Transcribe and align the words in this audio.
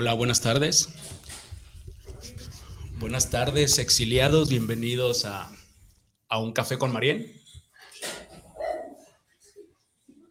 Hola, 0.00 0.14
buenas 0.14 0.40
tardes. 0.40 0.88
Buenas 2.98 3.28
tardes, 3.28 3.78
exiliados, 3.78 4.48
bienvenidos 4.48 5.26
a, 5.26 5.52
a 6.26 6.38
Un 6.38 6.54
Café 6.54 6.78
con 6.78 6.90
Marien. 6.90 7.38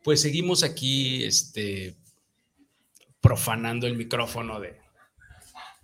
Pues 0.04 0.22
seguimos 0.22 0.64
aquí 0.64 1.24
este, 1.24 1.96
profanando 3.22 3.86
el 3.86 3.96
micrófono 3.96 4.60
de, 4.60 4.76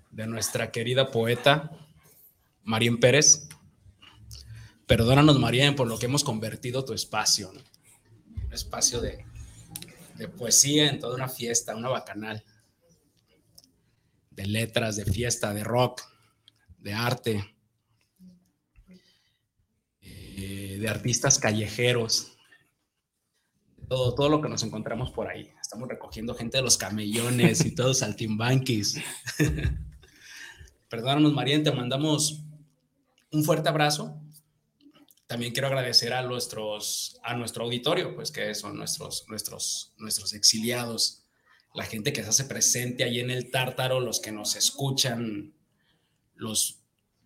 de 0.09 0.25
nuestra 0.25 0.71
querida 0.71 1.11
poeta 1.11 1.69
Marien 2.63 2.99
Pérez. 2.99 3.47
Perdónanos, 4.87 5.37
Marien, 5.37 5.75
por 5.75 5.87
lo 5.87 5.99
que 5.99 6.07
hemos 6.07 6.23
convertido 6.23 6.83
tu 6.83 6.93
espacio, 6.93 7.51
un 7.51 8.51
espacio 8.51 8.99
de, 8.99 9.23
de 10.15 10.27
poesía 10.27 10.89
en 10.89 10.99
toda 10.99 11.13
una 11.13 11.29
fiesta, 11.29 11.75
una 11.75 11.89
bacanal 11.89 12.43
de 14.35 14.45
letras, 14.45 14.97
de 14.97 15.05
fiesta, 15.05 15.53
de 15.53 15.63
rock, 15.63 16.01
de 16.77 16.93
arte, 16.93 17.55
eh, 20.01 20.77
de 20.79 20.89
artistas 20.89 21.39
callejeros, 21.39 22.37
todo, 23.87 24.13
todo 24.13 24.29
lo 24.29 24.41
que 24.41 24.49
nos 24.49 24.63
encontramos 24.63 25.11
por 25.11 25.27
ahí. 25.27 25.51
Estamos 25.61 25.87
recogiendo 25.87 26.35
gente 26.35 26.57
de 26.57 26.63
los 26.63 26.77
camellones 26.77 27.65
y 27.65 27.73
todos 27.73 27.99
saltimbanquis. 27.99 29.01
Perdónanos, 30.89 31.33
María, 31.33 31.61
te 31.63 31.71
mandamos 31.71 32.43
un 33.31 33.43
fuerte 33.43 33.69
abrazo. 33.69 34.21
También 35.27 35.53
quiero 35.53 35.67
agradecer 35.67 36.13
a, 36.13 36.21
nuestros, 36.21 37.19
a 37.23 37.35
nuestro 37.35 37.63
auditorio, 37.63 38.15
pues 38.15 38.31
que 38.31 38.53
son 38.53 38.77
nuestros, 38.77 39.25
nuestros, 39.27 39.93
nuestros 39.97 40.33
exiliados 40.33 41.24
la 41.75 41.83
gente 41.83 42.13
que 42.13 42.23
se 42.23 42.29
hace 42.29 42.45
presente 42.45 43.03
ahí 43.03 43.19
en 43.19 43.29
el 43.29 43.51
tártaro, 43.51 43.99
los 43.99 44.19
que 44.19 44.31
nos 44.31 44.55
escuchan 44.55 45.53
los, 46.35 46.79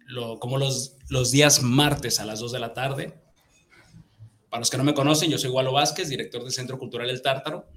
lo, 0.06 0.40
como 0.40 0.58
los, 0.58 0.98
los 1.10 1.32
días 1.32 1.62
martes 1.62 2.20
a 2.20 2.26
las 2.26 2.40
2 2.40 2.52
de 2.52 2.60
la 2.60 2.74
tarde. 2.74 3.14
Para 4.50 4.62
los 4.62 4.70
que 4.70 4.78
no 4.78 4.84
me 4.84 4.96
conocen, 4.96 5.30
yo 5.30 5.38
soy 5.38 5.52
Walo 5.52 5.72
Vázquez, 5.72 6.10
director 6.10 6.44
del 6.44 6.52
Centro 6.52 6.80
Cultural 6.80 7.10
El 7.10 7.22
Tártaro. 7.22 7.70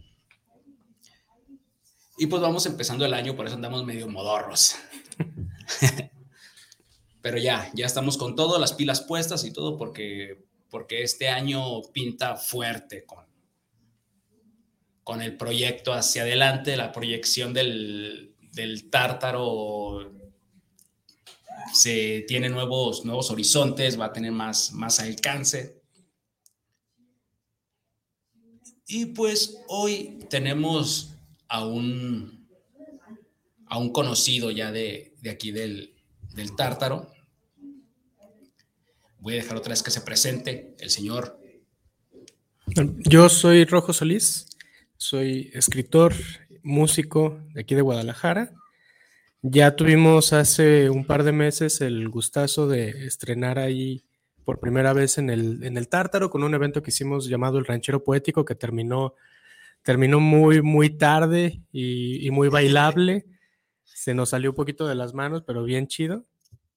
Y 2.17 2.27
pues 2.27 2.41
vamos 2.41 2.65
empezando 2.67 3.05
el 3.05 3.15
año, 3.15 3.37
por 3.37 3.47
eso 3.47 3.55
andamos 3.55 3.85
medio 3.85 4.09
modorros. 4.09 4.77
Pero 7.23 7.39
ya, 7.39 7.71
ya 7.75 7.87
estamos 7.87 8.17
con 8.17 8.35
todo, 8.35 8.59
las 8.59 8.73
pilas 8.73 9.03
puestas 9.03 9.45
y 9.45 9.53
todo, 9.53 9.77
porque, 9.77 10.45
porque 10.71 11.03
este 11.03 11.29
año 11.29 11.83
pinta 11.93 12.37
fuerte 12.37 13.05
con, 13.05 13.25
con 15.05 15.23
el 15.23 15.37
proyecto 15.37 15.93
hacia 15.93 16.23
adelante, 16.23 16.77
la 16.77 16.93
proyección 16.93 17.53
del, 17.53 18.35
del 18.53 18.91
tártaro 18.91 20.13
se 21.73 22.25
tiene 22.29 22.49
nuevos, 22.49 23.05
nuevos 23.05 23.31
horizontes, 23.31 23.99
va 23.99 24.07
a 24.07 24.13
tener 24.13 24.33
más, 24.33 24.73
más 24.73 25.01
alcance. 25.01 25.81
Y 28.87 29.07
pues 29.07 29.59
hoy 29.69 30.19
tenemos 30.29 31.15
a 31.49 31.67
un, 31.67 32.47
a 33.67 33.79
un 33.79 33.91
conocido 33.91 34.51
ya 34.51 34.71
de, 34.71 35.15
de 35.21 35.31
aquí 35.31 35.51
del, 35.51 35.95
del 36.35 36.55
tártaro. 36.57 37.11
Voy 39.19 39.35
a 39.35 39.37
dejar 39.37 39.57
otra 39.57 39.71
vez 39.71 39.83
que 39.83 39.91
se 39.91 40.01
presente 40.03 40.77
el 40.79 40.91
señor. 40.91 41.41
Yo 43.05 43.29
soy 43.29 43.65
Rojo 43.65 43.93
Solís, 43.93 44.47
soy 45.03 45.51
escritor, 45.53 46.15
músico 46.63 47.41
de 47.53 47.63
aquí 47.63 47.75
de 47.75 47.83
Guadalajara. 47.83 48.53
Ya 49.43 49.75
tuvimos 49.75 50.33
hace 50.33 50.89
un 50.91 51.05
par 51.05 51.25
de 51.25 51.33
meses 51.33 51.81
el 51.81 52.09
gustazo 52.09 52.69
de 52.69 53.07
estrenar 53.07 53.59
ahí 53.59 54.05
por 54.45 54.61
primera 54.61 54.93
vez 54.93 55.19
en 55.19 55.31
el, 55.31 55.65
en 55.65 55.77
el 55.77 55.89
Tártaro 55.89 56.31
con 56.31 56.45
un 56.45 56.55
evento 56.55 56.83
que 56.83 56.91
hicimos 56.91 57.27
llamado 57.27 57.59
El 57.59 57.65
Ranchero 57.65 58.05
Poético 58.05 58.45
que 58.45 58.55
terminó, 58.55 59.15
terminó 59.83 60.21
muy, 60.21 60.63
muy 60.63 60.91
tarde 60.91 61.61
y, 61.73 62.31
muy 62.31 62.49
bailable. 62.49 63.27
Se 63.83 64.15
nos 64.15 64.31
salió 64.31 64.51
un 64.51 64.57
poquito 64.57 64.87
de 64.87 64.95
las 64.95 65.15
manos, 65.15 65.43
pero 65.45 65.65
bien 65.65 65.89
chido. 65.89 66.25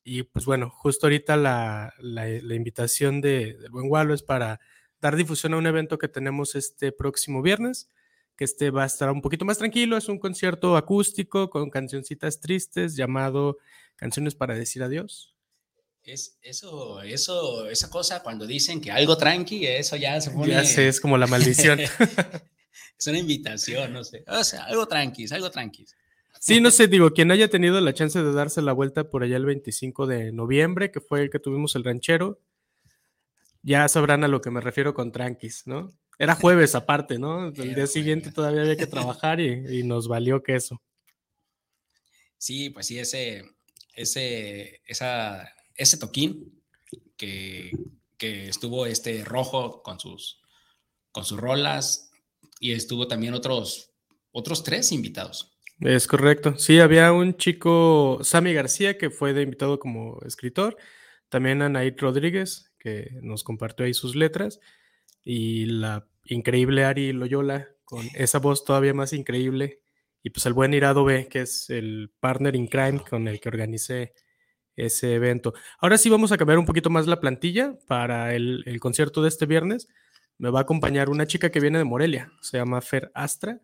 Y 0.03 0.23
pues 0.23 0.45
bueno, 0.45 0.71
justo 0.71 1.05
ahorita 1.05 1.37
la, 1.37 1.93
la, 1.99 2.55
invitación 2.55 3.21
de, 3.21 3.57
Buen 3.71 3.87
Gualo 3.87 4.13
es 4.15 4.23
para 4.23 4.59
dar 4.99 5.15
difusión 5.15 5.53
a 5.53 5.57
un 5.57 5.67
evento 5.67 5.99
que 5.99 6.07
tenemos 6.07 6.55
este 6.55 6.91
próximo 6.91 7.41
viernes, 7.43 7.89
que 8.35 8.43
este 8.43 8.69
va 8.69 8.83
a 8.83 8.87
estar 8.87 9.09
un 9.11 9.21
poquito 9.21 9.45
más 9.45 9.57
tranquilo, 9.57 9.97
es 9.97 10.09
un 10.09 10.19
concierto 10.19 10.75
acústico 10.75 11.49
con 11.49 11.69
cancioncitas 11.69 12.39
tristes 12.39 12.95
llamado 12.95 13.57
Canciones 13.95 14.35
para 14.35 14.55
decir 14.55 14.83
adiós. 14.83 15.33
Es, 16.03 16.37
eso, 16.41 17.01
eso, 17.01 17.67
esa 17.69 17.89
cosa 17.89 18.21
cuando 18.21 18.45
dicen 18.45 18.79
que 18.79 18.91
algo 18.91 19.17
tranqui, 19.17 19.65
eso 19.65 19.95
ya 19.95 20.19
se 20.21 20.31
pone... 20.31 20.51
Ya 20.51 20.63
sé, 20.63 20.87
es 20.87 20.99
como 20.99 21.17
la 21.17 21.27
maldición. 21.27 21.79
es 22.99 23.07
una 23.07 23.17
invitación, 23.17 23.93
no 23.93 24.03
sé. 24.03 24.23
O 24.27 24.43
sea, 24.43 24.65
algo 24.65 24.85
tranqui, 24.87 25.25
algo 25.31 25.49
tranqui. 25.49 25.85
Sí, 26.39 26.61
no 26.61 26.69
sé, 26.69 26.87
digo, 26.87 27.11
quien 27.11 27.31
haya 27.31 27.49
tenido 27.49 27.81
la 27.81 27.93
chance 27.93 28.21
de 28.21 28.33
darse 28.33 28.61
la 28.61 28.73
vuelta 28.73 29.09
por 29.09 29.23
allá 29.23 29.37
el 29.37 29.45
25 29.45 30.05
de 30.05 30.31
noviembre, 30.31 30.91
que 30.91 31.01
fue 31.01 31.23
el 31.23 31.31
que 31.31 31.39
tuvimos 31.39 31.75
el 31.75 31.83
ranchero, 31.83 32.39
ya 33.63 33.87
sabrán 33.87 34.23
a 34.23 34.27
lo 34.27 34.41
que 34.41 34.51
me 34.51 34.61
refiero 34.61 34.93
con 34.93 35.11
tranquis, 35.11 35.65
¿no? 35.65 35.91
Era 36.17 36.35
jueves 36.35 36.75
aparte, 36.75 37.19
¿no? 37.19 37.47
El 37.47 37.75
día 37.75 37.87
siguiente 37.87 38.31
todavía 38.31 38.61
había 38.61 38.77
que 38.77 38.87
trabajar 38.87 39.39
y, 39.39 39.79
y 39.79 39.83
nos 39.83 40.07
valió 40.07 40.41
queso. 40.43 40.81
Sí, 42.37 42.69
pues 42.69 42.87
sí, 42.87 42.99
ese, 42.99 43.43
ese, 43.95 44.81
esa, 44.85 45.51
ese 45.75 45.97
toquín 45.97 46.61
que, 47.17 47.71
que 48.17 48.47
estuvo 48.47 48.85
este 48.85 49.23
rojo 49.23 49.81
con 49.81 49.99
sus, 49.99 50.41
con 51.11 51.25
sus 51.25 51.39
rolas 51.39 52.11
y 52.59 52.73
estuvo 52.73 53.07
también 53.07 53.33
otros, 53.33 53.91
otros 54.31 54.63
tres 54.63 54.91
invitados. 54.91 55.57
Es 55.79 56.07
correcto. 56.07 56.57
Sí, 56.57 56.79
había 56.79 57.11
un 57.11 57.35
chico, 57.35 58.19
Sammy 58.21 58.53
García, 58.53 58.97
que 58.97 59.09
fue 59.09 59.33
de 59.33 59.41
invitado 59.41 59.79
como 59.79 60.19
escritor. 60.25 60.77
También 61.27 61.61
Anaid 61.61 61.95
Rodríguez, 61.97 62.71
que 62.79 63.09
nos 63.21 63.43
compartió 63.43 63.85
ahí 63.85 63.93
sus 63.93 64.15
letras. 64.15 64.59
Y 65.25 65.65
la 65.65 66.07
increíble 66.23 66.85
Ari 66.85 67.11
Loyola, 67.11 67.67
con 67.83 68.05
esa 68.15 68.39
voz 68.39 68.63
todavía 68.63 68.93
más 68.93 69.11
increíble. 69.11 69.81
Y 70.23 70.29
pues 70.29 70.45
el 70.45 70.53
buen 70.53 70.73
Irado 70.73 71.03
B, 71.03 71.27
que 71.27 71.41
es 71.41 71.69
el 71.69 72.11
partner 72.21 72.55
in 72.55 72.67
crime 72.67 73.01
con 73.09 73.27
el 73.27 73.41
que 73.41 73.49
organicé 73.49 74.13
ese 74.77 75.15
evento. 75.15 75.53
Ahora 75.79 75.97
sí 75.97 76.09
vamos 76.09 76.31
a 76.31 76.37
cambiar 76.37 76.59
un 76.59 76.65
poquito 76.65 76.89
más 76.89 77.07
la 77.07 77.19
plantilla 77.19 77.77
para 77.87 78.33
el, 78.33 78.63
el 78.65 78.79
concierto 78.79 79.21
de 79.21 79.27
este 79.27 79.45
viernes. 79.45 79.89
Me 80.37 80.49
va 80.49 80.59
a 80.59 80.61
acompañar 80.63 81.09
una 81.09 81.27
chica 81.27 81.49
que 81.49 81.59
viene 81.59 81.79
de 81.79 81.83
Morelia, 81.83 82.31
se 82.41 82.57
llama 82.57 82.81
Fer 82.81 83.11
Astra 83.13 83.61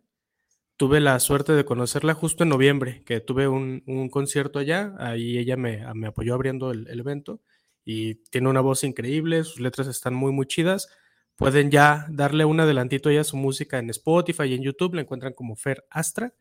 tuve 0.82 0.98
la 0.98 1.20
suerte 1.20 1.52
de 1.52 1.64
conocerla 1.64 2.12
justo 2.12 2.42
en 2.42 2.48
noviembre, 2.48 3.04
que 3.04 3.20
tuve 3.20 3.46
un, 3.46 3.84
un 3.86 4.08
concierto 4.08 4.58
allá, 4.58 4.96
ahí 4.98 5.38
ella 5.38 5.56
me, 5.56 5.84
me 5.94 6.08
apoyó 6.08 6.34
abriendo 6.34 6.72
el, 6.72 6.88
el, 6.88 6.98
evento 6.98 7.40
y 7.84 8.16
tiene 8.16 8.48
una 8.48 8.60
voz 8.60 8.82
increíble, 8.82 9.44
sus 9.44 9.60
letras 9.60 9.86
están 9.86 10.12
muy, 10.14 10.32
muy 10.32 10.46
chidas. 10.46 10.88
Pueden 11.36 11.70
ya 11.70 12.06
darle 12.10 12.44
un 12.44 12.60
adelantito 12.60 13.08
a 13.08 13.24
su 13.24 13.36
música 13.36 13.78
en 13.78 13.90
Spotify 13.90 14.44
y 14.44 14.54
en 14.54 14.62
YouTube, 14.62 14.94
la 14.94 15.02
encuentran 15.02 15.32
como 15.32 15.56
Fer 15.56 15.84
Astra. 15.90 16.34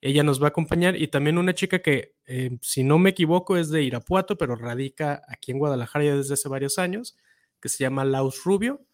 Ella 0.00 0.22
nos 0.22 0.40
va 0.40 0.46
a 0.46 0.48
acompañar 0.48 0.96
y 0.96 1.08
también 1.08 1.38
una 1.38 1.54
chica 1.54 1.78
que, 1.78 2.14
eh, 2.26 2.58
si 2.60 2.84
no 2.84 2.98
me 2.98 3.10
equivoco, 3.10 3.56
es 3.56 3.70
de 3.70 3.82
Irapuato, 3.82 4.36
pero 4.36 4.56
radica 4.56 5.22
aquí 5.28 5.52
en 5.52 5.58
Guadalajara 5.58 6.16
desde 6.16 6.34
hace 6.34 6.48
varios 6.48 6.78
años, 6.78 7.16
que 7.60 7.68
se 7.68 7.78
llama 7.78 8.04
Laus 8.04 8.44
Rubio. 8.44 8.84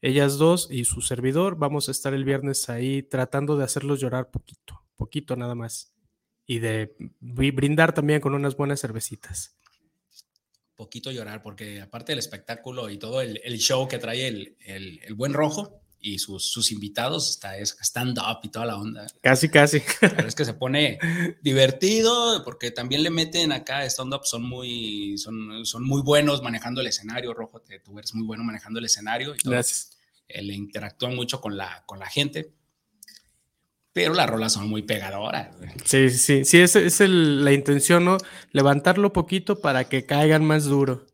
Ellas 0.00 0.36
dos 0.36 0.68
y 0.70 0.84
su 0.84 1.00
servidor 1.00 1.56
vamos 1.56 1.88
a 1.88 1.90
estar 1.90 2.14
el 2.14 2.24
viernes 2.24 2.68
ahí 2.68 3.02
tratando 3.02 3.56
de 3.56 3.64
hacerlos 3.64 4.00
llorar 4.00 4.30
poquito, 4.30 4.82
poquito 4.96 5.34
nada 5.34 5.54
más. 5.54 5.92
Y 6.46 6.58
de 6.58 6.94
brindar 7.20 7.94
también 7.94 8.20
con 8.20 8.34
unas 8.34 8.54
buenas 8.56 8.80
cervecitas. 8.80 9.56
Poquito 10.76 11.10
llorar, 11.10 11.42
porque 11.42 11.80
aparte 11.80 12.12
del 12.12 12.18
espectáculo 12.18 12.90
y 12.90 12.98
todo 12.98 13.20
el, 13.20 13.58
show 13.58 13.86
que 13.86 13.98
trae 13.98 14.26
el, 14.26 14.56
el 14.60 15.14
buen 15.14 15.32
rojo, 15.32 15.84
y 16.04 16.18
sus, 16.18 16.50
sus 16.50 16.70
invitados, 16.70 17.30
está 17.30 17.56
es 17.56 17.78
stand-up 17.80 18.40
y 18.42 18.50
toda 18.50 18.66
la 18.66 18.76
onda. 18.76 19.06
Casi, 19.22 19.48
casi. 19.48 19.82
es 20.26 20.34
que 20.34 20.44
se 20.44 20.52
pone 20.52 20.98
divertido 21.40 22.44
porque 22.44 22.70
también 22.70 23.02
le 23.02 23.08
meten 23.08 23.52
acá 23.52 23.86
stand-up, 23.86 24.24
son 24.24 24.42
muy, 24.42 25.16
son, 25.16 25.64
son 25.64 25.82
muy 25.82 26.02
buenos 26.02 26.42
manejando 26.42 26.82
el 26.82 26.88
escenario, 26.88 27.32
Rojo, 27.32 27.60
te, 27.62 27.80
tú 27.80 27.98
eres 27.98 28.14
muy 28.14 28.26
bueno 28.26 28.44
manejando 28.44 28.80
el 28.80 28.84
escenario. 28.84 29.34
Y 29.34 29.38
todo. 29.38 29.52
Gracias. 29.52 29.96
Le 30.28 30.54
interactúan 30.54 31.16
mucho 31.16 31.40
con 31.40 31.56
la, 31.56 31.84
con 31.86 31.98
la 31.98 32.06
gente, 32.06 32.52
pero 33.94 34.12
las 34.12 34.28
rolas 34.28 34.52
son 34.52 34.68
muy 34.68 34.82
pegadoras. 34.82 35.54
Sí, 35.84 36.10
sí, 36.10 36.44
sí, 36.44 36.60
esa 36.60 36.80
es 36.80 37.00
la 37.00 37.52
intención, 37.52 38.04
¿no? 38.04 38.18
Levantarlo 38.50 39.12
poquito 39.12 39.60
para 39.60 39.88
que 39.88 40.04
caigan 40.04 40.44
más 40.44 40.64
duro. 40.64 41.06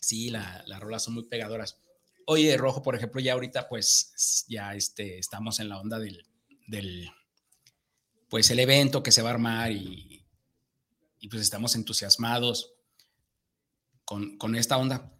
Sí, 0.00 0.30
la, 0.30 0.62
las 0.66 0.80
rolas 0.80 1.02
son 1.02 1.14
muy 1.14 1.24
pegadoras. 1.24 1.80
Oye, 2.26 2.56
Rojo, 2.56 2.82
por 2.82 2.94
ejemplo, 2.94 3.20
ya 3.20 3.32
ahorita 3.32 3.68
pues 3.68 4.44
ya 4.48 4.76
este, 4.76 5.18
estamos 5.18 5.58
en 5.58 5.68
la 5.68 5.80
onda 5.80 5.98
del, 5.98 6.24
del 6.68 7.10
pues 8.28 8.48
el 8.50 8.60
evento 8.60 9.02
que 9.02 9.10
se 9.10 9.20
va 9.20 9.30
a 9.30 9.32
armar 9.32 9.72
y, 9.72 10.24
y 11.18 11.28
pues 11.28 11.42
estamos 11.42 11.74
entusiasmados 11.74 12.74
con, 14.04 14.38
con, 14.38 14.54
esta 14.54 14.76
onda. 14.76 15.12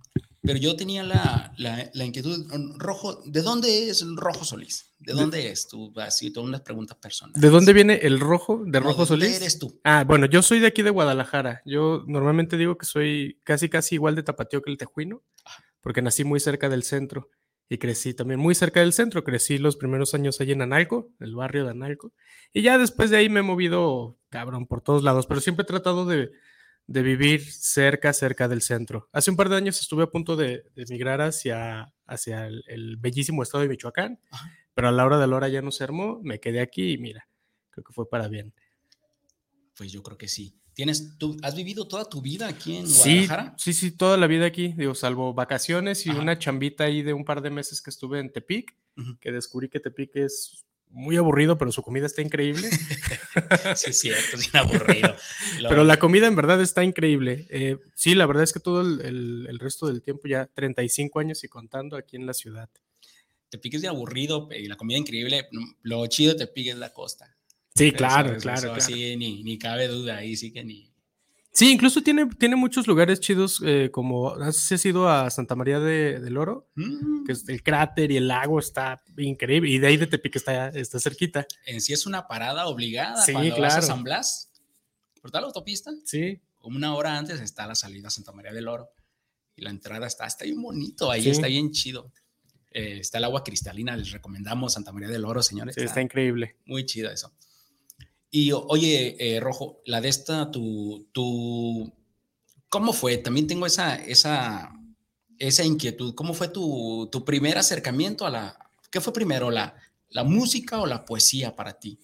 Pero 0.45 0.59
yo 0.59 0.77
tenía 0.77 1.03
la, 1.03 1.55
la, 1.57 1.91
la, 1.95 2.05
inquietud, 2.05 2.47
Rojo, 2.77 3.23
¿de 3.25 3.41
dónde 3.41 3.89
es 3.89 4.03
el 4.03 4.15
Rojo 4.15 4.45
Solís? 4.45 4.95
¿De 4.99 5.15
dónde 5.15 5.51
es 5.51 5.67
tú? 5.69 5.93
Así, 5.97 6.31
todas 6.31 6.47
unas 6.47 6.61
preguntas 6.61 6.99
personales. 6.99 7.41
¿De 7.41 7.49
dónde 7.49 7.73
viene 7.73 7.95
el 8.03 8.21
Rojo, 8.21 8.63
de 8.67 8.79
Rojo 8.79 9.03
¿de 9.03 9.07
Solís? 9.07 9.37
eres 9.37 9.59
tú? 9.59 9.81
Ah, 9.85 10.05
bueno, 10.07 10.27
yo 10.27 10.43
soy 10.43 10.61
de 10.61 10.67
aquí 10.67 10.83
de 10.83 10.91
Guadalajara. 10.91 11.63
Yo 11.65 12.05
normalmente 12.07 12.59
digo 12.59 12.77
que 12.77 12.85
soy 12.85 13.41
casi, 13.43 13.71
casi 13.71 13.95
igual 13.95 14.17
de 14.17 14.23
tapatío 14.23 14.61
que 14.61 14.71
el 14.71 14.77
tejuino. 14.77 15.23
Porque 15.81 16.03
nací 16.03 16.25
muy 16.25 16.41
cerca 16.41 16.69
del 16.69 16.83
centro 16.83 17.31
y 17.69 17.79
crecí 17.79 18.13
también 18.15 18.39
muy 18.39 18.55
cerca 18.55 18.81
del 18.81 18.93
centro. 18.93 19.25
Crecí 19.25 19.57
los 19.57 19.77
primeros 19.77 20.15
años 20.15 20.41
allí 20.41 20.53
en 20.53 20.63
Analco, 20.63 21.11
el 21.21 21.35
barrio 21.35 21.65
de 21.65 21.71
Analco, 21.71 22.13
y 22.53 22.63
ya 22.63 22.79
después 22.79 23.11
de 23.11 23.17
ahí 23.17 23.29
me 23.29 23.41
he 23.41 23.43
movido, 23.43 24.19
cabrón, 24.29 24.67
por 24.67 24.83
todos 24.83 25.03
lados, 25.03 25.27
pero 25.27 25.41
siempre 25.41 25.63
he 25.63 25.67
tratado 25.67 26.07
de, 26.07 26.33
vivir 26.87 27.43
cerca, 27.45 28.13
cerca 28.13 28.49
del 28.49 28.63
centro. 28.63 29.09
Hace 29.13 29.31
un 29.31 29.37
par 29.37 29.49
de 29.49 29.57
años 29.57 29.81
estuve 29.81 30.05
a 30.05 30.11
punto 30.11 30.37
de, 30.37 30.65
de 30.75 30.83
emigrar 30.83 31.21
hacia, 31.21 31.93
hacia 32.07 32.47
el, 32.47 32.97
bellísimo 32.99 33.43
estado 33.43 33.63
de 33.63 33.69
Michoacán, 33.69 34.19
pero 34.75 34.89
a 34.89 34.93
la 34.93 35.05
hora 35.05 35.19
de 35.19 35.27
la 35.27 35.37
hora 35.37 35.49
ya 35.49 35.63
no 35.63 35.71
se 35.71 35.85
armó, 35.85 36.21
me 36.23 36.41
quedé 36.41 36.61
aquí 36.61 36.93
y 36.93 36.99
mira, 36.99 37.29
creo 37.71 37.85
que 37.85 37.93
fue 37.93 38.09
para 38.09 38.29
bien. 38.29 38.55
Pues 39.77 39.93
yo 39.93 40.03
creo 40.03 40.19
que 40.19 40.29
sí. 40.29 40.61
¿Tienes, 40.75 41.17
tú, 41.19 41.37
¿Has 41.43 41.55
vivido 41.55 41.87
toda 41.87 42.05
tu 42.05 42.21
vida 42.21 42.49
aquí 42.49 42.77
en 42.77 42.87
Guadalajara? 42.87 43.55
Sí, 43.57 43.73
sí, 43.73 43.93
toda 43.93 44.17
la 44.17 44.27
vida 44.27 44.45
aquí, 44.45 44.73
digo, 44.77 44.95
salvo 44.95 45.33
vacaciones 45.33 46.05
y 46.05 46.11
una 46.11 46.39
chambita 46.39 46.85
ahí 46.85 47.03
de 47.03 47.13
un 47.13 47.25
par 47.25 47.43
de 47.43 47.51
meses 47.51 47.81
que 47.81 47.91
estuve 47.91 48.19
en 48.19 48.33
Tepic, 48.33 48.77
que 49.21 49.33
descubrí 49.33 49.69
que 49.69 49.79
Tepic 49.79 50.17
es 50.17 50.65
muy 50.95 51.17
aburrido, 51.17 51.59
pero 51.59 51.73
su 51.73 51.83
comida 51.83 52.07
está 52.07 52.23
increíble. 52.23 52.71
sí, 53.77 53.91
es 53.91 54.01
cierto, 54.01 54.37
es 54.37 54.55
aburrido. 54.55 55.15
Pero 55.69 55.85
la 55.85 55.99
comida 55.99 56.27
en 56.27 56.37
verdad 56.37 56.61
está 56.63 56.85
increíble. 56.85 57.47
Eh, 57.51 57.79
sí, 57.95 58.15
la 58.15 58.27
verdad 58.27 58.45
es 58.45 58.53
que 58.53 58.61
todo 58.61 58.81
el, 58.81 59.47
el, 59.49 59.59
resto 59.59 59.87
del 59.87 60.03
tiempo, 60.03 60.29
ya 60.29 60.47
35 60.47 61.19
años 61.19 61.43
y 61.43 61.49
contando 61.49 61.97
aquí 61.97 62.17
en 62.17 62.27
la 62.27 62.35
ciudad. 62.35 62.71
Tepic 63.51 63.75
es 63.75 63.83
de 63.83 63.89
aburrido 63.89 64.49
y 64.57 64.67
la 64.67 64.77
comida 64.77 64.99
increíble. 64.99 65.49
Lo 65.83 66.07
chido 66.07 66.33
de 66.33 66.47
Tepic 66.47 66.69
es 66.69 66.77
la 66.77 66.93
costa. 66.93 67.37
Sí, 67.75 67.91
claro, 67.91 68.37
claro, 68.39 68.81
Sí, 68.81 69.17
ni, 69.17 69.43
ni, 69.43 69.59
cabe 69.59 69.89
duda 69.89 70.19
ahí, 70.19 70.37
sí 70.37 70.53
que 70.53 70.63
ni. 70.63 70.94
Sí, 71.55 71.71
incluso 71.71 72.03
tiene, 72.03 72.27
tiene 72.37 72.57
muchos 72.57 72.89
lugares 72.89 73.21
chidos, 73.21 73.63
eh, 73.65 73.89
como 73.93 74.31
has 74.35 74.85
ido 74.85 75.09
a 75.09 75.31
Santa 75.31 75.55
María 75.55 75.79
de, 75.79 76.19
del 76.19 76.37
Oro, 76.37 76.69
que 77.25 77.31
es 77.31 77.49
el 77.49 77.63
cráter 77.63 78.11
y 78.11 78.17
el 78.17 78.27
lago 78.27 78.59
está 78.59 79.01
increíble, 79.17 79.71
y 79.71 79.79
de 79.79 79.87
ahí 79.87 79.97
de 79.97 80.09
Tepic 80.09 80.35
está, 80.35 80.71
está 80.71 80.99
cerquita. 80.99 81.47
En 81.65 81.81
sí 81.81 81.93
es 81.93 82.07
una 82.07 82.27
parada 82.27 82.67
obligada 82.67 83.23
sí, 83.25 83.33
cuando 83.33 83.55
claro. 83.55 83.75
vas 83.75 83.77
a 83.77 83.83
San 83.83 84.03
Blas, 84.03 84.51
por 85.23 85.31
tal 85.31 85.45
autopista. 85.45 85.93
Sí. 86.05 86.41
Como 86.57 86.77
una 86.77 86.93
hora 86.97 87.17
antes 87.17 87.41
está 87.41 87.69
la 87.69 87.77
salida 87.77 88.09
a 88.09 88.11
Santa 88.11 88.33
María 88.33 88.53
del 88.53 88.67
Oro, 88.67 88.91
y 89.55 89.63
la 89.63 89.71
entrada 89.71 90.09
está, 90.09 90.27
está 90.27 90.45
bien 90.45 90.61
bonito, 90.61 91.09
ahí 91.09 91.29
está 91.29 91.47
bien 91.47 91.71
chido. 91.71 92.13
Eh, 92.73 92.99
está 92.99 93.19
el 93.19 93.25
agua 93.25 93.45
cristalina, 93.45 93.97
les 93.97 94.11
recomendamos 94.11 94.73
Santa 94.73 94.91
María 94.91 95.09
del 95.09 95.25
Oro, 95.25 95.41
señores. 95.41 95.77
Sí, 95.77 95.83
está 95.83 96.03
increíble. 96.03 96.57
Muy 96.67 96.85
chido 96.85 97.13
eso. 97.13 97.33
Y 98.37 98.51
oye, 98.51 99.15
eh, 99.21 99.39
Rojo, 99.39 99.81
la 99.85 100.01
de 100.01 100.09
esta, 100.09 100.51
tu, 100.51 101.07
tu, 101.13 101.93
¿cómo 102.69 102.93
fue? 102.93 103.17
También 103.19 103.47
tengo 103.47 103.65
esa, 103.65 103.95
esa, 103.95 104.73
esa 105.39 105.65
inquietud. 105.65 106.17
¿Cómo 106.17 106.35
fue 106.35 106.49
tu, 106.49 107.09
tu 107.13 107.25
primer 107.25 107.59
acercamiento 107.59 108.27
a 108.27 108.31
la, 108.31 108.59
qué 108.91 109.01
fue 109.01 109.13
primero, 109.13 109.53
la, 109.53 109.77
la 110.09 110.25
música 110.25 110.81
o 110.81 110.87
la 110.87 111.05
poesía 111.05 111.55
para 111.55 111.75
ti? 111.75 111.97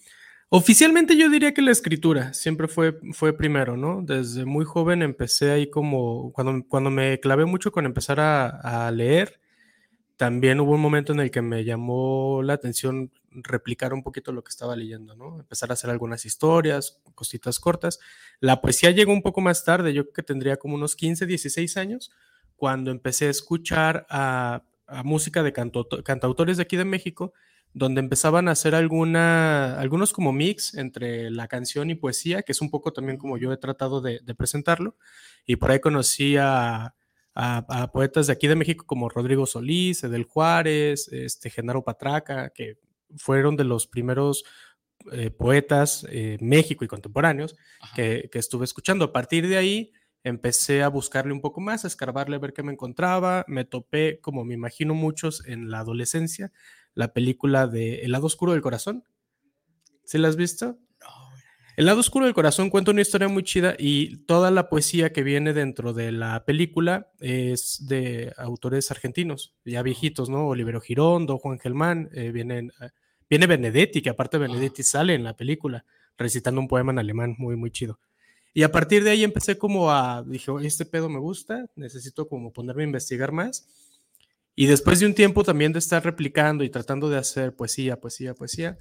Oficialmente 0.51 1.17
yo 1.17 1.29
diría 1.29 1.53
que 1.53 1.63
la 1.63 1.73
escritura 1.73 2.33
siempre 2.33 2.69
fue, 2.69 3.01
fue 3.13 3.37
primero, 3.37 3.77
¿no? 3.77 4.01
Desde 4.01 4.45
muy 4.45 4.65
joven 4.65 5.03
empecé 5.03 5.51
ahí 5.51 5.69
como, 5.69 6.33
cuando, 6.33 6.65
cuando 6.69 6.91
me 6.91 7.19
clavé 7.19 7.45
mucho 7.45 7.73
con 7.73 7.87
empezar 7.87 8.21
a, 8.21 8.87
a 8.87 8.93
leer, 8.93 9.41
también 10.17 10.61
hubo 10.61 10.75
un 10.75 10.81
momento 10.81 11.13
en 11.13 11.19
el 11.19 11.33
que 11.33 11.43
me 11.43 11.65
llamó 11.65 12.41
la 12.45 12.53
atención 12.53 13.11
replicar 13.31 13.93
un 13.93 14.03
poquito 14.03 14.33
lo 14.33 14.43
que 14.43 14.51
estaba 14.51 14.77
leyendo, 14.77 15.15
¿no? 15.17 15.39
Empezar 15.41 15.71
a 15.71 15.75
hacer 15.75 15.91
algunas 15.91 16.25
historias, 16.25 17.01
cositas 17.15 17.61
cortas. 17.61 18.01
La 18.41 18.61
poesía 18.61 18.91
llegó 18.91 19.13
un 19.13 19.23
poco 19.23 19.41
más 19.41 19.65
tarde, 19.65 19.93
yo 19.93 20.13
que 20.13 20.23
tendría 20.23 20.57
como 20.57 20.75
unos 20.75 20.97
15, 20.97 21.27
16 21.27 21.77
años, 21.77 22.11
cuando 22.57 22.91
empecé 22.91 23.27
a 23.27 23.31
escuchar 23.31 24.07
a, 24.11 24.65
música 25.05 25.45
de 25.45 25.53
cantautores 25.53 26.57
de 26.57 26.65
aquí 26.65 26.77
de 26.77 26.85
México, 26.85 27.33
donde 27.73 28.01
empezaban 28.01 28.49
a 28.49 28.51
hacer 28.51 28.75
alguna, 28.75 29.79
algunos 29.79 30.13
como 30.13 30.33
mix 30.33 30.75
entre 30.75 31.31
la 31.31 31.47
canción 31.47 31.91
y 31.91 31.95
poesía, 31.95 32.43
que 32.43 32.51
es 32.51 32.61
un 32.61 32.71
poco 32.71 32.93
también 32.93 33.17
como 33.17 33.39
yo 33.39 33.53
he 33.53 33.57
tratado 33.57 34.01
de, 34.01 34.21
presentarlo. 34.37 34.97
Y 35.47 35.57
por 35.57 35.71
ahí 35.71 35.79
conocí 35.79 36.37
a 36.39 36.97
a, 37.35 37.91
poetas 37.93 38.27
de 38.27 38.33
aquí 38.33 38.49
de 38.49 38.57
México 38.57 38.85
como 38.87 39.09
Rodrigo 39.09 39.47
Solís, 39.47 40.03
Edel 40.05 40.25
Juárez, 40.25 41.09
este, 41.09 41.51
Genaro 41.51 41.83
Patraca, 41.83 42.51
que 42.51 42.79
fueron 43.17 43.57
de 43.57 43.65
los 43.65 43.87
primeros 43.87 44.45
eh, 45.13 45.31
poetas 45.31 46.07
eh, 46.11 46.37
México 46.41 46.85
y 46.85 46.89
contemporáneos 46.89 47.57
que, 47.95 48.29
estuve 48.35 48.65
escuchando. 48.65 49.07
A 49.07 49.13
partir 49.13 49.49
de 49.49 49.57
ahí 49.57 49.93
empecé 50.25 50.83
a 50.83 50.89
buscarle 50.89 51.33
un 51.33 51.41
poco 51.41 51.61
más, 51.61 51.85
a 51.85 51.89
escarbarle 51.89 52.37
a 52.37 52.41
ver 52.41 52.53
qué 52.53 52.63
me 52.63 52.73
encontraba. 52.73 53.45
Me 53.49 53.65
topé, 53.65 54.21
como 54.21 54.45
me 54.45 54.55
imagino 54.55 54.95
muchos 54.95 55.47
en 55.47 55.71
la 55.71 55.79
adolescencia, 55.79 56.53
la 56.95 57.13
película 57.15 57.67
de 57.67 58.01
El 58.01 58.13
lado 58.13 58.27
oscuro 58.27 58.53
del 58.53 58.61
corazón. 58.61 59.05
¿Sí 60.05 60.19
la 60.19 60.29
has 60.29 60.37
visto? 60.37 60.79
El 61.77 61.87
lado 61.87 62.01
oscuro 62.01 62.27
del 62.27 62.35
corazón 62.35 62.69
cuenta 62.69 62.91
una 62.91 63.01
historia 63.01 63.29
muy 63.29 63.43
chida 63.43 63.75
y 63.79 64.19
toda 64.27 64.51
la 64.51 64.69
poesía 64.69 65.15
que 65.15 65.23
viene 65.23 65.55
dentro 65.55 65.95
de 65.95 66.13
la 66.13 66.45
película 66.45 67.11
es 67.21 67.87
de 67.87 68.35
autores 68.37 68.91
argentinos, 68.91 69.55
ya 69.65 69.83
viejitos, 69.83 70.29
¿no? 70.29 70.47
Olivero 70.49 70.83
Girondo, 70.83 71.39
Juan 71.39 71.59
Gelmán, 71.59 72.11
eh, 72.13 72.33
vienen, 72.33 72.71
viene 73.31 73.47
Benedetti, 73.47 74.03
que 74.03 74.11
aparte 74.11 74.37
Benedetti 74.39 74.83
sale 74.83 75.15
en 75.15 75.23
la 75.23 75.37
película 75.37 75.85
recitando 76.19 76.61
un 76.61 76.69
poema 76.69 76.91
en 76.91 76.99
alemán 76.99 77.37
muy, 77.39 77.57
muy 77.57 77.71
chido. 77.71 78.01
Y 78.53 78.65
a 78.65 78.73
partir 78.73 79.05
de 79.05 79.11
ahí 79.11 79.23
empecé 79.23 79.57
como 79.57 79.93
a, 79.93 80.25
dije, 80.27 80.51
este 80.65 80.85
pedo 80.85 81.09
me 81.09 81.21
gusta, 81.21 81.67
necesito 81.77 82.29
como 82.29 82.53
ponerme 82.53 82.83
a 82.83 82.87
investigar 82.87 83.31
más. 83.31 83.69
Y 84.57 84.67
después 84.67 84.99
de 84.99 85.07
un 85.07 85.15
tiempo 85.15 85.45
también 85.45 85.73
de 85.73 85.79
estar 85.79 86.05
replicando 86.05 86.65
y 86.65 86.71
tratando 86.71 87.09
de 87.09 87.19
hacer 87.19 87.55
poesía, 87.55 88.01
poesía, 88.01 88.35
poesía, 88.35 88.79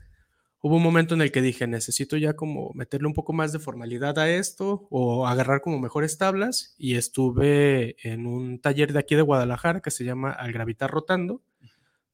hubo 0.61 0.77
un 0.77 0.83
momento 0.83 1.13
en 1.13 1.21
el 1.21 1.31
que 1.31 1.43
dije, 1.43 1.67
necesito 1.67 2.17
ya 2.17 2.33
como 2.33 2.71
meterle 2.73 3.07
un 3.07 3.13
poco 3.13 3.31
más 3.31 3.53
de 3.53 3.59
formalidad 3.59 4.17
a 4.17 4.29
esto 4.29 4.87
o 4.89 5.27
agarrar 5.27 5.61
como 5.61 5.79
mejores 5.79 6.17
tablas 6.17 6.73
y 6.79 6.95
estuve 6.95 7.95
en 8.01 8.25
un 8.25 8.59
taller 8.59 8.91
de 8.91 8.99
aquí 8.99 9.13
de 9.13 9.21
Guadalajara 9.21 9.81
que 9.81 9.91
se 9.91 10.03
llama 10.03 10.31
Al 10.31 10.51
Gravitar 10.51 10.89
Rotando 10.89 11.43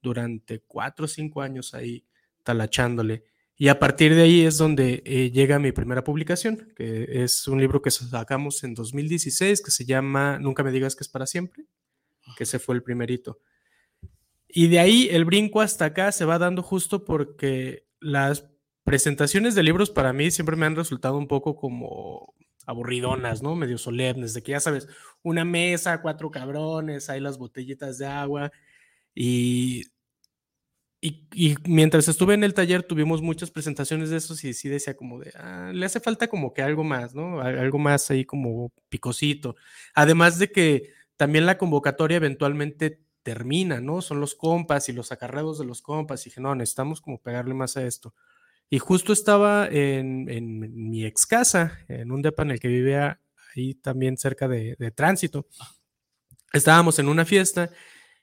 durante 0.04 0.60
cuatro 0.60 1.06
o 1.06 1.08
cinco 1.08 1.42
años 1.42 1.74
ahí 1.74 2.04
talachándole. 2.46 3.26
Y 3.58 3.70
a 3.70 3.80
partir 3.80 4.16
de 4.16 4.22
ahí 4.22 4.42
es 4.42 4.58
donde 4.58 5.02
eh, 5.06 5.32
llega 5.32 5.60
mi 5.60 5.72
primera 5.72 6.04
publicación, 6.04 6.74
que 6.76 7.24
es 7.24 7.48
un 7.48 7.60
libro 7.60 7.82
que 7.82 7.92
sacamos 7.92 8.64
en 8.64 8.74
2016 8.74 9.62
que 9.62 9.72
se 9.72 9.86
llama 9.86 10.40
Nunca 10.40 10.64
me 10.64 10.72
digas 10.72 10.96
que 10.96 11.04
es 11.04 11.10
para 11.10 11.26
siempre, 11.26 11.66
que 12.38 12.44
ese 12.44 12.60
fue 12.60 12.76
el 12.76 12.84
primerito. 12.84 13.40
Y 14.48 14.68
de 14.68 14.80
ahí 14.80 15.08
el 15.12 15.26
brinco 15.26 15.62
hasta 15.62 15.86
acá 15.86 16.12
se 16.12 16.26
va 16.26 16.38
dando 16.38 16.64
justo 16.64 17.04
porque 17.04 17.88
las 18.00 18.46
presentaciones 18.84 19.56
de 19.56 19.64
libros 19.64 19.90
para 19.90 20.14
mí 20.14 20.32
siempre 20.32 20.56
me 20.56 20.66
han 20.66 20.76
resultado 20.76 21.18
un 21.18 21.28
poco 21.28 21.56
como 21.56 22.36
aburridonas, 22.66 23.42
¿no? 23.42 23.56
Medio 23.56 23.78
solemnes, 23.78 24.34
de 24.34 24.44
que 24.44 24.52
ya 24.52 24.60
sabes, 24.60 24.88
una 25.24 25.46
mesa, 25.46 26.02
cuatro 26.02 26.30
cabrones, 26.30 27.10
hay 27.10 27.22
las 27.22 27.38
botellitas 27.38 27.98
de 27.98 28.08
agua 28.08 28.52
y, 29.14 29.84
y, 31.06 31.56
mientras 31.68 32.08
estuve 32.08 32.34
en 32.34 32.44
el 32.44 32.56
taller 32.56 32.82
tuvimos 32.82 33.22
muchas 33.22 33.52
presentaciones 33.52 34.10
de 34.10 34.18
esos 34.18 34.44
y 34.44 34.54
sí 34.54 34.70
decía 34.70 34.96
como 34.96 35.20
de, 35.20 35.32
ah, 35.36 35.72
le 35.72 35.86
hace 35.86 36.00
falta 36.00 36.28
como 36.28 36.54
que 36.54 36.64
algo 36.64 36.84
más, 36.84 37.14
¿no? 37.14 37.42
Algo 37.42 37.78
más 37.78 38.10
ahí 38.10 38.26
como 38.26 38.72
picosito. 38.90 39.56
Además 39.94 40.40
de 40.40 40.52
que 40.52 40.94
también 41.16 41.46
la 41.46 41.60
convocatoria 41.60 42.18
eventualmente 42.18 43.02
termina, 43.22 43.82
¿no? 43.82 44.02
Son 44.02 44.20
los 44.20 44.34
compas 44.34 44.90
y 44.90 44.94
los 44.94 45.12
acarreos 45.12 45.60
de 45.60 45.66
los 45.66 45.84
compas 45.84 46.26
y 46.26 46.30
dije, 46.30 46.42
no, 46.42 46.56
necesitamos 46.56 47.02
como 47.02 47.22
pegarle 47.22 47.54
más 47.54 47.78
a 47.78 47.86
esto. 47.86 48.16
Y 48.70 48.80
justo 48.80 49.14
estaba 49.14 49.68
en, 49.68 50.26
mi 50.90 51.06
ex 51.06 51.28
casa, 51.28 51.80
en 51.88 52.12
un 52.12 52.24
depa 52.24 52.44
en 52.44 52.52
el 52.52 52.60
que 52.60 52.68
vivía 52.68 53.22
ahí 53.56 53.76
también 53.76 54.18
cerca 54.18 54.48
de, 54.48 54.76
tránsito. 54.96 55.48
Estábamos 56.52 56.98
en 56.98 57.10
una 57.10 57.26
fiesta 57.26 57.70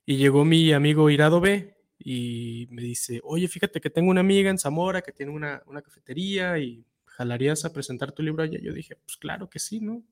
y 0.05 0.17
llegó 0.17 0.45
mi 0.45 0.73
amigo 0.73 1.11
Irado 1.11 1.41
B 1.41 1.72
y 2.04 2.68
me 2.71 2.82
dice, 2.82 3.21
oye, 3.25 3.49
fíjate 3.49 3.80
que 3.80 3.90
tengo 3.90 4.11
una 4.11 4.21
amiga 4.21 4.50
en 4.50 4.59
Zamora 4.59 5.02
que 5.02 5.12
tiene 5.12 5.32
una, 5.32 5.62
una 5.66 5.82
cafetería 5.82 6.59
y 6.59 6.85
jalarías 7.06 7.64
a 7.64 7.73
presentar 7.73 8.12
tu 8.12 8.23
libro 8.23 8.42
allá. 8.42 8.59
Yo 8.61 8.73
dije, 8.73 8.97
pues 8.97 9.16
claro 9.16 9.49
que 9.49 9.59
sí, 9.59 9.80
¿no? 9.80 10.02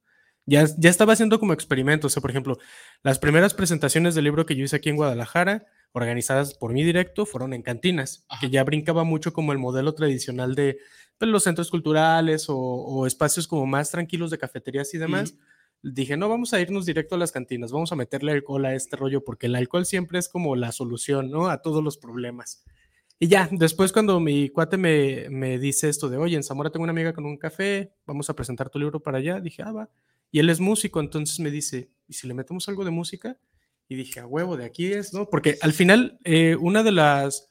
Ya, 0.47 0.67
ya 0.79 0.91
estaba 0.91 1.13
haciendo 1.13 1.39
como 1.39 1.53
experimentos. 1.53 2.13
O 2.13 2.15
sea, 2.15 2.21
por 2.21 2.31
ejemplo, 2.31 2.59
las 3.03 3.19
primeras 3.19 3.55
presentaciones 3.55 4.15
del 4.15 4.25
libro 4.25 4.47
que 4.47 4.57
yo 4.57 4.65
hice 4.65 4.77
aquí 4.77 4.89
en 4.89 4.97
Guadalajara, 4.97 5.67
organizadas 5.93 6.55
por 6.55 6.73
mí 6.73 6.85
directo 6.85 7.27
fueron 7.27 7.53
en 7.53 7.63
cantinas, 7.63 8.25
que 8.41 8.51
ya 8.51 8.65
brincaba 8.65 9.05
mucho 9.05 9.33
como 9.33 9.53
el 9.53 9.59
modelo 9.59 9.95
tradicional 9.95 10.55
de 10.55 10.79
pues, 11.19 11.31
los 11.31 11.45
centros 11.45 11.71
culturales 11.71 12.47
o, 12.49 13.07
espacios 13.07 13.47
como 13.49 13.67
más 13.67 13.91
tranquilos 13.91 14.31
de 14.31 14.39
cafeterías 14.39 14.95
y 14.95 14.99
demás. 14.99 15.35
Dije, 15.83 16.17
no, 16.17 16.29
vamos 16.29 16.53
a 16.53 16.61
irnos 16.61 16.85
directo 16.85 17.15
a 17.15 17.19
las 17.19 17.33
cantinas, 17.33 17.73
vamos 17.73 17.91
a 17.93 17.97
meterle 17.97 18.33
alcohol 18.33 18.65
a 18.67 18.75
este 18.75 18.97
rollo, 18.97 19.25
porque 19.25 19.47
el 19.47 19.55
alcohol 19.55 19.87
siempre 19.87 20.19
es 20.19 20.29
como 20.29 20.55
la 20.57 20.73
solución, 20.73 21.31
¿no? 21.31 21.49
A 21.49 21.63
todos 21.63 21.83
los 21.83 21.97
problemas. 21.97 22.65
Y 23.19 23.29
ya, 23.29 23.49
después 23.53 23.93
cuando 23.93 24.19
mi 24.19 24.49
cuate 24.49 24.79
me, 24.79 25.29
me 25.31 25.59
dice 25.59 25.89
esto 25.89 26.09
de, 26.09 26.17
oye, 26.17 26.37
en 26.37 26.43
Zamora 26.43 26.71
tengo 26.71 26.85
una 26.85 26.93
amiga 26.93 27.13
con 27.13 27.27
un 27.27 27.37
café, 27.37 27.93
vamos 28.07 28.31
a 28.31 28.35
presentar 28.35 28.71
tu 28.71 28.79
libro 28.79 29.01
para 29.01 29.19
allá, 29.19 29.41
dije, 29.41 29.63
ah, 29.63 29.73
va. 29.73 29.91
Y 30.31 30.39
él 30.39 30.49
es 30.49 30.61
músico, 30.61 31.01
entonces 31.01 31.39
me 31.41 31.51
dice, 31.51 31.91
¿y 32.09 32.15
si 32.15 32.27
le 32.27 32.35
metemos 32.35 32.69
algo 32.69 32.85
de 32.85 32.91
música? 32.91 33.39
Y 33.89 33.97
dije, 33.97 34.21
a 34.21 34.27
huevo, 34.27 34.57
de 34.57 34.65
aquí 34.65 34.87
es, 34.87 35.13
¿no? 35.13 35.29
Porque 35.29 35.59
al 35.61 35.73
final, 35.73 36.19
eh, 36.25 36.57
una 36.61 36.83
de 36.83 36.93
las, 36.93 37.50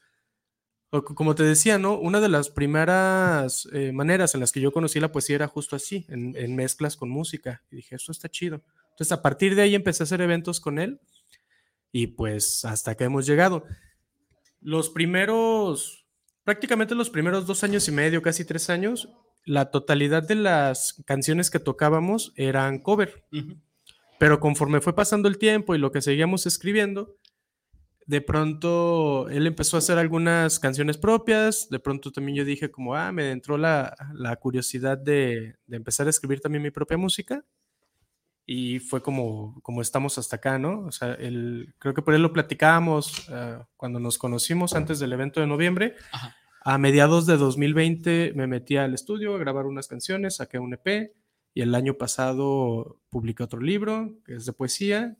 como 0.89 1.35
te 1.35 1.43
decía, 1.43 1.77
¿no? 1.77 1.99
Una 1.99 2.19
de 2.19 2.29
las 2.29 2.49
primeras 2.49 3.67
eh, 3.73 3.91
maneras 3.91 4.33
en 4.33 4.39
las 4.39 4.51
que 4.51 4.59
yo 4.59 4.71
conocí 4.71 4.99
la 4.99 5.11
poesía 5.11 5.35
era 5.35 5.47
justo 5.47 5.75
así, 5.75 6.05
en, 6.09 6.55
mezclas 6.55 6.97
con 6.97 7.09
música. 7.09 7.61
Y 7.69 7.77
dije, 7.77 7.95
eso 7.95 8.11
está 8.11 8.27
chido. 8.27 8.63
Entonces, 8.91 9.11
a 9.11 9.21
partir 9.21 9.55
de 9.55 9.61
ahí 9.61 9.75
empecé 9.75 10.03
a 10.03 10.05
hacer 10.05 10.21
eventos 10.21 10.59
con 10.59 10.79
él 10.79 10.99
y 11.91 12.07
pues 12.07 12.65
hasta 12.65 12.95
que 12.95 13.03
hemos 13.03 13.27
llegado. 13.27 13.65
Los 14.61 14.89
primeros, 14.89 16.07
prácticamente 16.43 16.95
los 16.95 17.09
primeros 17.09 17.45
dos 17.45 17.63
años 17.63 17.87
y 17.87 17.91
medio, 17.91 18.21
casi 18.23 18.43
tres 18.43 18.69
años, 18.69 19.09
la 19.45 19.69
totalidad 19.69 20.23
de 20.23 20.35
las 20.35 21.01
canciones 21.05 21.51
que 21.51 21.59
tocábamos 21.59 22.33
eran 22.35 22.79
cover. 22.79 23.23
Pero 24.17 24.39
conforme 24.39 24.81
fue 24.81 24.95
pasando 24.95 25.27
el 25.27 25.37
tiempo 25.37 25.75
y 25.75 25.77
lo 25.77 25.91
que 25.91 26.01
seguíamos 26.01 26.45
escribiendo, 26.45 27.15
de 28.09 28.21
pronto 28.21 29.29
él 29.29 29.45
empezó 29.45 29.77
a 29.77 29.79
hacer 29.79 29.99
algunas 29.99 30.59
canciones 30.59 30.97
propias, 30.97 31.69
de 31.69 31.77
pronto 31.77 32.11
también 32.11 32.37
yo 32.37 32.43
dije 32.43 32.71
como, 32.71 32.95
ah, 32.95 33.11
me 33.11 33.29
entró 33.29 33.55
la, 33.55 33.95
curiosidad 34.41 34.97
de, 34.97 35.57
empezar 35.69 36.07
a 36.07 36.09
escribir 36.09 36.41
también 36.41 36.63
mi 36.63 36.71
propia 36.71 36.97
música 36.97 37.45
y 38.47 38.79
fue 38.79 39.03
como, 39.03 39.61
como 39.61 39.83
estamos 39.83 40.17
hasta 40.17 40.37
acá, 40.37 40.57
¿no? 40.57 40.87
O 40.87 40.91
sea, 40.91 41.13
el, 41.13 41.75
creo 41.77 41.93
que 41.93 42.01
por 42.01 42.15
él 42.15 42.23
lo 42.23 42.33
platicábamos 42.33 43.29
ah, 43.29 43.67
cuando 43.77 43.99
nos 43.99 44.17
conocimos 44.17 44.73
antes 44.73 44.97
del 44.97 45.13
evento 45.13 45.39
de 45.39 45.45
noviembre. 45.45 45.93
A 46.65 46.79
mediados 46.79 47.27
de 47.27 47.37
2020 47.37 48.33
me 48.35 48.47
metí 48.47 48.77
al 48.77 48.95
estudio 48.95 49.35
a 49.35 49.37
grabar 49.37 49.67
unas 49.67 49.87
canciones, 49.87 50.37
saqué 50.37 50.57
un 50.57 50.73
EP 50.73 51.13
y 51.53 51.61
el 51.61 51.75
año 51.75 51.93
pasado 51.93 52.99
publiqué 53.11 53.43
otro 53.43 53.61
libro 53.61 54.15
que 54.25 54.33
es 54.33 54.47
de 54.47 54.53
poesía 54.53 55.15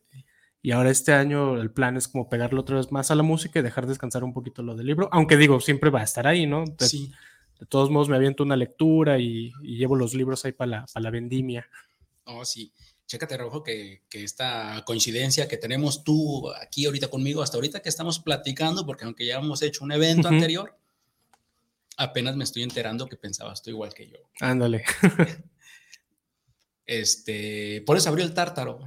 y 0.62 0.72
ahora 0.72 0.90
este 0.90 1.14
año 1.14 1.60
el 1.60 1.72
plan 1.72 1.96
es 1.96 2.08
como 2.08 2.30
pegarlo 2.30 2.62
otra 2.62 2.78
vez 2.78 2.92
más 2.92 3.12
a 3.12 3.16
la 3.16 3.24
música 3.24 3.60
y 3.60 3.64
dejar 3.64 3.88
descansar 3.88 4.24
un 4.24 4.34
poquito 4.34 4.62
lo 4.62 4.76
del 4.76 4.88
libro, 4.88 5.10
aunque 5.12 5.38
digo, 5.38 5.60
siempre 5.62 5.90
va 5.90 6.02
a 6.02 6.04
estar 6.04 6.28
ahí, 6.28 6.46
¿no? 6.46 6.66
De, 6.66 6.88
sí. 6.88 7.12
De 7.60 7.66
todos 7.66 7.90
modos 7.90 8.10
me 8.10 8.16
aviento 8.16 8.44
una 8.44 8.56
lectura 8.56 9.20
y, 9.20 9.52
llevo 9.62 9.96
los 9.96 10.14
libros 10.14 10.46
ahí 10.46 10.52
para 10.52 10.72
la, 10.72 10.86
para 10.94 11.04
la 11.04 11.10
vendimia. 11.10 11.68
Oh, 12.26 12.46
sí. 12.46 12.74
Chécate, 13.06 13.38
Rojo, 13.38 13.64
que, 13.64 14.04
que, 14.10 14.24
esta 14.24 14.84
coincidencia 14.86 15.48
que 15.48 15.58
tenemos 15.58 16.04
tú 16.04 16.52
aquí 16.52 16.86
ahorita 16.86 17.08
conmigo, 17.08 17.42
hasta 17.42 17.58
ahorita 17.58 17.82
que 17.82 17.90
estamos 17.90 18.20
platicando, 18.20 18.86
porque 18.86 19.06
aunque 19.06 19.26
ya 19.26 19.40
hemos 19.40 19.62
hecho 19.62 19.84
un 19.84 19.92
evento 19.92 20.28
anterior, 20.28 20.78
apenas 21.98 22.36
me 22.36 22.44
estoy 22.44 22.64
enterando 22.64 23.08
que 23.08 23.18
pensabas 23.18 23.62
tú 23.62 23.72
igual 23.72 23.94
que 23.94 24.10
yo. 24.10 24.18
Ándale. 24.40 24.84
Este, 26.92 27.84
por 27.86 27.98
eso 27.98 28.10
abrió 28.10 28.26
el 28.26 28.34
tártaro, 28.34 28.80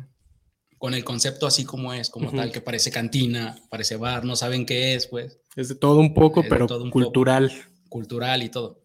con 0.82 0.94
el 0.94 1.04
concepto 1.04 1.46
así 1.46 1.64
como 1.64 1.94
es, 1.94 2.10
como 2.10 2.32
tal, 2.32 2.50
que 2.50 2.60
parece 2.60 2.90
cantina, 2.90 3.56
parece 3.70 3.94
bar, 3.94 4.24
no 4.24 4.34
saben 4.34 4.66
qué 4.66 4.96
es, 4.96 5.06
pues. 5.06 5.38
Es 5.54 5.68
de 5.68 5.76
todo 5.76 6.00
un 6.00 6.12
poco, 6.12 6.42
pero 6.48 6.66
cultural. 6.90 7.52
cultural 7.88 8.42
y 8.42 8.48
todo. 8.48 8.82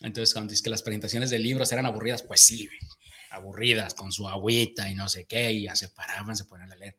Entonces, 0.00 0.32
cuando 0.32 0.52
dices 0.52 0.62
que 0.62 0.70
las 0.70 0.80
presentaciones 0.80 1.28
de 1.28 1.38
libros 1.38 1.70
eran 1.70 1.84
aburridas, 1.84 2.22
pues 2.22 2.40
sí, 2.40 2.66
aburridas, 3.30 3.92
con 3.92 4.10
su 4.10 4.26
agüita 4.26 4.90
y 4.90 4.94
no 4.94 5.06
sé 5.10 5.26
qué, 5.26 5.52
y 5.52 5.64
ya 5.64 5.76
se 5.76 5.90
paraban, 5.90 6.34
se 6.34 6.46
ponían 6.46 6.72
a 6.72 6.76
leer. 6.76 6.96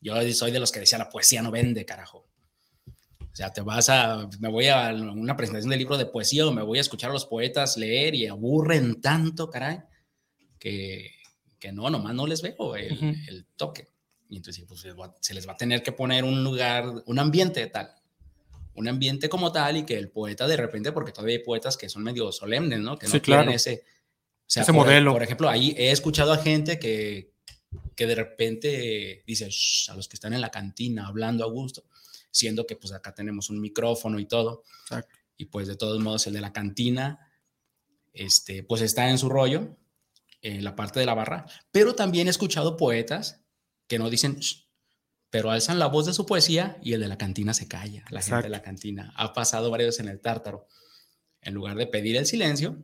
Yo 0.00 0.14
soy 0.32 0.52
de 0.52 0.60
los 0.60 0.70
que 0.70 0.78
decía, 0.78 0.98
la 0.98 1.10
poesía 1.10 1.42
no 1.42 1.50
vende, 1.50 1.84
carajo. 1.84 2.28
O 3.18 3.34
sea, 3.34 3.52
te 3.52 3.62
vas 3.62 3.88
a, 3.88 4.28
me 4.38 4.48
voy 4.48 4.68
a 4.68 4.90
una 4.90 5.36
presentación 5.36 5.70
de 5.70 5.76
libro 5.76 5.98
de 5.98 6.06
poesía 6.06 6.46
o 6.46 6.52
me 6.52 6.62
voy 6.62 6.78
a 6.78 6.82
escuchar 6.82 7.10
a 7.10 7.14
los 7.14 7.26
poetas 7.26 7.76
leer 7.76 8.14
y 8.14 8.28
aburren 8.28 9.00
tanto, 9.00 9.50
caray 9.50 9.80
que, 10.60 11.17
que 11.58 11.72
no, 11.72 11.90
nomás 11.90 12.14
no 12.14 12.26
les 12.26 12.42
veo 12.42 12.76
el, 12.76 13.46
toque. 13.56 13.88
Y 14.28 14.36
entonces 14.36 14.64
pues, 14.66 14.86
se 15.20 15.34
les 15.34 15.48
va 15.48 15.52
a 15.52 15.56
tener 15.56 15.82
que 15.82 15.92
poner 15.92 16.24
un 16.24 16.44
lugar, 16.44 17.02
un 17.06 17.18
ambiente 17.18 17.66
tal, 17.66 17.94
un 18.74 18.88
ambiente 18.88 19.28
como 19.28 19.50
tal 19.50 19.78
y 19.78 19.84
que 19.84 19.96
el 19.96 20.10
poeta 20.10 20.46
de 20.46 20.56
repente, 20.56 20.92
porque 20.92 21.12
todavía 21.12 21.36
hay 21.36 21.42
poetas 21.42 21.76
que 21.76 21.88
son 21.88 22.02
medio 22.02 22.30
solemnes, 22.30 22.78
¿no? 22.80 22.98
Que 22.98 23.08
no 23.08 23.20
tienen 23.20 23.48
ese, 23.50 23.84
ese 24.46 24.72
modelo. 24.72 25.12
Por 25.12 25.22
ejemplo, 25.22 25.48
ahí 25.48 25.74
he 25.76 25.90
escuchado 25.90 26.32
a 26.32 26.38
gente 26.38 26.78
que, 26.78 27.32
que 27.96 28.06
de 28.06 28.14
repente 28.14 29.24
dice 29.26 29.48
a 29.88 29.94
los 29.94 30.08
que 30.08 30.14
están 30.14 30.32
en 30.34 30.40
la 30.40 30.50
cantina 30.50 31.06
hablando 31.06 31.44
a 31.44 31.48
gusto, 31.48 31.84
siendo 32.30 32.66
que 32.66 32.76
pues 32.76 32.92
acá 32.92 33.14
tenemos 33.14 33.50
un 33.50 33.60
micrófono 33.60 34.18
y 34.20 34.26
todo. 34.26 34.62
Y 35.36 35.46
pues 35.46 35.68
de 35.68 35.76
todos 35.76 36.00
modos 36.00 36.26
el 36.26 36.34
de 36.34 36.40
la 36.40 36.52
cantina, 36.52 37.30
este, 38.12 38.62
pues 38.62 38.82
está 38.82 39.08
en 39.08 39.18
su 39.18 39.28
rollo 39.28 39.76
en 40.42 40.64
la 40.64 40.76
parte 40.76 41.00
de 41.00 41.06
la 41.06 41.14
barra, 41.14 41.46
pero 41.72 41.94
también 41.94 42.26
he 42.26 42.30
escuchado 42.30 42.76
poetas 42.76 43.42
que 43.86 43.98
no 43.98 44.10
dicen, 44.10 44.38
pero 45.30 45.50
alzan 45.50 45.78
la 45.78 45.86
voz 45.86 46.06
de 46.06 46.14
su 46.14 46.26
poesía 46.26 46.78
y 46.82 46.92
el 46.92 47.00
de 47.00 47.08
la 47.08 47.18
cantina 47.18 47.54
se 47.54 47.68
calla, 47.68 48.04
la 48.10 48.22
gente 48.22 48.44
de 48.44 48.48
la 48.48 48.62
cantina. 48.62 49.12
Ha 49.16 49.32
pasado 49.32 49.70
varios 49.70 49.98
en 50.00 50.08
el 50.08 50.20
tártaro. 50.20 50.66
En 51.40 51.54
lugar 51.54 51.76
de 51.76 51.86
pedir 51.86 52.16
el 52.16 52.26
silencio, 52.26 52.82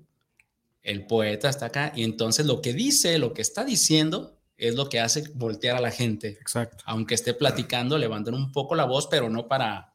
el 0.82 1.06
poeta 1.06 1.48
está 1.48 1.66
acá 1.66 1.92
y 1.94 2.04
entonces 2.04 2.46
lo 2.46 2.60
que 2.60 2.72
dice, 2.72 3.18
lo 3.18 3.34
que 3.34 3.42
está 3.42 3.64
diciendo, 3.64 4.38
es 4.56 4.74
lo 4.76 4.88
que 4.88 5.00
hace 5.00 5.24
voltear 5.34 5.76
a 5.76 5.80
la 5.80 5.90
gente. 5.90 6.28
Exacto. 6.28 6.84
Aunque 6.86 7.14
esté 7.14 7.34
platicando, 7.34 7.98
levantan 7.98 8.34
un 8.34 8.52
poco 8.52 8.74
la 8.74 8.84
voz, 8.84 9.08
pero 9.08 9.28
no 9.28 9.48
para, 9.48 9.94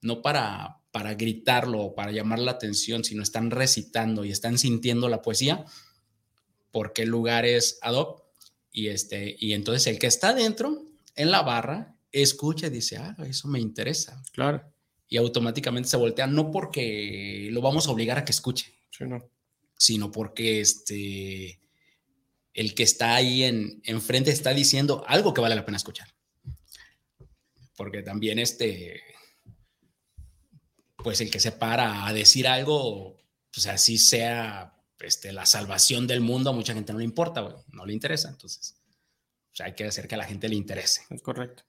no 0.00 0.20
para, 0.20 0.80
para 0.90 1.14
gritarlo 1.14 1.80
o 1.80 1.94
para 1.94 2.10
llamar 2.10 2.40
la 2.40 2.52
atención, 2.52 3.04
sino 3.04 3.22
están 3.22 3.50
recitando 3.50 4.24
y 4.24 4.32
están 4.32 4.58
sintiendo 4.58 5.08
la 5.08 5.22
poesía 5.22 5.64
porque 6.72 7.02
el 7.02 7.10
lugar 7.10 7.44
es 7.44 7.78
ad 7.82 7.94
hoc. 7.94 8.24
Y, 8.72 8.88
este, 8.88 9.36
y 9.38 9.52
entonces 9.52 9.86
el 9.86 9.98
que 9.98 10.06
está 10.06 10.34
dentro, 10.34 10.86
en 11.14 11.30
la 11.30 11.42
barra, 11.42 11.94
escucha 12.10 12.66
y 12.66 12.70
dice, 12.70 12.96
ah, 12.96 13.16
eso 13.26 13.46
me 13.48 13.60
interesa. 13.60 14.22
Claro. 14.32 14.62
Y 15.08 15.18
automáticamente 15.18 15.88
se 15.88 15.98
voltea, 15.98 16.26
no 16.26 16.50
porque 16.50 17.48
lo 17.52 17.60
vamos 17.60 17.86
a 17.86 17.90
obligar 17.90 18.18
a 18.18 18.24
que 18.24 18.32
escuche, 18.32 18.72
sino 19.76 20.10
porque 20.10 20.60
este, 20.60 21.60
el 22.54 22.74
que 22.74 22.82
está 22.82 23.14
ahí 23.14 23.44
en, 23.44 23.82
enfrente 23.84 24.30
está 24.30 24.54
diciendo 24.54 25.04
algo 25.06 25.34
que 25.34 25.42
vale 25.42 25.54
la 25.54 25.66
pena 25.66 25.76
escuchar. 25.76 26.08
Porque 27.76 28.02
también 28.02 28.38
este, 28.38 29.02
pues 30.96 31.20
el 31.20 31.30
que 31.30 31.40
se 31.40 31.52
para 31.52 32.06
a 32.06 32.12
decir 32.14 32.48
algo, 32.48 33.18
pues 33.52 33.66
así 33.66 33.98
sea 33.98 34.74
este, 35.04 35.32
la 35.32 35.46
salvación 35.46 36.06
del 36.06 36.20
mundo 36.20 36.50
a 36.50 36.52
mucha 36.52 36.74
gente 36.74 36.92
no 36.92 36.98
le 36.98 37.04
importa, 37.04 37.56
no 37.72 37.86
le 37.86 37.92
interesa. 37.92 38.28
Entonces, 38.30 38.76
hay 39.58 39.74
que 39.74 39.84
hacer 39.84 40.08
que 40.08 40.14
a 40.14 40.18
la 40.18 40.24
gente 40.24 40.48
le 40.48 40.54
interese. 40.56 41.02
Es 41.10 41.22
correcto. 41.22 41.64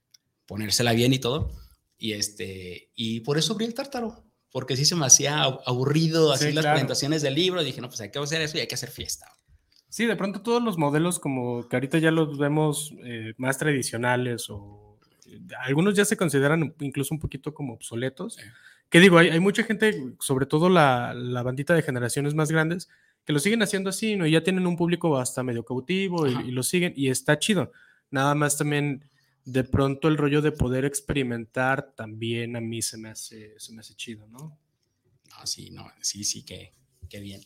Ponérsela 0.45 0.93
bien 0.93 1.13
y 1.13 1.19
todo. 1.19 1.51
Y, 1.97 2.13
este, 2.13 2.89
y 2.95 3.21
por 3.21 3.37
eso 3.37 3.53
abrí 3.53 3.65
el 3.65 3.73
tártaro. 3.73 4.23
porque 4.51 4.75
sí 4.77 4.85
se 4.85 4.95
me 4.95 5.05
hacía 5.07 5.41
aburrido 5.43 6.31
así 6.31 6.47
Sí, 6.49 6.51
las 6.53 6.63
claro. 6.63 6.75
presentaciones 6.75 7.21
del 7.23 7.33
libro. 7.33 7.63
Dije, 7.63 7.81
no, 7.81 7.87
pues 7.89 8.01
hay 8.01 8.11
que 8.11 8.19
hacer 8.19 8.41
eso 8.41 8.57
y 8.57 8.61
hay 8.61 8.67
que 8.67 8.75
hacer 8.75 8.91
fiesta. 8.91 9.27
Sí, 9.89 10.05
de 10.05 10.15
pronto 10.15 10.41
todos 10.41 10.61
los 10.61 10.77
modelos 10.77 11.19
como 11.19 11.67
que 11.67 11.75
ahorita 11.75 11.97
ya 11.99 12.11
los 12.11 12.37
vemos 12.37 12.93
eh, 13.03 13.33
más 13.37 13.57
tradicionales 13.57 14.47
o 14.49 14.99
eh, 15.25 15.39
algunos 15.59 15.95
ya 15.95 16.05
se 16.05 16.17
consideran 16.17 16.75
incluso 16.81 17.13
un 17.15 17.19
poquito 17.19 17.53
como 17.53 17.73
obsoletos. 17.73 18.35
Sí. 18.35 18.41
Que 18.89 18.99
digo, 18.99 19.17
hay, 19.17 19.29
hay 19.29 19.39
mucha 19.39 19.63
gente, 19.63 20.15
sobre 20.19 20.45
todo 20.45 20.69
la, 20.69 21.13
la 21.15 21.41
bandita 21.41 21.73
de 21.73 21.81
generaciones 21.81 22.35
más 22.35 22.51
grandes, 22.51 22.89
que 23.25 23.33
lo 23.33 23.39
siguen 23.39 23.61
haciendo 23.63 23.89
así, 23.89 24.15
¿no? 24.15 24.25
Y 24.27 24.31
ya 24.31 24.43
tienen 24.43 24.67
un 24.67 24.75
público 24.75 25.17
hasta 25.17 25.43
medio 25.43 25.63
cautivo 25.63 26.27
y, 26.27 26.51
lo 26.51 26.63
siguen 26.63 26.93
y 26.95 27.09
está 27.09 27.39
chido. 27.39 27.71
Nada 28.11 28.35
más 28.35 28.57
también 28.57 29.09
de 29.45 29.63
pronto 29.63 30.07
el 30.07 30.17
rollo 30.17 30.41
de 30.41 30.51
poder 30.51 30.85
experimentar 30.85 31.93
también 31.95 32.55
a 32.55 32.61
mí 32.61 32.81
se 32.81 32.97
me 32.97 33.09
hace, 33.09 33.57
se 33.59 33.73
me 33.73 33.81
hace 33.81 33.95
chido, 33.95 34.27
¿no? 34.27 34.57
No, 35.29 35.47
sí, 35.47 35.69
no, 35.71 35.87
sí, 36.01 36.23
sí, 36.23 36.43
qué, 36.43 36.73
qué 37.09 37.19
bien. 37.19 37.41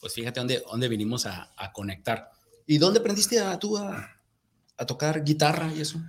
Pues 0.00 0.14
fíjate 0.14 0.40
dónde, 0.40 0.62
dónde 0.70 0.88
vinimos 0.88 1.26
a, 1.26 1.52
a 1.56 1.72
conectar. 1.72 2.30
¿Y 2.66 2.78
dónde 2.78 3.00
aprendiste 3.00 3.40
a, 3.40 3.58
tú 3.58 3.76
a, 3.78 4.20
a 4.76 4.86
tocar 4.86 5.24
guitarra 5.24 5.72
y 5.74 5.80
eso? 5.80 6.00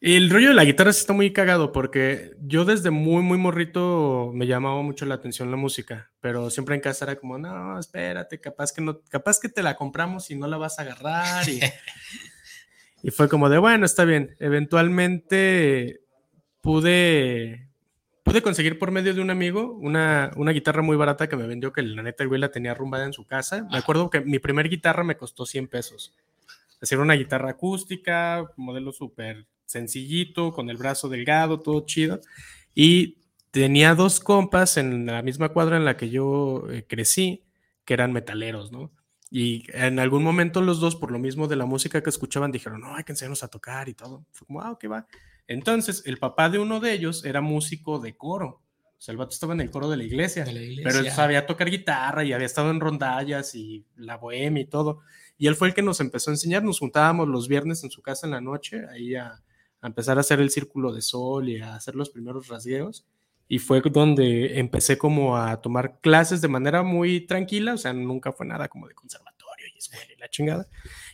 El 0.00 0.30
rollo 0.30 0.48
de 0.48 0.54
la 0.54 0.64
guitarra 0.64 0.88
está 0.88 1.12
muy 1.12 1.30
cagado 1.30 1.72
porque 1.72 2.34
yo 2.40 2.64
desde 2.64 2.90
muy, 2.90 3.22
muy 3.22 3.36
morrito 3.36 4.30
me 4.32 4.46
llamaba 4.46 4.80
mucho 4.80 5.04
la 5.04 5.16
atención 5.16 5.50
la 5.50 5.58
música, 5.58 6.10
pero 6.20 6.48
siempre 6.48 6.74
en 6.74 6.80
casa 6.80 7.04
era 7.04 7.16
como, 7.16 7.36
no, 7.36 7.78
espérate, 7.78 8.40
capaz 8.40 8.72
que 8.72 8.80
no, 8.80 9.02
capaz 9.10 9.38
que 9.38 9.50
te 9.50 9.62
la 9.62 9.76
compramos 9.76 10.30
y 10.30 10.36
no 10.36 10.46
la 10.46 10.56
vas 10.56 10.78
a 10.78 10.82
agarrar. 10.82 11.46
Y, 11.50 11.60
y 13.02 13.10
fue 13.10 13.28
como 13.28 13.50
de, 13.50 13.58
bueno, 13.58 13.84
está 13.84 14.06
bien. 14.06 14.36
Eventualmente 14.38 16.00
pude, 16.62 17.68
pude 18.22 18.40
conseguir 18.40 18.78
por 18.78 18.92
medio 18.92 19.12
de 19.12 19.20
un 19.20 19.28
amigo 19.28 19.74
una, 19.74 20.30
una 20.36 20.52
guitarra 20.52 20.80
muy 20.80 20.96
barata 20.96 21.28
que 21.28 21.36
me 21.36 21.46
vendió, 21.46 21.74
que 21.74 21.82
la 21.82 22.02
neta 22.02 22.22
el 22.22 22.30
güey 22.30 22.40
la 22.40 22.50
tenía 22.50 22.70
arrumbada 22.70 23.04
en 23.04 23.12
su 23.12 23.26
casa. 23.26 23.66
Me 23.70 23.76
acuerdo 23.76 24.08
que 24.08 24.22
mi 24.22 24.38
primer 24.38 24.70
guitarra 24.70 25.04
me 25.04 25.18
costó 25.18 25.44
100 25.44 25.68
pesos. 25.68 26.14
Hacer 26.80 27.00
una 27.00 27.12
guitarra 27.12 27.50
acústica, 27.50 28.50
modelo 28.56 28.92
súper 28.92 29.46
sencillito, 29.70 30.52
con 30.52 30.68
el 30.68 30.76
brazo 30.76 31.08
delgado, 31.08 31.60
todo 31.60 31.86
chido. 31.86 32.20
Y 32.74 33.18
tenía 33.50 33.94
dos 33.94 34.20
compas 34.20 34.76
en 34.76 35.06
la 35.06 35.22
misma 35.22 35.50
cuadra 35.50 35.76
en 35.76 35.84
la 35.84 35.96
que 35.96 36.10
yo 36.10 36.64
eh, 36.70 36.84
crecí, 36.88 37.44
que 37.84 37.94
eran 37.94 38.12
metaleros, 38.12 38.72
¿no? 38.72 38.90
Y 39.30 39.64
en 39.72 40.00
algún 40.00 40.24
momento 40.24 40.60
los 40.60 40.80
dos, 40.80 40.96
por 40.96 41.12
lo 41.12 41.20
mismo 41.20 41.46
de 41.46 41.54
la 41.54 41.64
música 41.64 42.02
que 42.02 42.10
escuchaban, 42.10 42.50
dijeron, 42.50 42.80
no, 42.80 42.96
hay 42.96 43.04
que 43.04 43.12
enseñarnos 43.12 43.44
a 43.44 43.48
tocar 43.48 43.88
y 43.88 43.94
todo. 43.94 44.26
Fue 44.32 44.46
como, 44.46 44.60
ah, 44.60 44.72
ok, 44.72 44.86
va. 44.90 45.06
Entonces, 45.46 46.02
el 46.04 46.18
papá 46.18 46.50
de 46.50 46.58
uno 46.58 46.80
de 46.80 46.92
ellos 46.92 47.24
era 47.24 47.40
músico 47.40 48.00
de 48.00 48.16
coro. 48.16 48.60
O 48.84 49.02
sea, 49.02 49.12
el 49.12 49.18
vato 49.18 49.32
estaba 49.32 49.54
en 49.54 49.60
el 49.60 49.70
coro 49.70 49.88
de 49.88 49.96
la 49.96 50.04
iglesia. 50.04 50.44
De 50.44 50.52
la 50.52 50.60
iglesia. 50.60 50.84
Pero 50.84 50.98
él 50.98 51.12
sabía 51.12 51.46
tocar 51.46 51.70
guitarra 51.70 52.24
y 52.24 52.32
había 52.32 52.46
estado 52.46 52.72
en 52.72 52.80
rondallas 52.80 53.54
y 53.54 53.86
la 53.96 54.16
bohemia 54.16 54.62
y 54.62 54.66
todo. 54.66 55.00
Y 55.38 55.46
él 55.46 55.54
fue 55.54 55.68
el 55.68 55.74
que 55.74 55.82
nos 55.82 56.00
empezó 56.00 56.30
a 56.30 56.34
enseñar. 56.34 56.64
Nos 56.64 56.80
juntábamos 56.80 57.28
los 57.28 57.46
viernes 57.46 57.84
en 57.84 57.90
su 57.90 58.02
casa 58.02 58.26
en 58.26 58.32
la 58.32 58.40
noche, 58.40 58.84
ahí 58.90 59.14
a, 59.14 59.40
a 59.80 59.86
empezar 59.86 60.18
a 60.18 60.20
hacer 60.20 60.40
el 60.40 60.50
círculo 60.50 60.92
de 60.92 61.02
sol 61.02 61.48
y 61.48 61.58
a 61.60 61.74
hacer 61.74 61.94
los 61.94 62.10
primeros 62.10 62.48
rasgueos. 62.48 63.06
Y 63.48 63.58
fue 63.58 63.80
donde 63.80 64.60
empecé 64.60 64.96
como 64.96 65.36
a 65.36 65.60
tomar 65.60 66.00
clases 66.00 66.40
de 66.40 66.48
manera 66.48 66.82
muy 66.82 67.26
tranquila, 67.26 67.74
o 67.74 67.78
sea, 67.78 67.92
nunca 67.92 68.32
fue 68.32 68.46
nada 68.46 68.68
como 68.68 68.86
de 68.86 68.94
conservatorio 68.94 69.66
y 69.74 69.78
escuela 69.78 70.04
y 70.16 70.20
la 70.20 70.28
chingada. 70.28 70.66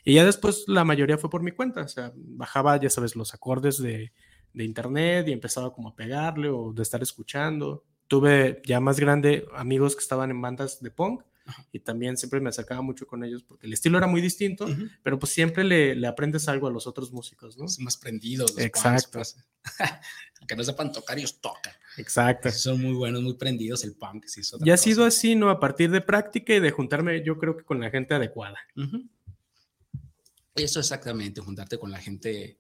Y 0.05 0.15
ya 0.15 0.25
después 0.25 0.65
la 0.67 0.85
mayoría 0.85 1.17
fue 1.17 1.31
por 1.31 1.43
mi 1.43 1.53
cuenta, 1.53 1.83
o 1.83 1.89
sea, 1.89 2.13
bajaba, 2.15 2.79
ya 2.79 2.91
sabes, 2.91 3.17
los 3.17 3.33
acordes 3.33 3.79
de, 3.79 4.13
de 4.53 4.65
internet 4.65 5.29
y 5.29 5.33
empezaba 5.33 5.73
como 5.73 5.89
a 5.91 5.97
pegarle 5.97 6.49
o 6.49 6.73
de 6.73 6.83
estar 6.83 7.03
escuchando. 7.03 7.85
Tuve 8.07 8.61
ya 8.67 8.81
más 8.81 9.01
grande 9.01 9.47
amigos 9.55 9.97
que 9.97 10.03
estaban 10.03 10.31
en 10.31 10.41
bandas 10.41 10.83
de 10.83 10.91
punk 10.91 11.23
y 11.73 11.81
también 11.81 12.17
siempre 12.17 12.41
me 12.41 12.49
acercaba 12.49 12.83
mucho 12.83 13.07
con 13.07 13.25
ellos 13.25 13.43
porque 13.43 13.67
el 13.67 13.73
estilo 13.73 13.99
era 13.99 14.07
muy 14.07 14.21
distinto, 14.21 14.67
pero 15.03 15.19
pues 15.19 15.33
siempre 15.33 15.65
le, 15.65 15.95
le 15.95 16.07
aprendes 16.07 16.49
algo 16.49 16.67
a 16.67 16.71
los 16.71 16.87
otros 16.87 17.13
músicos, 17.13 17.57
¿no? 17.57 17.69
Son 17.69 17.85
más 17.85 17.97
prendidos. 17.97 18.53
los 18.55 18.65
Exacto. 18.65 19.19
punks, 19.19 19.35
pues. 19.35 19.47
Aunque 20.41 20.57
no 20.57 20.65
sepan 20.65 20.93
tocar, 20.93 21.19
ellos 21.19 21.41
tocan. 21.41 21.73
Exacto. 21.97 22.51
Son 22.51 22.81
muy 22.81 22.95
buenos, 22.95 23.23
muy 23.23 23.35
prendidos 23.35 23.85
el 23.85 23.95
punk. 23.95 24.27
Sí, 24.27 24.41
es 24.41 24.53
otra 24.53 24.67
Y 24.67 24.71
ha 24.71 24.77
sido 24.77 25.05
así, 25.05 25.35
¿no? 25.35 25.51
A 25.51 25.61
partir 25.61 25.91
de 25.91 26.01
práctica 26.01 26.55
y 26.55 26.61
de 26.61 26.71
juntarme, 26.71 27.23
yo 27.25 27.39
creo 27.39 27.57
que 27.57 27.65
con 27.65 27.81
la 27.81 27.91
gente 27.91 28.15
adecuada. 28.15 28.59
Eso 30.55 30.81
exactamente, 30.81 31.41
juntarte 31.41 31.79
con 31.79 31.91
la 31.91 31.99
gente 31.99 32.59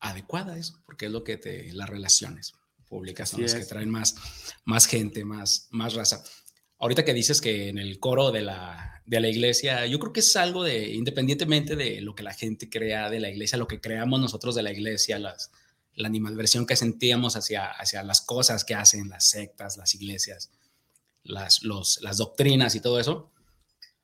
adecuada, 0.00 0.56
eso, 0.56 0.80
porque 0.84 1.06
es 1.06 1.12
lo 1.12 1.24
que 1.24 1.36
te, 1.36 1.72
las 1.72 1.88
relaciones 1.88 2.54
públicas 2.88 3.28
son 3.28 3.44
Así 3.44 3.54
las 3.54 3.64
que 3.64 3.68
traen 3.68 3.90
más, 3.90 4.16
más 4.64 4.86
gente, 4.86 5.24
más, 5.24 5.68
más 5.70 5.94
raza. 5.94 6.22
Ahorita 6.78 7.04
que 7.04 7.14
dices 7.14 7.40
que 7.40 7.68
en 7.68 7.78
el 7.78 7.98
coro 7.98 8.30
de 8.30 8.42
la, 8.42 9.02
de 9.06 9.20
la 9.20 9.28
iglesia, 9.28 9.86
yo 9.86 9.98
creo 9.98 10.12
que 10.12 10.20
es 10.20 10.36
algo 10.36 10.62
de, 10.62 10.90
independientemente 10.94 11.76
de 11.76 12.00
lo 12.00 12.14
que 12.14 12.22
la 12.22 12.34
gente 12.34 12.68
crea 12.70 13.10
de 13.10 13.20
la 13.20 13.30
iglesia, 13.30 13.58
lo 13.58 13.66
que 13.66 13.80
creamos 13.80 14.20
nosotros 14.20 14.54
de 14.54 14.62
la 14.62 14.72
iglesia, 14.72 15.18
la 15.18 15.36
animadversión 15.96 16.66
que 16.66 16.76
sentíamos 16.76 17.36
hacia, 17.36 17.66
hacia 17.66 18.02
las 18.02 18.20
cosas 18.20 18.64
que 18.64 18.74
hacen 18.74 19.08
las 19.08 19.28
sectas, 19.28 19.76
las 19.76 19.94
iglesias, 19.94 20.50
las, 21.24 21.62
los, 21.62 22.00
las 22.02 22.18
doctrinas 22.18 22.74
y 22.74 22.80
todo 22.80 23.00
eso. 23.00 23.30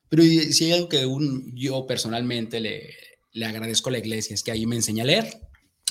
Pero 0.09 0.23
si 0.23 0.65
hay 0.65 0.73
algo 0.73 0.89
que 0.89 1.05
un, 1.05 1.55
yo 1.55 1.87
personalmente 1.87 2.59
le, 2.59 2.93
le 3.31 3.45
agradezco 3.45 3.89
a 3.89 3.93
la 3.93 3.97
iglesia 3.99 4.33
es 4.33 4.43
que 4.43 4.51
ahí 4.51 4.65
me 4.65 4.75
enseña 4.75 5.03
a 5.03 5.07
leer. 5.07 5.41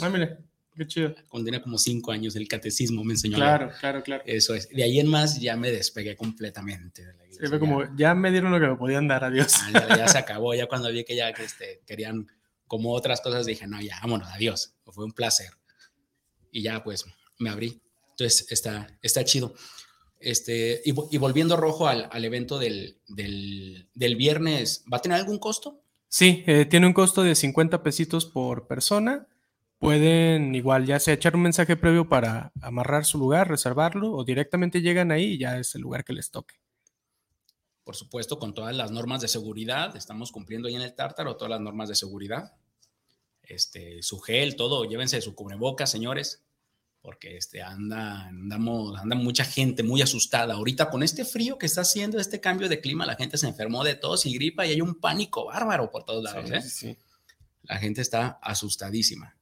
Ah, 0.01 0.09
mire, 0.09 0.39
qué 0.77 0.87
chido. 0.87 1.15
Cuando 1.29 1.47
tenía 1.47 1.63
como 1.63 1.79
cinco 1.79 2.13
años, 2.13 2.35
el 2.37 2.47
catecismo 2.49 3.05
me 3.05 3.13
enseñó. 3.15 3.37
Claro, 3.37 3.71
claro, 3.81 4.03
claro. 4.03 4.23
Eso 4.27 4.55
es. 4.55 4.69
De 4.69 4.83
ahí 4.83 4.99
en 5.01 5.09
más 5.09 5.41
ya 5.41 5.57
me 5.57 5.71
despegué 5.71 6.17
completamente 6.17 7.05
de 7.07 7.13
la 7.15 7.19
Sí, 7.25 7.31
iglesia. 7.31 7.49
fue 7.49 7.59
como, 7.59 7.97
ya 7.97 8.15
me 8.15 8.31
dieron 8.31 8.51
lo 8.53 8.61
que 8.61 8.67
me 8.67 8.77
podían 8.77 9.07
dar, 9.09 9.25
adiós. 9.25 9.53
Ya, 9.73 9.89
ya- 9.89 9.97
ya 9.99 10.09
se 10.09 10.19
acabó. 10.19 10.55
Ya 10.55 10.67
cuando 10.67 10.91
vi 10.91 11.05
que 11.05 11.17
ya 11.17 11.33
que 11.33 11.45
este, 11.45 11.81
querían 11.87 12.27
como 12.67 12.93
otras 12.93 13.21
cosas, 13.21 13.47
dije, 13.47 13.67
no, 13.67 13.81
ya, 13.81 13.99
vámonos, 14.03 14.29
adiós. 14.29 14.75
Fue 14.87 15.05
un 15.05 15.13
placer. 15.13 15.51
Y 16.51 16.63
ya 16.63 16.83
pues 16.85 17.05
me 17.39 17.51
abrí. 17.51 17.81
Entonces 18.11 18.47
está, 18.51 18.87
está 19.03 19.25
chido. 19.25 19.55
Este, 20.21 20.81
y, 20.85 20.95
y 21.15 21.19
volviendo 21.19 21.57
rojo 21.57 21.87
al, 21.89 22.09
al 22.11 22.25
evento 22.25 22.59
del, 22.59 22.97
del, 23.09 23.89
del 23.95 24.17
viernes, 24.17 24.85
¿va 24.91 24.97
a 24.99 25.03
tener 25.03 25.19
algún 25.19 25.39
costo? 25.39 25.81
Sí, 26.09 26.45
eh, 26.47 26.65
tiene 26.65 26.87
un 26.87 26.93
costo 26.93 27.23
de 27.23 27.35
50 27.35 27.83
pesitos 27.83 28.25
por 28.25 28.67
persona. 28.67 29.27
Pueden 29.85 30.55
igual 30.55 30.87
ya 30.87 30.99
sea 30.99 31.13
echar 31.13 31.37
un 31.37 31.43
mensaje 31.43 31.77
previo 31.77 32.09
para 32.09 32.53
amarrar 32.63 33.05
su 33.05 33.19
lugar, 33.19 33.51
reservarlo, 33.51 34.13
o 34.13 34.25
directamente 34.25 34.81
llegan 34.81 35.13
ahí 35.13 35.35
y 35.35 35.39
ya 35.39 35.59
es 35.59 35.75
el 35.75 35.83
lugar 35.83 36.07
que 36.07 36.15
les 36.15 36.31
toque. 36.31 36.55
por 37.85 37.95
supuesto, 37.95 38.39
con 38.39 38.55
todas 38.55 38.75
las 38.75 38.93
normas 38.93 39.21
de 39.21 39.29
seguridad. 39.29 39.95
Estamos 39.95 40.33
cumpliendo 40.33 40.69
ahí 40.69 40.75
en 40.75 40.81
el 40.81 40.95
tártaro 40.95 41.37
todas 41.37 41.51
las 41.51 41.61
normas 41.61 41.91
de 41.91 41.97
seguridad. 41.97 42.55
Este, 43.43 44.03
su 44.03 44.21
gel, 44.21 44.57
todo, 44.57 44.87
llévense 44.87 45.21
su 45.21 45.35
cubrebocas, 45.35 45.91
señores, 45.91 46.43
porque 47.03 47.37
este, 47.37 47.61
anda, 47.61 48.29
andamos, 48.29 48.99
anda 48.99 49.17
mucha 49.17 49.45
gente 49.45 49.83
muy 49.83 50.01
asustada. 50.01 50.55
Ahorita 50.55 50.89
con 50.89 51.03
este 51.03 51.27
frío 51.27 51.59
que 51.59 51.67
está 51.67 51.83
haciendo, 51.83 52.19
este 52.19 52.41
cambio 52.41 52.71
de 52.71 52.81
clima, 52.81 53.05
la 53.05 53.17
gente 53.17 53.37
se 53.37 53.49
enfermó 53.49 53.85
de 53.85 53.97
tos 53.97 54.25
y 54.25 54.33
gripa 54.33 54.65
y 54.65 54.71
hay 54.71 54.81
un 54.81 54.95
pánico 54.95 55.45
bárbaro 55.45 55.91
por 55.91 56.07
todos 56.07 56.25
lados. 56.25 56.51
¿eh? 56.51 56.63
Sí. 56.63 56.97
La 57.65 57.77
gente 57.77 58.01
está 58.01 58.39
asustadísima. 58.41 59.37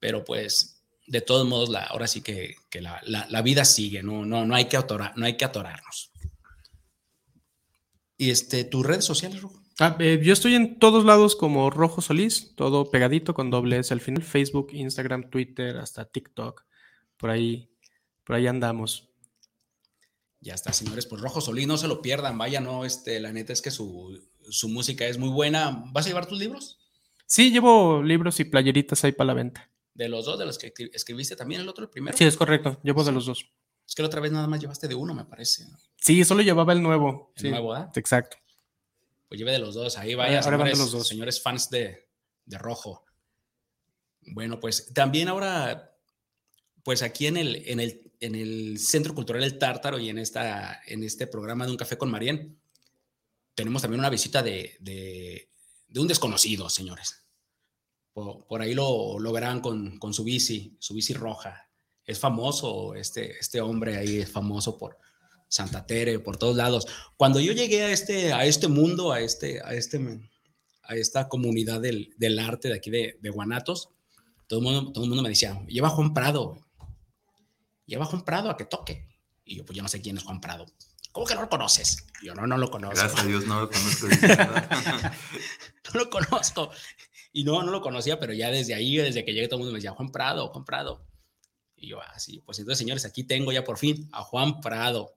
Pero 0.00 0.24
pues, 0.24 0.82
de 1.06 1.20
todos 1.20 1.46
modos, 1.46 1.68
la, 1.68 1.84
ahora 1.84 2.06
sí 2.06 2.20
que, 2.22 2.54
que 2.70 2.80
la, 2.80 3.00
la- 3.04 3.26
la 3.28 3.42
vida 3.42 3.64
sigue, 3.64 4.02
no, 4.02 4.24
no, 4.24 4.44
no, 4.46 4.54
hay 4.54 4.66
que 4.66 4.76
atorar, 4.76 5.12
no 5.16 5.26
hay 5.26 5.36
que 5.36 5.44
atorarnos. 5.44 6.12
Y 8.16 8.30
este, 8.30 8.64
tus 8.64 8.84
redes 8.84 9.04
sociales, 9.04 9.40
Rujo? 9.40 9.62
Ah, 9.80 9.96
eh, 10.00 10.20
yo 10.22 10.32
estoy 10.32 10.54
en 10.56 10.80
todos 10.80 11.04
lados 11.04 11.36
como 11.36 11.70
Rojo 11.70 12.00
Solís, 12.00 12.54
todo 12.56 12.90
pegadito 12.90 13.32
con 13.32 13.48
doble 13.50 13.78
S 13.78 13.94
al 13.94 14.00
final, 14.00 14.24
Facebook, 14.24 14.70
Instagram, 14.72 15.30
Twitter, 15.30 15.76
hasta 15.76 16.04
TikTok. 16.04 16.64
Por 17.16 17.30
ahí, 17.30 17.70
por 18.24 18.34
ahí 18.34 18.48
andamos. 18.48 19.08
Ya 20.40 20.54
está, 20.54 20.72
señores, 20.72 21.06
pues 21.06 21.22
Rojo 21.22 21.40
Solís, 21.40 21.66
no 21.68 21.76
se 21.76 21.86
lo 21.88 22.02
pierdan, 22.02 22.38
vaya, 22.38 22.60
no, 22.60 22.84
este, 22.84 23.20
la 23.20 23.32
neta 23.32 23.52
es 23.52 23.62
que 23.62 23.70
su, 23.70 24.20
su 24.50 24.68
música 24.68 25.06
es 25.06 25.16
muy 25.18 25.28
buena. 25.30 25.84
¿Vas 25.92 26.06
a 26.06 26.08
llevar 26.08 26.26
tus 26.26 26.38
libros? 26.40 26.78
Sí, 27.26 27.50
llevo 27.52 28.02
libros 28.02 28.40
y 28.40 28.44
playeritas 28.44 29.04
ahí 29.04 29.12
para 29.12 29.28
la 29.28 29.34
venta. 29.34 29.70
De 29.98 30.08
los 30.08 30.24
dos, 30.24 30.38
de 30.38 30.46
los 30.46 30.56
que 30.58 30.72
escri- 30.72 30.90
escribiste 30.94 31.34
también, 31.34 31.60
el 31.60 31.68
otro, 31.68 31.82
el 31.82 31.90
primero. 31.90 32.16
Sí, 32.16 32.24
es 32.24 32.36
correcto, 32.36 32.78
llevo 32.84 33.02
de 33.02 33.10
los 33.10 33.26
dos. 33.26 33.44
Es 33.84 33.94
que 33.96 34.02
la 34.02 34.06
otra 34.06 34.20
vez 34.20 34.30
nada 34.30 34.46
más 34.46 34.60
llevaste 34.60 34.86
de 34.86 34.94
uno, 34.94 35.12
me 35.12 35.24
parece. 35.24 35.66
¿no? 35.66 35.76
Sí, 35.96 36.24
solo 36.24 36.40
llevaba 36.42 36.72
el 36.72 36.80
nuevo. 36.80 37.32
El 37.34 37.42
sí, 37.42 37.50
nuevo, 37.50 37.74
¿ah? 37.74 37.90
Exacto. 37.96 38.36
Pues 39.28 39.38
lleve 39.40 39.50
de 39.50 39.58
los 39.58 39.74
dos, 39.74 39.98
ahí 39.98 40.14
vaya, 40.14 40.38
ahora 40.40 40.56
van 40.56 40.66
de 40.68 40.72
señores, 40.74 40.78
los 40.78 40.92
dos. 41.00 41.08
señores 41.08 41.42
fans 41.42 41.68
de, 41.68 42.08
de 42.44 42.58
Rojo. 42.58 43.04
Bueno, 44.22 44.60
pues 44.60 44.92
también 44.94 45.26
ahora, 45.28 45.96
pues 46.84 47.02
aquí 47.02 47.26
en 47.26 47.36
el, 47.36 47.56
en 47.66 47.80
el, 47.80 48.12
en 48.20 48.34
el 48.36 48.78
Centro 48.78 49.14
Cultural 49.14 49.42
El 49.42 49.58
Tártaro 49.58 49.98
y 49.98 50.10
en, 50.10 50.18
esta, 50.18 50.80
en 50.86 51.02
este 51.02 51.26
programa 51.26 51.64
de 51.66 51.72
Un 51.72 51.76
Café 51.76 51.98
con 51.98 52.10
Marien, 52.10 52.56
tenemos 53.56 53.82
también 53.82 53.98
una 53.98 54.10
visita 54.10 54.42
de, 54.42 54.76
de, 54.80 55.50
de 55.88 56.00
un 56.00 56.06
desconocido, 56.06 56.70
señores. 56.70 57.24
Por, 58.18 58.44
por 58.46 58.62
ahí 58.62 58.74
lo, 58.74 59.20
lo 59.20 59.32
verán 59.32 59.60
con, 59.60 59.96
con 60.00 60.12
su 60.12 60.24
bici, 60.24 60.76
su 60.80 60.92
bici 60.92 61.14
roja, 61.14 61.70
es 62.04 62.18
famoso, 62.18 62.96
este, 62.96 63.38
este 63.38 63.60
hombre 63.60 63.96
ahí 63.96 64.16
es 64.16 64.32
famoso 64.32 64.76
por 64.76 64.98
Santa 65.46 65.86
Tere, 65.86 66.18
por 66.18 66.36
todos 66.36 66.56
lados. 66.56 66.88
Cuando 67.16 67.38
yo 67.38 67.52
llegué 67.52 67.84
a 67.84 67.92
este, 67.92 68.32
a 68.32 68.44
este 68.44 68.66
mundo, 68.66 69.12
a, 69.12 69.20
este, 69.20 69.62
a, 69.62 69.72
este, 69.72 70.20
a 70.82 70.96
esta 70.96 71.28
comunidad 71.28 71.80
del, 71.80 72.12
del 72.16 72.40
arte 72.40 72.66
de 72.66 72.74
aquí 72.74 72.90
de, 72.90 73.18
de 73.20 73.30
Guanatos, 73.30 73.90
todo 74.48 74.58
el, 74.58 74.64
mundo, 74.64 74.90
todo 74.90 75.04
el 75.04 75.10
mundo 75.10 75.22
me 75.22 75.28
decía, 75.28 75.64
lleva 75.68 75.88
Juan 75.90 76.12
Prado, 76.12 76.58
lleva 77.86 78.04
Juan 78.04 78.24
Prado 78.24 78.50
a 78.50 78.56
que 78.56 78.64
toque. 78.64 79.06
Y 79.44 79.58
yo, 79.58 79.64
pues 79.64 79.76
yo 79.76 79.82
no 79.84 79.88
sé 79.88 80.00
quién 80.00 80.16
es 80.16 80.24
Juan 80.24 80.40
Prado. 80.40 80.66
¿Cómo 81.12 81.24
que 81.24 81.36
no 81.36 81.42
lo 81.42 81.48
conoces? 81.48 82.04
Y 82.20 82.26
yo, 82.26 82.34
no, 82.34 82.48
no 82.48 82.58
lo 82.58 82.68
conozco. 82.68 82.96
Gracias 82.96 83.22
a 83.22 83.26
Dios 83.26 83.46
no 83.46 83.60
lo 83.60 83.70
conozco. 83.70 84.08
no 85.94 86.00
lo 86.00 86.10
conozco. 86.10 86.70
Y 87.38 87.44
no, 87.44 87.62
no 87.62 87.70
lo 87.70 87.80
conocía, 87.80 88.18
pero 88.18 88.32
ya 88.32 88.50
desde 88.50 88.74
ahí, 88.74 88.96
desde 88.96 89.24
que 89.24 89.32
llegué, 89.32 89.46
todo 89.46 89.58
el 89.58 89.60
mundo 89.60 89.72
me 89.72 89.78
decía, 89.78 89.92
Juan 89.92 90.10
Prado, 90.10 90.48
Juan 90.48 90.64
Prado. 90.64 91.06
Y 91.76 91.86
yo, 91.86 92.00
así, 92.02 92.40
ah, 92.40 92.42
pues 92.44 92.58
entonces, 92.58 92.80
señores, 92.80 93.04
aquí 93.04 93.22
tengo 93.22 93.52
ya 93.52 93.62
por 93.62 93.78
fin 93.78 94.08
a 94.10 94.24
Juan 94.24 94.60
Prado. 94.60 95.14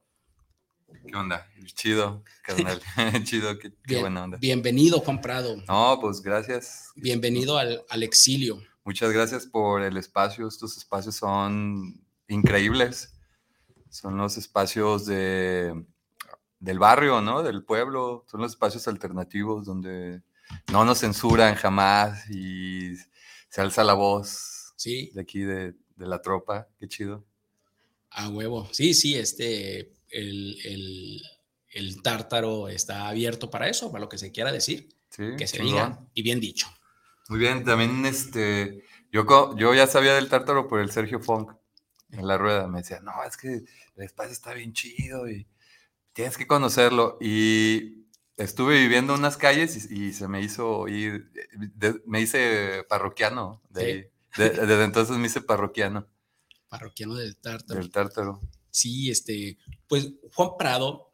¿Qué 1.07 1.15
onda? 1.15 1.49
Chido, 1.73 2.23
carnal. 2.43 2.79
Chido, 3.23 3.57
qué, 3.57 3.99
buena 3.99 4.25
onda. 4.25 4.37
Bienvenido, 4.37 4.99
Juan 4.99 5.19
Prado. 5.19 5.55
No, 5.67 5.97
pues 5.99 6.21
gracias. 6.21 6.91
Bienvenido 6.95 7.57
al, 7.57 7.83
al 7.89 8.03
exilio. 8.03 8.61
Muchas 8.83 9.11
gracias 9.11 9.47
por 9.47 9.81
el 9.81 9.97
espacio. 9.97 10.47
Estos 10.47 10.77
espacios 10.77 11.15
son 11.15 12.05
increíbles. 12.27 13.15
Son 13.89 14.15
los 14.15 14.37
espacios 14.37 15.07
de, 15.07 15.73
del 16.59 16.77
barrio, 16.77 17.19
¿no? 17.21 17.41
Del 17.41 17.65
pueblo. 17.65 18.25
Son 18.29 18.41
los 18.41 18.51
espacios 18.51 18.87
alternativos 18.87 19.65
donde 19.65 20.21
no 20.71 20.85
nos 20.85 20.99
censuran 20.99 21.55
jamás 21.55 22.29
y 22.29 22.95
se 23.49 23.61
alza 23.61 23.83
la 23.83 23.93
voz 23.93 24.73
sí. 24.77 25.11
de 25.13 25.21
aquí 25.21 25.39
de, 25.39 25.73
de 25.95 26.07
la 26.07 26.21
tropa. 26.21 26.67
Qué 26.79 26.87
chido. 26.87 27.25
A 28.09 28.29
huevo. 28.29 28.67
Sí, 28.71 28.93
sí, 28.93 29.15
este, 29.15 29.93
el, 30.09 30.57
el, 30.65 31.21
el, 31.69 32.01
tártaro 32.01 32.67
está 32.67 33.07
abierto 33.07 33.49
para 33.49 33.69
eso, 33.69 33.91
para 33.91 34.03
lo 34.03 34.09
que 34.09 34.17
se 34.17 34.31
quiera 34.31 34.51
decir. 34.51 34.89
Sí, 35.09 35.35
que 35.37 35.47
se 35.47 35.61
diga 35.61 36.05
y 36.13 36.21
bien 36.21 36.39
dicho. 36.39 36.67
Muy 37.29 37.39
bien, 37.39 37.63
también 37.63 38.05
este, 38.05 38.83
yo, 39.11 39.25
yo 39.57 39.73
ya 39.73 39.87
sabía 39.87 40.13
del 40.13 40.29
tártaro 40.29 40.67
por 40.67 40.79
el 40.79 40.91
Sergio 40.91 41.19
Funk 41.19 41.53
en 42.11 42.27
la 42.27 42.37
rueda. 42.37 42.67
Me 42.67 42.79
decía, 42.79 42.99
no, 43.01 43.11
es 43.25 43.37
que 43.37 43.47
el 43.95 44.03
espacio 44.03 44.31
está 44.31 44.53
bien 44.53 44.73
chido 44.73 45.29
y 45.29 45.47
tienes 46.13 46.37
que 46.37 46.47
conocerlo. 46.47 47.17
Y 47.21 48.00
estuve 48.37 48.79
viviendo 48.79 49.13
unas 49.13 49.37
calles 49.37 49.89
y, 49.91 50.13
se 50.13 50.27
me 50.27 50.41
hizo 50.41 50.87
ir, 50.87 51.31
me 52.05 52.21
hice 52.21 52.83
parroquiano. 52.89 53.61
desde 53.69 54.83
entonces 54.83 55.17
me 55.17 55.27
hice 55.27 55.41
parroquiano. 55.41 56.07
Parroquiano 56.69 57.15
del 57.15 57.35
tártaro. 57.37 57.79
Del 57.79 57.91
tártaro. 57.91 58.41
Sí, 58.69 59.11
este, 59.11 59.57
pues 59.87 60.13
Juan 60.33 60.51
Prado. 60.57 61.11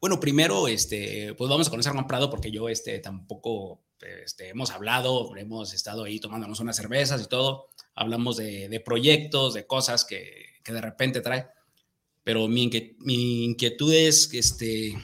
Bueno, 0.00 0.20
primero, 0.20 0.68
este, 0.68 1.34
pues 1.34 1.50
vamos 1.50 1.66
a 1.66 1.70
conocer 1.70 1.90
a 1.90 1.94
Juan 1.94 2.06
Prado 2.06 2.30
porque 2.30 2.50
yo, 2.50 2.68
este, 2.68 2.98
tampoco, 2.98 3.82
este, 4.00 4.50
hemos 4.50 4.70
hablado, 4.70 5.34
hemos 5.36 5.72
estado 5.72 6.04
ahí 6.04 6.20
tomándonos 6.20 6.60
unas 6.60 6.76
cervezas 6.76 7.22
y 7.22 7.26
todo. 7.26 7.70
Hablamos 7.94 8.36
de, 8.36 8.82
proyectos, 8.84 9.54
de 9.54 9.66
cosas 9.66 10.04
que, 10.04 10.30
que, 10.62 10.72
de 10.72 10.80
repente 10.80 11.20
trae. 11.20 11.48
Pero 12.22 12.46
mi, 12.48 12.70
mi 12.98 13.44
inquietud 13.44 13.92
es, 13.92 14.32
este, 14.34 14.94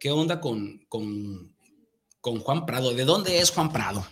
¿qué 0.00 0.10
onda 0.10 0.40
con, 0.40 0.78
con, 0.88 1.54
con, 2.20 2.40
Juan 2.40 2.66
Prado? 2.66 2.92
¿De 2.92 3.04
dónde 3.04 3.38
es 3.38 3.50
Juan 3.50 3.70
Prado? 3.70 4.04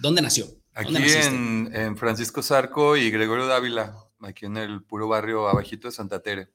¿Dónde 0.00 0.22
nació? 0.22 0.46
Aquí 0.74 0.96
en, 0.96 1.70
en, 1.72 1.96
Francisco 1.96 2.42
Zarco 2.42 2.96
y 2.96 3.10
Gregorio 3.10 3.46
Dávila, 3.46 3.96
aquí 4.20 4.46
en 4.46 4.56
el 4.56 4.82
puro 4.82 5.06
barrio 5.06 5.48
abajito 5.48 5.88
de 5.88 5.92
Santa 5.92 6.20
Tere. 6.20 6.48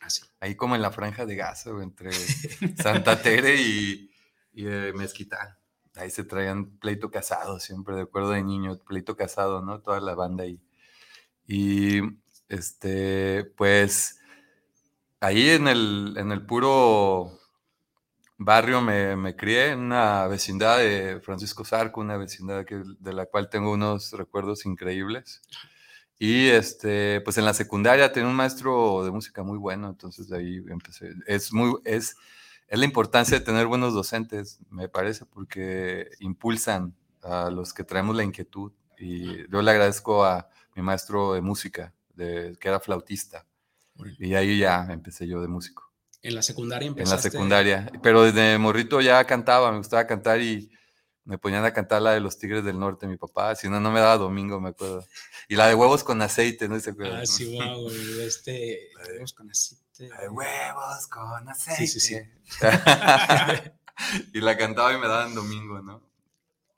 Ah, 0.00 0.10
sí. 0.10 0.22
Ahí 0.40 0.54
como 0.54 0.74
en 0.74 0.82
la 0.82 0.90
franja 0.90 1.24
de 1.24 1.36
gas, 1.36 1.66
entre 1.66 2.12
Santa 2.76 3.22
Tere 3.22 3.56
y, 3.56 4.10
y 4.52 4.66
eh, 4.66 4.92
Mezquital. 4.94 5.56
Ahí 5.96 6.10
se 6.10 6.24
traían 6.24 6.76
pleito 6.78 7.10
casado, 7.10 7.60
siempre 7.60 7.94
de 7.94 8.02
acuerdo 8.02 8.30
de 8.30 8.42
niño, 8.42 8.78
pleito 8.78 9.16
casado, 9.16 9.62
¿no? 9.62 9.80
Toda 9.80 10.00
la 10.00 10.14
banda 10.14 10.44
ahí. 10.44 10.60
Y 11.46 12.00
este, 12.48 13.44
pues 13.56 14.18
ahí 15.20 15.50
en 15.50 15.68
el, 15.68 16.14
en 16.16 16.32
el 16.32 16.44
puro 16.44 17.40
barrio 18.38 18.80
me, 18.80 19.16
me, 19.16 19.36
crié 19.36 19.70
en 19.70 19.80
una 19.80 20.26
vecindad 20.26 20.78
de 20.78 21.20
Francisco 21.20 21.64
Zarco, 21.64 22.00
una 22.00 22.16
vecindad 22.16 22.64
que, 22.64 22.82
de 22.98 23.12
la 23.12 23.26
cual 23.26 23.48
tengo 23.48 23.72
unos 23.72 24.12
recuerdos 24.12 24.66
increíbles. 24.66 25.42
Y 26.18 26.48
este, 26.48 27.20
pues 27.22 27.38
en 27.38 27.44
la 27.44 27.54
secundaria 27.54 28.12
tenía 28.12 28.28
un 28.28 28.36
maestro 28.36 29.04
de 29.04 29.10
música 29.10 29.42
muy 29.42 29.58
bueno, 29.58 29.88
entonces 29.88 30.28
de 30.28 30.38
ahí 30.38 30.64
empecé. 30.68 31.12
Es, 31.26 31.52
muy, 31.52 31.74
es, 31.84 32.16
es 32.68 32.78
la 32.78 32.84
importancia 32.84 33.38
de 33.38 33.44
tener 33.44 33.66
buenos 33.66 33.94
docentes, 33.94 34.60
me 34.70 34.88
parece, 34.88 35.26
porque 35.26 36.08
impulsan 36.20 36.94
a 37.22 37.50
los 37.50 37.74
que 37.74 37.84
traemos 37.84 38.14
la 38.16 38.22
inquietud. 38.22 38.72
Y 38.98 39.50
yo 39.50 39.60
le 39.60 39.70
agradezco 39.70 40.24
a 40.24 40.48
mi 40.74 40.82
maestro 40.82 41.34
de 41.34 41.40
música, 41.40 41.92
de, 42.14 42.56
que 42.60 42.68
era 42.68 42.80
flautista. 42.80 43.46
Y 44.18 44.34
ahí 44.34 44.58
ya 44.58 44.86
empecé 44.90 45.26
yo 45.26 45.40
de 45.40 45.48
músico. 45.48 45.93
¿En 46.24 46.34
la 46.34 46.42
secundaria 46.42 46.88
empezaste? 46.88 47.14
En 47.14 47.16
la 47.16 47.30
secundaria. 47.30 47.92
Pero 48.02 48.22
desde 48.22 48.56
morrito 48.56 49.02
ya 49.02 49.22
cantaba, 49.24 49.70
me 49.70 49.78
gustaba 49.78 50.06
cantar 50.06 50.40
y 50.40 50.70
me 51.24 51.36
ponían 51.36 51.66
a 51.66 51.72
cantar 51.74 52.00
la 52.00 52.12
de 52.12 52.20
los 52.20 52.38
Tigres 52.38 52.64
del 52.64 52.78
Norte, 52.78 53.06
mi 53.06 53.18
papá. 53.18 53.54
Si 53.54 53.68
no, 53.68 53.78
no 53.78 53.90
me 53.90 54.00
daba 54.00 54.16
domingo, 54.16 54.58
me 54.58 54.70
acuerdo. 54.70 55.06
Y 55.48 55.56
la 55.56 55.68
de 55.68 55.74
huevos 55.74 56.02
con 56.02 56.22
aceite, 56.22 56.66
¿no 56.66 56.80
se? 56.80 56.94
Ah, 57.12 57.26
sí, 57.26 57.58
wow, 57.58 57.90
este. 58.22 58.88
huevos 59.12 59.34
con 59.34 59.50
aceite. 59.50 60.08
La 60.08 60.22
de 60.22 60.28
huevos 60.30 61.06
con 61.08 61.48
aceite. 61.48 61.86
Sí, 61.86 62.00
sí, 62.00 62.00
sí. 62.00 62.16
y 64.32 64.40
la 64.40 64.56
cantaba 64.56 64.94
y 64.94 64.98
me 64.98 65.06
daban 65.06 65.34
domingo, 65.34 65.82
¿no? 65.82 66.02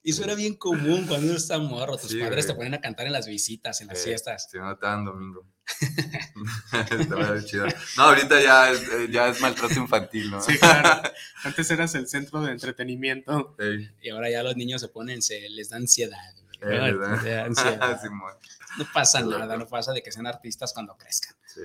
Y 0.06 0.10
eso 0.10 0.22
era 0.22 0.36
bien 0.36 0.54
común 0.54 1.04
cuando 1.08 1.26
uno 1.26 1.36
estaba 1.36 1.60
morro. 1.60 1.96
Tus 1.96 2.14
padres 2.14 2.46
te 2.46 2.54
ponían 2.54 2.74
a 2.74 2.80
cantar 2.80 3.08
en 3.08 3.12
las 3.12 3.26
visitas, 3.26 3.80
en 3.80 3.88
las 3.88 4.04
fiestas. 4.04 4.46
Sí, 4.48 4.56
no 4.56 4.78
te 4.78 4.86
dan 4.86 5.04
domingo. 5.04 5.44
chido. 7.44 7.66
No, 7.96 8.04
ahorita 8.04 8.40
ya 8.40 8.70
es, 8.70 8.82
eh, 8.82 9.08
ya 9.10 9.30
es 9.30 9.40
maltrato 9.40 9.74
infantil, 9.74 10.30
¿no? 10.30 10.40
Sí, 10.40 10.56
claro. 10.58 11.10
Antes 11.42 11.68
eras 11.72 11.92
el 11.96 12.06
centro 12.06 12.40
de 12.40 12.52
entretenimiento. 12.52 13.56
Y 14.00 14.10
ahora 14.10 14.30
ya 14.30 14.44
los 14.44 14.56
niños 14.56 14.80
se 14.80 14.86
ponen, 14.86 15.22
se 15.22 15.48
les 15.48 15.70
da 15.70 15.78
ansiedad. 15.78 16.36
Eh, 16.62 17.42
ansiedad. 17.44 18.00
no 18.78 18.86
pasa 18.94 19.22
nada, 19.22 19.56
no 19.56 19.66
pasa 19.66 19.92
de 19.92 20.04
que 20.04 20.12
sean 20.12 20.28
artistas 20.28 20.72
cuando 20.72 20.96
crezcan. 20.96 21.34
Sí. 21.52 21.62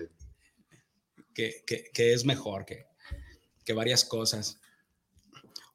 Que, 1.35 1.63
que, 1.67 1.91
que 1.93 2.13
es 2.13 2.25
mejor 2.25 2.65
que, 2.65 2.87
que 3.63 3.73
varias 3.73 4.03
cosas. 4.03 4.59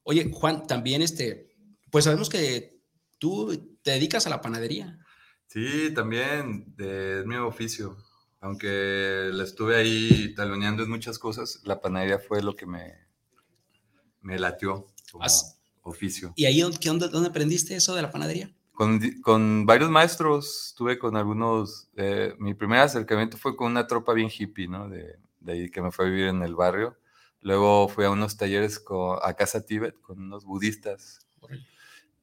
Oye, 0.03 0.29
Juan, 0.33 0.67
también 0.67 1.01
este, 1.01 1.56
pues 1.91 2.05
sabemos 2.05 2.29
que 2.29 2.81
tú 3.19 3.79
te 3.83 3.93
dedicas 3.93 4.27
a 4.27 4.31
la 4.31 4.41
panadería. 4.41 4.99
Sí, 5.47 5.93
también 5.95 6.75
es 6.79 7.25
mi 7.25 7.37
oficio. 7.37 7.97
Aunque 8.41 9.31
la 9.33 9.45
estuve 9.45 9.77
ahí 9.77 10.35
taloneando 10.35 10.83
en 10.83 10.91
muchas 10.91 11.19
cosas, 11.19 11.61
la 11.65 11.81
panadería 11.81 12.19
fue 12.19 12.43
lo 12.43 12.55
que 12.55 12.67
me, 12.67 12.95
me 14.21 14.39
latió 14.39 14.87
como 15.11 15.25
oficio. 15.83 16.33
¿Y 16.37 16.45
ahí 16.45 16.61
dónde, 16.61 17.09
dónde 17.09 17.29
aprendiste 17.29 17.75
eso 17.75 17.95
de 17.95 18.03
la 18.03 18.11
panadería? 18.11 18.55
Con, 18.73 19.01
con 19.23 19.65
varios 19.65 19.91
maestros, 19.91 20.75
tuve 20.77 20.99
con 20.99 21.17
algunos. 21.17 21.89
Eh, 21.97 22.35
mi 22.39 22.55
primer 22.55 22.81
acercamiento 22.81 23.39
fue 23.39 23.57
con 23.57 23.71
una 23.71 23.87
tropa 23.87 24.13
bien 24.13 24.31
hippie, 24.31 24.69
¿no? 24.69 24.89
De, 24.89 25.19
de 25.41 25.53
ahí 25.53 25.71
que 25.71 25.81
me 25.81 25.91
fue 25.91 26.07
a 26.07 26.09
vivir 26.09 26.27
en 26.27 26.43
el 26.43 26.55
barrio. 26.55 26.99
Luego 27.41 27.89
fui 27.89 28.05
a 28.05 28.11
unos 28.11 28.37
talleres 28.37 28.79
con, 28.79 29.19
a 29.23 29.35
Casa 29.35 29.65
Tíbet 29.65 29.99
con 30.01 30.19
unos 30.19 30.45
budistas 30.45 31.27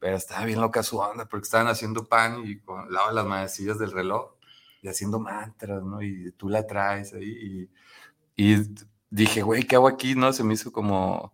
pero 0.03 0.17
estaba 0.17 0.43
bien 0.43 0.59
loca 0.59 0.83
su 0.83 0.97
onda 0.97 1.29
porque 1.29 1.45
estaban 1.45 1.69
haciendo 1.69 2.03
pan 2.03 2.43
y 2.45 2.59
con 2.59 2.91
lava 2.91 3.13
las 3.13 3.25
manecillas 3.25 3.79
del 3.79 3.93
reloj 3.93 4.33
y 4.81 4.89
haciendo 4.89 5.17
mantras, 5.17 5.81
¿no? 5.81 6.01
Y 6.01 6.33
tú 6.33 6.49
la 6.49 6.67
traes 6.67 7.13
ahí 7.13 7.69
y, 8.35 8.53
y 8.53 8.67
dije, 9.09 9.43
güey, 9.43 9.63
¿qué 9.63 9.77
hago 9.77 9.87
aquí? 9.87 10.13
¿No? 10.13 10.33
Se 10.33 10.43
me 10.43 10.55
hizo 10.55 10.73
como, 10.73 11.33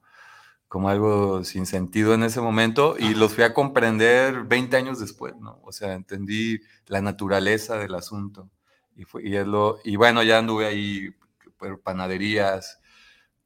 como 0.68 0.88
algo 0.88 1.44
sin 1.44 1.66
sentido 1.66 2.14
en 2.14 2.22
ese 2.22 2.42
momento 2.42 2.96
y 3.00 3.16
los 3.16 3.34
fui 3.34 3.44
a 3.44 3.56
comprender 3.56 4.44
20 4.44 4.78
años 4.78 5.00
después, 5.00 5.36
¿no? 5.38 5.60
O 5.64 5.72
sea, 5.72 5.94
entendí 5.94 6.60
la 6.86 7.02
naturaleza 7.02 7.76
del 7.76 7.96
asunto. 7.96 8.52
Y, 8.96 9.04
fue, 9.04 9.28
y, 9.28 9.36
es 9.36 9.48
lo, 9.48 9.80
y 9.84 9.96
bueno, 9.96 10.22
ya 10.22 10.38
anduve 10.38 10.68
ahí 10.68 11.10
por 11.58 11.82
panaderías, 11.82 12.80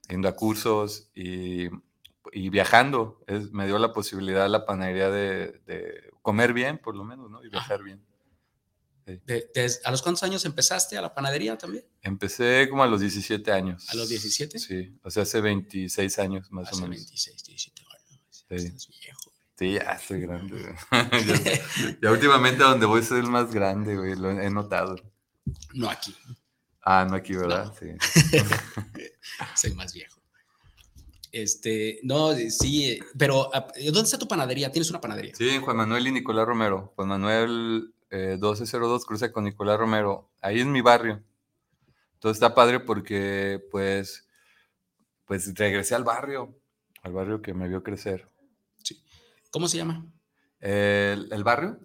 yendo 0.10 0.28
a 0.28 0.36
cursos 0.36 1.10
y 1.16 1.70
y 2.34 2.50
viajando, 2.50 3.24
es, 3.28 3.52
me 3.52 3.66
dio 3.66 3.78
la 3.80 3.94
posibilidad 3.94 4.50
la 4.50 4.66
panadería 4.66 5.10
de, 5.10 5.62
de, 5.66 6.12
comer 6.22 6.54
bien, 6.54 6.78
por 6.78 6.96
lo 6.96 7.04
menos, 7.04 7.30
¿no? 7.30 7.44
Y 7.44 7.50
viajar 7.50 7.84
bien. 7.84 8.04
¿A 9.84 9.92
los 9.92 10.02
cuántos 10.02 10.24
años 10.24 10.46
empezaste 10.46 10.98
a 10.98 11.02
la 11.02 11.14
panadería 11.14 11.58
también? 11.58 11.86
Empecé 12.02 12.68
como 12.70 12.84
a 12.84 12.88
los 12.88 13.02
17 13.02 13.52
años. 13.52 13.90
¿A 13.90 13.96
los 13.96 14.08
17? 14.08 14.60
Sí, 14.60 14.98
o 15.04 15.12
sea, 15.12 15.24
hace 15.24 15.42
26 15.42 16.20
años 16.20 16.52
más 16.52 16.72
o 16.74 16.78
menos. 16.78 16.98
26, 16.98 17.44
17 17.44 17.82
años. 17.82 18.46
Sí. 18.78 18.90
viejo. 19.02 19.34
Sí, 19.58 19.74
ya 19.74 19.92
estoy 19.92 20.22
grande. 20.22 20.76
ya, 22.02 22.12
últimamente 22.12 22.64
donde 22.64 22.86
voy 22.86 23.04
soy 23.04 23.20
el 23.20 23.28
más 23.28 23.54
grande, 23.54 23.96
güey, 23.96 24.16
lo 24.16 24.32
he 24.32 24.50
notado. 24.50 24.96
No 25.74 25.90
aquí. 25.90 26.16
Ah, 26.82 27.06
no 27.10 27.16
aquí, 27.16 27.34
¿verdad? 27.34 27.66
No. 27.66 27.74
Sí. 27.74 28.40
Soy 29.56 29.74
más 29.74 29.94
viejo. 29.94 30.23
Este, 31.34 32.00
no, 32.04 32.32
sí, 32.36 33.00
pero 33.18 33.50
ah, 33.56 33.66
¿dónde 33.86 34.04
está 34.04 34.20
tu 34.20 34.28
panadería? 34.28 34.72
¿Tienes 34.72 34.92
una 34.92 35.02
panadería? 35.02 35.34
Sí, 35.34 35.58
Juan 35.58 35.78
Manuel 35.78 36.06
y 36.06 36.12
Nicolás 36.12 36.46
Romero. 36.46 36.94
Juan 36.96 37.08
Manuel 37.08 37.92
eh, 38.12 38.38
1202 38.40 39.04
cruza 39.04 39.32
con 39.32 39.46
Nicolás 39.46 39.80
Romero. 39.80 40.30
Ahí 40.42 40.62
en 40.62 40.72
mi 40.72 40.82
barrio. 40.82 41.24
Entonces 42.14 42.36
está 42.36 42.54
padre 42.54 42.82
porque, 42.82 43.60
pues, 43.72 44.28
pues 45.26 45.52
regresé 45.56 45.96
al 45.96 46.04
barrio, 46.04 46.56
al 47.02 47.14
barrio 47.14 47.42
que 47.42 47.56
me 47.56 47.68
vio 47.68 47.82
crecer. 47.82 48.30
¿Cómo 49.50 49.68
se 49.68 49.78
llama? 49.78 50.06
El, 50.60 51.34
el 51.34 51.44
barrio, 51.44 51.80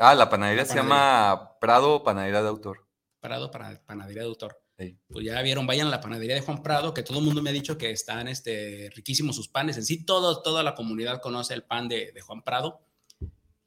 ah, 0.00 0.16
la 0.16 0.28
panadería 0.28 0.64
La 0.64 0.68
se 0.68 0.74
llama 0.74 1.58
Prado 1.60 2.02
Panadería 2.02 2.42
de 2.42 2.48
Autor. 2.48 2.88
Prado 3.20 3.52
para 3.52 3.80
Panadería 3.86 4.22
de 4.22 4.28
Autor. 4.28 4.60
Ahí. 4.80 4.96
Pues 5.08 5.24
ya 5.26 5.40
vieron, 5.42 5.66
vayan 5.66 5.88
a 5.88 5.90
la 5.90 6.00
panadería 6.00 6.34
de 6.34 6.40
Juan 6.40 6.62
Prado, 6.62 6.94
que 6.94 7.02
todo 7.02 7.18
el 7.18 7.24
mundo 7.24 7.42
me 7.42 7.50
ha 7.50 7.52
dicho 7.52 7.76
que 7.78 7.90
están 7.90 8.26
este, 8.28 8.90
riquísimos 8.96 9.36
sus 9.36 9.46
panes. 9.48 9.76
En 9.76 9.84
sí, 9.84 10.04
todo, 10.04 10.42
toda 10.42 10.62
la 10.62 10.74
comunidad 10.74 11.20
conoce 11.20 11.52
el 11.54 11.62
pan 11.62 11.86
de, 11.86 12.12
de 12.12 12.20
Juan 12.22 12.42
Prado. 12.42 12.80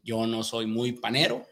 Yo 0.01 0.25
no 0.27 0.43
soy 0.43 0.65
muy 0.65 0.91
panero, 0.93 1.45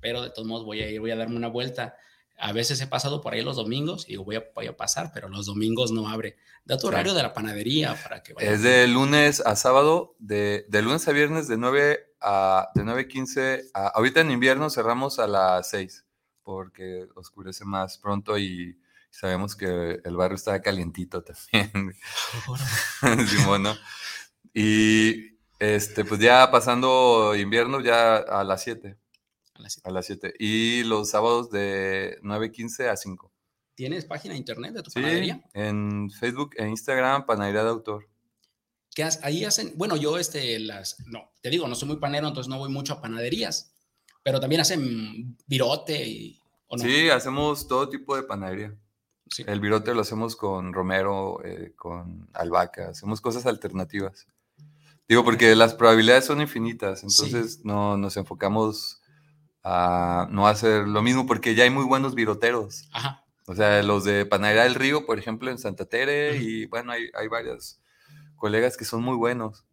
pero 0.00 0.22
de 0.22 0.30
todos 0.30 0.46
modos 0.46 0.64
voy 0.64 0.80
a 0.82 0.88
ir, 0.90 1.00
voy 1.00 1.10
a 1.10 1.16
darme 1.16 1.36
una 1.36 1.48
vuelta. 1.48 1.96
A 2.38 2.52
veces 2.52 2.80
he 2.80 2.86
pasado 2.86 3.20
por 3.20 3.34
ahí 3.34 3.42
los 3.42 3.56
domingos 3.56 4.04
y 4.06 4.12
digo, 4.12 4.24
voy 4.24 4.36
a, 4.36 4.44
voy 4.54 4.66
a 4.66 4.76
pasar, 4.76 5.10
pero 5.12 5.28
los 5.28 5.46
domingos 5.46 5.90
no 5.90 6.08
abre. 6.08 6.36
Da 6.64 6.76
tu 6.76 6.82
Sí. 6.82 6.86
horario 6.88 7.12
de 7.14 7.22
la 7.22 7.32
panadería 7.32 7.94
para 8.02 8.22
que 8.22 8.34
vayan. 8.34 8.54
Es 8.54 8.62
de 8.62 8.86
lunes 8.86 9.40
a 9.44 9.56
sábado, 9.56 10.14
de, 10.18 10.64
de 10.68 10.82
lunes 10.82 11.06
a 11.08 11.12
viernes 11.12 11.48
de 11.48 11.56
9 11.56 12.14
a 12.20 12.68
de 12.74 12.82
9.15 12.82 13.70
a... 13.74 13.88
Ahorita 13.88 14.20
en 14.20 14.30
invierno 14.30 14.70
cerramos 14.70 15.18
a 15.18 15.26
las 15.26 15.68
6 15.70 16.05
porque 16.46 17.08
oscurece 17.16 17.64
más 17.64 17.98
pronto 17.98 18.38
y 18.38 18.78
sabemos 19.10 19.56
que 19.56 20.00
el 20.04 20.16
barrio 20.16 20.36
está 20.36 20.62
calientito 20.62 21.24
también. 21.24 21.92
Simón, 23.28 23.64
¿no? 23.64 23.74
Y 24.54 25.38
este, 25.58 26.04
pues 26.04 26.20
ya 26.20 26.48
pasando 26.52 27.34
invierno 27.34 27.80
ya 27.80 28.16
a 28.18 28.44
las 28.44 28.62
7, 28.62 28.96
A 29.54 29.60
las 29.60 29.72
siete. 29.72 29.88
a 29.88 29.92
las 29.92 30.06
7. 30.06 30.34
Y 30.38 30.84
los 30.84 31.10
sábados 31.10 31.50
de 31.50 32.18
9.15 32.22 32.88
a 32.90 32.96
5. 32.96 33.32
¿Tienes 33.74 34.04
página 34.04 34.34
de 34.34 34.38
internet 34.38 34.72
de 34.74 34.82
tu 34.84 34.90
Sí, 34.90 35.00
panadería? 35.00 35.42
en 35.52 36.10
Facebook 36.10 36.50
e 36.56 36.66
Instagram, 36.68 37.26
Panadería 37.26 37.64
de 37.64 37.70
Autor. 37.70 38.08
¿Qué 38.94 39.02
has- 39.02 39.20
ahí 39.24 39.44
hacen? 39.44 39.72
Bueno, 39.76 39.96
yo 39.96 40.16
este, 40.16 40.58
las, 40.60 41.00
no, 41.06 41.32
te 41.42 41.50
digo, 41.50 41.66
no 41.68 41.74
soy 41.74 41.88
muy 41.88 41.96
panero, 41.98 42.28
entonces 42.28 42.48
no 42.48 42.56
voy 42.58 42.70
mucho 42.70 42.94
a 42.94 43.02
panaderías, 43.02 43.74
pero 44.26 44.40
también 44.40 44.60
hacen 44.60 45.36
virote 45.46 46.04
y, 46.04 46.40
¿o 46.66 46.76
no? 46.76 46.82
Sí, 46.82 47.08
hacemos 47.10 47.68
todo 47.68 47.88
tipo 47.88 48.16
de 48.16 48.24
panadería. 48.24 48.74
Sí. 49.30 49.44
El 49.46 49.60
virote 49.60 49.94
lo 49.94 50.00
hacemos 50.00 50.34
con 50.34 50.72
romero, 50.72 51.40
eh, 51.44 51.74
con 51.76 52.28
albahaca, 52.32 52.88
hacemos 52.88 53.20
cosas 53.20 53.46
alternativas. 53.46 54.26
Digo, 55.08 55.22
porque 55.22 55.54
las 55.54 55.74
probabilidades 55.74 56.24
son 56.24 56.40
infinitas, 56.40 57.02
Sí. 57.02 57.06
entonces 57.08 57.64
no 57.64 57.96
nos 57.96 58.16
enfocamos 58.16 59.00
a 59.62 60.26
no 60.32 60.48
hacer 60.48 60.88
lo 60.88 61.02
mismo, 61.02 61.24
porque 61.24 61.54
ya 61.54 61.62
hay 61.62 61.70
muy 61.70 61.84
buenos 61.84 62.16
viroteros. 62.16 62.88
Ajá. 62.90 63.24
O 63.46 63.54
sea, 63.54 63.80
los 63.84 64.02
de 64.02 64.26
Panadería 64.26 64.64
del 64.64 64.74
Río, 64.74 65.06
por 65.06 65.20
ejemplo, 65.20 65.52
en 65.52 65.58
Santa 65.58 65.84
Tere, 65.84 66.36
y 66.38 66.66
bueno, 66.66 66.90
hay, 66.90 67.10
hay 67.14 67.28
varios 67.28 67.78
colegas 68.34 68.76
que 68.76 68.84
son 68.84 69.04
muy 69.04 69.14
buenos. 69.14 69.64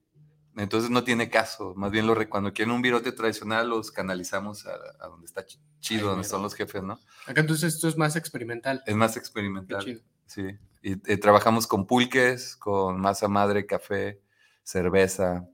Entonces 0.55 0.89
no 0.91 1.03
tiene 1.03 1.29
caso. 1.29 1.73
Más 1.75 1.91
bien 1.91 2.05
lo 2.05 2.29
cuando 2.29 2.53
quieren 2.53 2.73
un 2.73 2.81
virote 2.81 3.11
tradicional 3.11 3.69
los 3.69 3.91
canalizamos 3.91 4.65
a, 4.67 4.73
a 4.99 5.07
donde 5.07 5.25
está 5.25 5.45
chi- 5.45 5.59
chido, 5.79 6.07
donde 6.07 6.17
mero. 6.21 6.29
son 6.29 6.43
los 6.43 6.53
jefes, 6.53 6.83
¿no? 6.83 6.99
Acá 7.25 7.41
entonces 7.41 7.73
esto 7.73 7.87
es 7.87 7.97
más 7.97 8.15
experimental. 8.15 8.83
Es 8.85 8.95
más 8.95 9.13
Qué 9.13 9.19
experimental. 9.19 9.83
chido. 9.83 10.01
Sí. 10.27 10.43
Y, 10.81 10.91
y 11.13 11.17
trabajamos 11.17 11.65
con 11.65 11.87
pulques, 11.87 12.55
con 12.55 12.99
masa 12.99 13.27
madre, 13.27 13.65
café, 13.65 14.21
cerveza, 14.63 15.47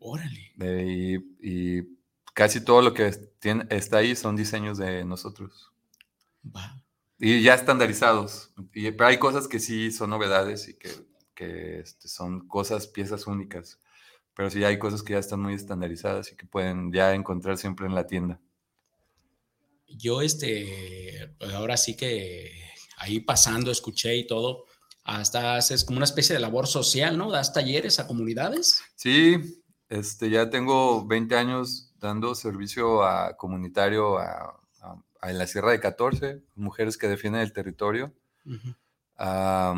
Órale. 0.00 0.52
eh, 0.60 1.16
y, 1.40 1.78
y 1.78 1.98
casi 2.34 2.64
todo 2.64 2.82
lo 2.82 2.92
que 2.94 3.10
tiene- 3.38 3.66
está 3.70 3.98
ahí 3.98 4.16
son 4.16 4.34
diseños 4.36 4.78
de 4.78 5.04
nosotros. 5.04 5.70
Va. 6.44 6.82
Y 7.18 7.40
ya 7.42 7.54
estandarizados. 7.54 8.52
Y, 8.72 8.90
pero 8.92 9.06
hay 9.08 9.18
cosas 9.18 9.46
que 9.46 9.60
sí 9.60 9.92
son 9.92 10.10
novedades 10.10 10.68
y 10.68 10.74
que, 10.74 10.90
que, 11.34 11.78
este, 11.80 12.08
son 12.08 12.48
cosas, 12.48 12.88
piezas 12.88 13.26
únicas. 13.28 13.78
Pero 14.34 14.50
sí 14.50 14.64
hay 14.64 14.78
cosas 14.78 15.02
que 15.02 15.12
ya 15.14 15.18
están 15.18 15.40
muy 15.40 15.54
estandarizadas 15.54 16.32
y 16.32 16.36
que 16.36 16.46
pueden 16.46 16.92
ya 16.92 17.14
encontrar 17.14 17.58
siempre 17.58 17.86
en 17.86 17.94
la 17.94 18.06
tienda. 18.06 18.40
Yo, 19.88 20.22
este, 20.22 21.34
pues 21.38 21.52
ahora 21.52 21.76
sí 21.76 21.96
que 21.96 22.50
ahí 22.96 23.20
pasando, 23.20 23.70
escuché 23.70 24.16
y 24.16 24.26
todo, 24.26 24.64
hasta 25.04 25.56
haces 25.56 25.84
como 25.84 25.98
una 25.98 26.04
especie 26.06 26.34
de 26.34 26.40
labor 26.40 26.66
social, 26.66 27.18
¿no? 27.18 27.30
Das 27.30 27.52
talleres 27.52 27.98
a 27.98 28.06
comunidades. 28.06 28.82
Sí, 28.94 29.36
este, 29.90 30.30
ya 30.30 30.48
tengo 30.48 31.06
20 31.06 31.36
años 31.36 31.92
dando 31.98 32.34
servicio 32.34 33.02
a 33.04 33.36
comunitario 33.36 34.18
a, 34.18 34.58
a- 34.80 35.02
a- 35.20 35.30
en 35.30 35.38
la 35.38 35.46
Sierra 35.46 35.72
de 35.72 35.80
14, 35.80 36.40
mujeres 36.54 36.96
que 36.96 37.08
defienden 37.08 37.42
el 37.42 37.52
territorio. 37.52 38.14
a, 39.18 39.74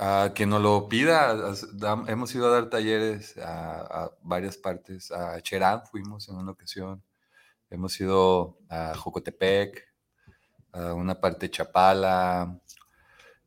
a 0.00 0.32
quien 0.34 0.50
nos 0.50 0.60
lo 0.62 0.88
pida, 0.88 1.54
hemos 2.08 2.34
ido 2.34 2.48
a 2.48 2.50
dar 2.50 2.70
talleres 2.70 3.36
a, 3.38 4.04
a 4.04 4.10
varias 4.22 4.56
partes. 4.56 5.10
A 5.10 5.40
Cherán 5.40 5.82
fuimos 5.86 6.28
en 6.28 6.36
una 6.36 6.52
ocasión. 6.52 7.02
Hemos 7.70 7.98
ido 8.00 8.58
a 8.68 8.94
Jocotepec, 8.94 9.84
a 10.72 10.94
una 10.94 11.20
parte 11.20 11.46
de 11.46 11.50
Chapala. 11.50 12.60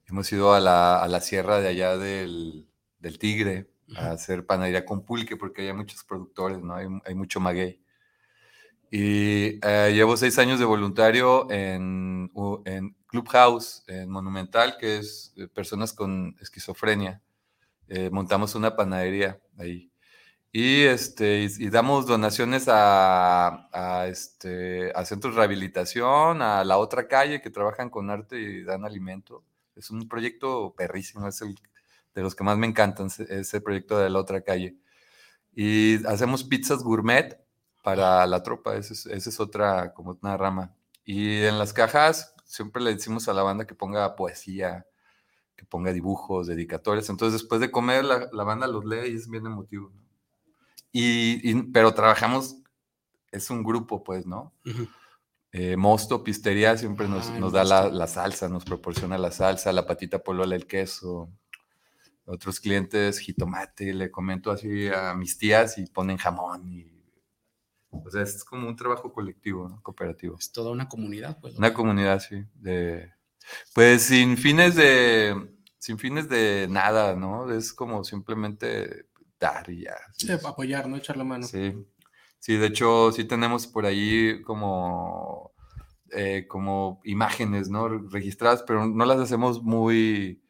Hemos 0.08 0.32
ido 0.32 0.54
a 0.54 0.60
la, 0.60 1.02
a 1.02 1.08
la 1.08 1.22
sierra 1.22 1.60
de 1.60 1.68
allá 1.68 1.98
del, 1.98 2.68
del 3.00 3.20
Tigre 3.20 3.72
a 3.96 4.12
hacer 4.12 4.46
panadería 4.46 4.86
con 4.86 5.04
pulque 5.04 5.38
porque 5.38 5.68
hay 5.68 5.74
muchos 5.74 6.04
productores, 6.04 6.60
¿no? 6.60 6.76
Hay, 6.76 6.88
hay 7.06 7.16
mucho 7.16 7.40
maguey. 7.40 7.82
Y 8.92 9.60
eh, 9.66 9.92
llevo 9.94 10.18
seis 10.18 10.38
años 10.40 10.60
de 10.60 10.66
voluntario 10.66 11.50
en, 11.52 12.32
en 12.66 12.96
Clubhouse, 13.10 13.84
en 13.88 14.10
Monumental, 14.10 14.78
que 14.80 15.00
es 15.00 15.34
de 15.36 15.50
personas 15.50 15.94
con 15.94 16.38
esquizofrenia. 16.42 17.22
Eh, 17.90 18.10
montamos 18.12 18.56
una 18.56 18.76
panadería 18.76 19.40
ahí. 19.58 19.92
Y, 20.52 20.84
este, 20.84 21.42
y, 21.60 21.70
damos 21.70 22.08
donaciones 22.08 22.66
a, 22.68 24.06
este, 24.10 24.92
a 24.96 25.06
centros 25.06 25.34
de 25.36 25.40
rehabilitación, 25.40 26.42
a 26.42 26.64
la 26.64 26.78
otra 26.80 27.08
calle 27.08 27.42
que 27.42 27.52
trabajan 27.52 27.90
con 27.92 28.10
arte 28.10 28.40
y 28.40 28.64
dan 28.64 28.86
alimento. 28.86 29.44
Es 29.76 29.92
un 29.92 30.08
proyecto 30.10 30.74
perrísimo, 30.76 31.28
es 31.28 31.42
el 31.42 31.56
de 32.16 32.22
los 32.24 32.36
que 32.36 32.44
más 32.44 32.58
me 32.58 32.68
encantan, 32.68 33.08
ese- 33.08 33.62
proyecto 33.62 33.98
de 34.00 34.10
la 34.10 34.20
otra 34.20 34.42
calle. 34.42 34.78
Y 35.56 36.06
hacemos 36.08 36.44
pizzas 36.44 36.84
gourmet 36.84 37.40
para 37.84 38.26
la 38.28 38.44
tropa, 38.44 38.76
esa 38.78 38.94
es, 38.94 39.06
es 39.28 39.40
otra, 39.40 39.94
como 39.94 40.18
una 40.22 40.38
rama. 40.38 40.76
Y 41.06 41.44
en 41.44 41.60
las 41.60 41.74
cajas 41.74 42.36
siempre 42.50 42.82
le 42.82 42.94
decimos 42.94 43.28
a 43.30 43.34
la 43.34 43.44
banda 43.44 43.68
que 43.68 43.76
ponga 43.76 44.16
poesía, 44.16 44.88
que 45.56 45.66
ponga 45.66 45.94
dibujos, 45.94 46.48
dedicatorias. 46.48 47.10
Entonces 47.10 47.42
después 47.42 47.62
de 47.62 47.70
comer 47.70 48.04
la, 48.06 48.28
la 48.32 48.44
banda 48.44 48.66
los 48.68 48.84
lee 48.86 49.12
y 49.12 49.16
es 49.16 49.30
bien 49.30 49.46
emotivo. 49.46 49.92
¿no? 49.94 50.02
Y, 50.92 51.48
y- 51.48 51.64
pero 51.72 51.94
trabajamos, 51.94 52.58
es 53.32 53.50
un 53.52 53.64
grupo 53.64 54.04
pues, 54.04 54.26
¿no? 54.26 54.52
Eh, 55.52 55.78
Mosto 55.78 56.24
Pistería 56.24 56.76
siempre 56.78 57.08
nos, 57.08 57.28
Ah, 57.30 57.40
nos 57.40 57.54
da 57.54 57.64
la, 57.64 57.90
la 57.90 58.08
salsa, 58.08 58.50
nos 58.50 58.66
proporciona 58.66 59.18
la 59.18 59.32
salsa, 59.32 59.72
la 59.72 59.86
patita 59.86 60.20
polola, 60.20 60.56
el 60.56 60.66
queso. 60.68 61.30
Otros 62.26 62.60
clientes, 62.60 63.18
jitomate, 63.20 63.94
le 63.94 64.12
comento 64.12 64.52
así 64.52 64.88
a 64.88 65.14
mis 65.16 65.38
tías 65.38 65.78
y 65.80 65.86
ponen 65.88 66.18
jamón. 66.18 66.72
Y, 66.72 66.99
o 67.92 68.10
sea, 68.10 68.22
es 68.22 68.44
como 68.44 68.68
un 68.68 68.76
trabajo 68.76 69.12
colectivo, 69.12 69.68
¿no? 69.68 69.82
Cooperativo. 69.82 70.38
Es 70.38 70.52
toda 70.52 70.72
una 70.72 70.88
comunidad, 70.88 71.40
pues. 71.40 71.58
Una 71.58 71.74
comunidad, 71.74 72.20
sí. 72.20 72.44
De, 72.56 73.12
pues 73.74 74.04
sin 74.04 74.38
fines 74.38 74.76
de, 74.76 75.36
sin 75.78 75.98
fines 75.98 76.30
de 76.30 76.68
nada, 76.70 77.16
¿no? 77.16 77.52
Es 77.52 77.74
como 77.74 78.04
simplemente 78.04 79.08
dar 79.40 79.70
y 79.70 79.84
ya. 79.84 79.96
Sí, 80.14 80.32
apoyar, 80.32 80.88
¿no? 80.88 80.98
Echar 80.98 81.18
la 81.18 81.24
mano. 81.24 81.46
Sí, 81.46 81.76
sí, 82.40 82.58
de 82.58 82.68
hecho, 82.68 83.12
sí 83.12 83.24
tenemos 83.24 83.68
por 83.68 83.86
ahí 83.86 84.42
como, 84.44 85.54
eh, 86.12 86.46
como 86.48 87.02
imágenes, 87.04 87.70
¿no? 87.70 87.88
Registradas, 87.88 88.64
pero 88.64 88.88
no 88.88 89.06
las 89.06 89.20
hacemos 89.20 89.64
muy, 89.64 90.44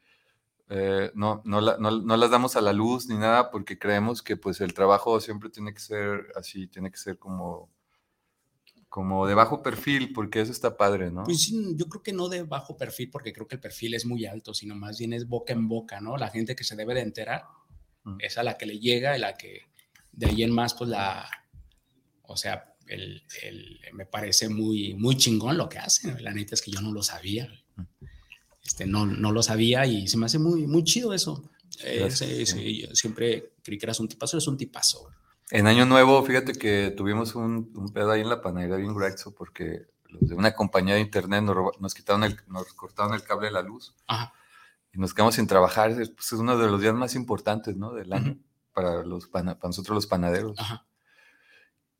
eh, 0.70 1.10
no, 1.14 1.42
no, 1.44 1.60
la- 1.60 1.76
no- 1.78 2.00
no 2.00 2.16
las 2.16 2.30
damos 2.30 2.56
a 2.56 2.60
la 2.60 2.72
luz 2.72 3.06
ni 3.08 3.16
nada 3.16 3.50
porque 3.50 3.78
creemos 3.78 4.22
que 4.22 4.36
pues 4.36 4.60
el 4.60 4.72
trabajo 4.72 5.20
siempre 5.20 5.50
tiene 5.50 5.74
que 5.74 5.80
ser 5.80 6.28
así, 6.36 6.66
tiene 6.68 6.90
que 6.90 6.96
ser 6.96 7.18
como, 7.18 7.68
como 8.88 9.26
de 9.26 9.34
bajo 9.34 9.62
perfil, 9.62 10.12
porque 10.12 10.40
eso 10.40 10.50
está 10.52 10.76
padre, 10.76 11.10
¿no? 11.10 11.22
Pues 11.24 11.42
sí, 11.42 11.74
yo 11.76 11.86
creo 11.86 12.02
que 12.02 12.12
no 12.12 12.28
de 12.28 12.42
bajo 12.42 12.76
perfil, 12.76 13.08
porque 13.10 13.32
creo 13.32 13.46
que 13.46 13.54
el 13.56 13.60
perfil 13.60 13.94
es 13.94 14.04
muy 14.04 14.26
alto, 14.26 14.52
sino 14.54 14.74
más 14.74 14.98
bien 14.98 15.12
es 15.12 15.28
boca 15.28 15.52
en 15.52 15.68
boca, 15.68 16.00
¿no? 16.00 16.16
La 16.16 16.28
gente 16.30 16.56
que 16.56 16.64
se 16.64 16.74
debe 16.76 16.94
de 16.94 17.02
enterar 17.02 17.44
es 18.18 18.38
a 18.38 18.42
la 18.42 18.56
que 18.56 18.66
le 18.66 18.78
llega 18.80 19.16
y 19.16 19.20
la 19.20 19.34
que 19.36 19.62
de 20.12 20.26
ahí 20.26 20.42
en 20.42 20.52
más, 20.52 20.74
pues 20.74 20.90
la, 20.90 21.28
o 22.22 22.36
sea, 22.36 22.74
el, 22.86 23.22
el- 23.42 23.80
me 23.92 24.06
parece 24.06 24.48
muy, 24.48 24.94
muy 24.94 25.16
chingón 25.16 25.56
lo 25.56 25.68
que 25.68 25.78
hacen. 25.78 26.22
La 26.24 26.32
neta 26.32 26.54
es 26.54 26.62
que 26.62 26.70
yo 26.72 26.80
no 26.80 26.92
lo 26.92 27.02
sabía. 27.02 27.48
Este, 28.62 28.86
no, 28.86 29.06
no 29.06 29.32
lo 29.32 29.42
sabía 29.42 29.86
y 29.86 30.08
se 30.08 30.16
me 30.18 30.26
hace 30.26 30.38
muy, 30.38 30.66
muy 30.66 30.84
chido 30.84 31.12
eso. 31.14 31.50
Gracias, 31.82 32.18
sí, 32.18 32.46
sí. 32.46 32.58
sí, 32.58 32.82
yo 32.82 32.94
siempre 32.94 33.52
creí 33.62 33.78
que 33.78 33.86
eras 33.86 34.00
un 34.00 34.08
tipazo, 34.08 34.36
eres 34.36 34.48
un 34.48 34.56
tipazo. 34.56 35.08
En 35.50 35.66
Año 35.66 35.86
Nuevo, 35.86 36.22
fíjate 36.22 36.52
que 36.52 36.92
tuvimos 36.96 37.34
un, 37.34 37.72
un 37.74 37.92
pedo 37.92 38.12
ahí 38.12 38.20
en 38.20 38.28
la 38.28 38.40
panadería 38.40 38.76
bien 38.76 38.94
grueso 38.94 39.34
porque 39.34 39.86
los 40.04 40.28
de 40.28 40.34
una 40.34 40.52
compañía 40.52 40.94
de 40.94 41.00
internet 41.00 41.42
nos, 41.42 41.80
nos 41.80 41.94
quitaron 41.94 42.24
el, 42.24 42.36
nos 42.48 42.72
cortaron 42.74 43.14
el 43.14 43.22
cable 43.22 43.46
de 43.46 43.52
la 43.52 43.62
luz 43.62 43.94
Ajá. 44.06 44.32
y 44.92 44.98
nos 44.98 45.14
quedamos 45.14 45.34
sin 45.34 45.46
trabajar. 45.46 45.90
Es, 45.90 46.10
pues, 46.10 46.32
es 46.32 46.38
uno 46.38 46.56
de 46.56 46.68
los 46.68 46.80
días 46.80 46.94
más 46.94 47.14
importantes, 47.14 47.76
¿no? 47.76 47.92
Del 47.92 48.12
año 48.12 48.36
para, 48.72 49.02
los 49.04 49.26
para 49.26 49.56
nosotros 49.62 49.94
los 49.94 50.06
panaderos. 50.06 50.58
Ajá. 50.58 50.86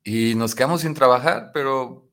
Y 0.03 0.35
nos 0.35 0.55
quedamos 0.55 0.81
sin 0.81 0.93
trabajar, 0.93 1.51
pero 1.53 2.10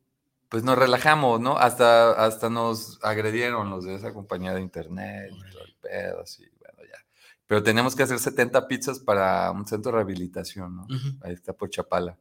pues 0.48 0.64
nos 0.64 0.78
relajamos, 0.78 1.40
¿no? 1.40 1.58
Hasta, 1.58 2.12
hasta 2.24 2.48
nos 2.48 2.98
agredieron 3.02 3.70
los 3.70 3.84
de 3.84 3.94
esa 3.94 4.12
compañía 4.12 4.54
de 4.54 4.62
internet 4.62 5.30
y 5.32 5.52
todo 5.52 5.64
el 5.64 5.74
pedo, 5.74 6.22
así, 6.22 6.44
bueno, 6.58 6.78
ya. 6.90 7.04
Pero 7.46 7.62
teníamos 7.62 7.94
que 7.94 8.02
hacer 8.02 8.18
70 8.18 8.66
pizzas 8.66 8.98
para 8.98 9.50
un 9.50 9.66
centro 9.66 9.92
de 9.92 9.96
rehabilitación, 9.96 10.76
¿no? 10.76 10.82
Ujú. 10.84 11.18
Ahí 11.22 11.34
está 11.34 11.52
por 11.52 11.70
Chapala. 11.70 12.16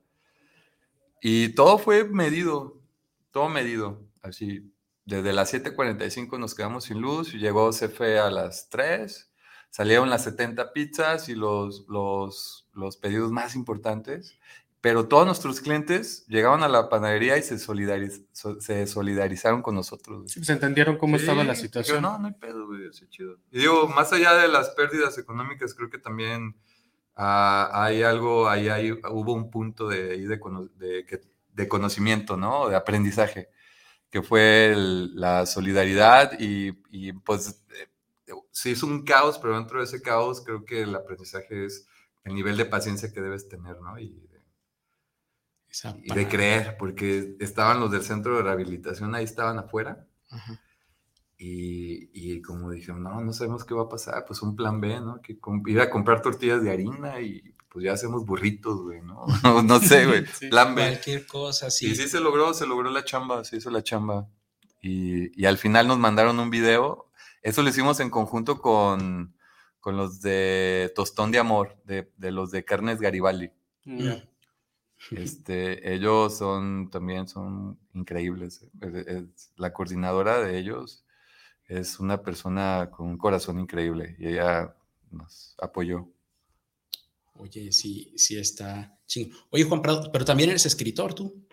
Y 1.22 1.50
todo 1.50 1.78
fue 1.78 2.04
medido, 2.04 2.80
todo 3.32 3.50
medido, 3.50 4.02
así. 4.22 4.72
Desde 5.06 5.32
las 5.32 5.54
7:45 5.54 6.38
nos 6.38 6.54
quedamos 6.54 6.84
sin 6.86 7.00
luz 7.00 7.34
y 7.34 7.38
llegó 7.38 7.72
CFE 7.72 8.20
a 8.20 8.30
las 8.30 8.70
3. 8.70 9.32
Salieron 9.70 10.10
las 10.10 10.24
70 10.24 10.74
pizzas 10.74 11.30
y 11.30 11.36
los, 11.36 11.86
los, 11.88 12.68
los 12.74 12.98
pedidos 12.98 13.32
más 13.32 13.56
importantes. 13.56 14.38
Pero 14.88 15.06
todos 15.10 15.26
nuestros 15.26 15.60
clientes 15.60 16.26
llegaban 16.28 16.64
a 16.64 16.70
la 16.70 16.88
panadería 16.88 17.38
y 17.38 17.42
se, 17.44 17.56
solidariz- 17.56 18.26
so- 18.32 18.62
se 18.62 18.88
solidarizaron 18.88 19.62
con 19.62 19.76
nosotros. 19.76 20.20
güey. 20.20 20.30
Sí, 20.30 20.40
pues 20.40 20.50
entendieron 20.50 20.98
cómo 20.98 21.18
estaba 21.18 21.44
la 21.44 21.56
Sí, 21.56 21.64
situación. 21.64 21.98
dijeron, 21.98 22.14
no, 22.14 22.20
no 22.20 22.28
hay 22.28 22.40
pedo, 22.40 22.68
güey, 22.68 22.88
así 22.88 23.06
chido. 23.10 23.36
Y 23.52 23.60
digo, 23.60 23.90
más 23.90 24.14
allá 24.14 24.34
de 24.36 24.48
las 24.48 24.70
pérdidas 24.70 25.18
económicas, 25.18 25.74
creo 25.74 25.90
que 25.90 25.98
también 25.98 26.56
ah, 27.18 27.70
hay 27.74 28.02
algo, 28.02 28.48
ahí 28.48 28.70
hay, 28.70 28.94
hubo 28.94 29.34
un 29.34 29.50
punto 29.52 29.90
de, 29.90 30.18
de, 30.26 30.40
de, 30.78 31.22
de 31.54 31.68
conocimiento, 31.68 32.38
¿no? 32.38 32.70
De 32.70 32.78
aprendizaje, 32.78 33.50
que 34.10 34.22
fue 34.22 34.68
el- 34.72 35.20
la 35.20 35.46
solidaridad 35.46 36.40
y, 36.40 36.80
y, 36.92 37.12
pues 37.12 37.62
eh, 37.78 38.34
sí 38.52 38.72
es 38.72 38.84
un 38.84 39.04
caos, 39.04 39.38
pero 39.38 39.56
dentro 39.58 39.80
de 39.80 39.84
ese 39.84 40.02
caos 40.02 40.42
creo 40.46 40.64
que 40.64 40.84
el 40.84 40.96
aprendizaje 40.96 41.66
es 41.66 41.88
el 42.24 42.36
nivel 42.36 42.56
de 42.56 42.64
paciencia 42.66 43.12
que 43.12 43.20
debes 43.20 43.50
tener, 43.50 43.82
¿no? 43.82 44.00
Y 44.00 44.24
y 46.04 46.14
de 46.14 46.28
creer, 46.28 46.76
porque 46.78 47.36
estaban 47.40 47.80
los 47.80 47.92
del 47.92 48.04
centro 48.04 48.36
de 48.36 48.44
rehabilitación, 48.44 49.16
ahí 49.16 49.24
estaban 49.24 49.60
afuera. 49.60 50.06
Ajá. 50.30 50.60
Y, 51.40 52.10
y 52.14 52.42
como 52.42 52.72
dijeron, 52.72 53.04
no, 53.04 53.22
no 53.22 53.32
sabemos 53.32 53.64
qué 53.64 53.76
va 53.76 53.84
a 53.84 53.90
pasar, 53.90 54.26
pues 54.26 54.42
un 54.42 54.56
plan 54.56 54.82
B, 54.82 55.00
¿no? 55.00 55.22
Que 55.22 55.38
ir 55.68 55.80
a 55.80 55.90
comprar 55.90 56.22
tortillas 56.22 56.64
de 56.64 56.72
harina 56.72 57.22
y 57.22 57.54
pues 57.70 57.86
ya 57.86 57.94
hacemos 57.94 58.26
burritos, 58.26 58.82
güey, 58.82 59.02
¿no? 59.04 59.26
no, 59.44 59.62
no 59.62 59.80
sé, 59.80 60.08
güey. 60.08 60.26
Sí. 60.34 60.48
Plan 60.48 60.74
B. 60.74 60.82
Cualquier 60.82 61.28
cosa 61.28 61.68
así. 61.68 61.92
Y 61.92 61.96
sí 61.96 62.08
se 62.08 62.20
logró, 62.20 62.54
se 62.56 62.66
logró 62.66 62.90
la 62.90 63.06
chamba, 63.06 63.44
se 63.44 63.58
hizo 63.58 63.70
la 63.70 63.84
chamba. 63.84 64.28
Y, 64.82 65.40
y 65.40 65.46
al 65.46 65.60
final 65.60 65.88
nos 65.88 66.00
mandaron 66.00 66.40
un 66.40 66.50
video. 66.50 67.12
Eso 67.44 67.62
lo 67.62 67.70
hicimos 67.70 68.00
en 68.00 68.10
conjunto 68.10 68.60
con, 68.60 69.36
con 69.80 69.96
los 69.96 70.22
de 70.22 70.92
Tostón 70.96 71.32
de 71.32 71.38
Amor, 71.38 71.78
de, 71.86 72.12
de 72.18 72.32
los 72.32 72.50
de 72.50 72.66
Carnes 72.66 73.00
Garibaldi. 73.00 73.52
Ya. 73.86 74.28
Este, 75.12 75.94
ellos 75.94 76.38
son 76.38 76.90
también 76.90 77.28
son 77.28 77.80
increíbles. 77.94 78.64
Es- 78.82 79.08
es- 79.08 79.52
la 79.56 79.74
coordinadora 79.74 80.40
de 80.40 80.58
ellos 80.58 81.06
es 81.68 82.00
una 82.00 82.24
persona 82.24 82.90
con 82.92 83.08
un 83.08 83.18
corazón 83.18 83.60
increíble 83.60 84.16
y 84.20 84.28
ella 84.28 84.76
nos 85.12 85.56
apoyó. 85.62 86.08
Oye, 87.34 87.72
sí, 87.72 88.14
sí 88.18 88.38
está 88.40 88.98
ching. 89.06 89.32
Oye, 89.52 89.64
Juan 89.64 89.82
Prado, 89.82 90.12
pero 90.12 90.26
también 90.26 90.50
eres 90.50 90.66
escritor 90.66 91.14
tú. 91.14 91.46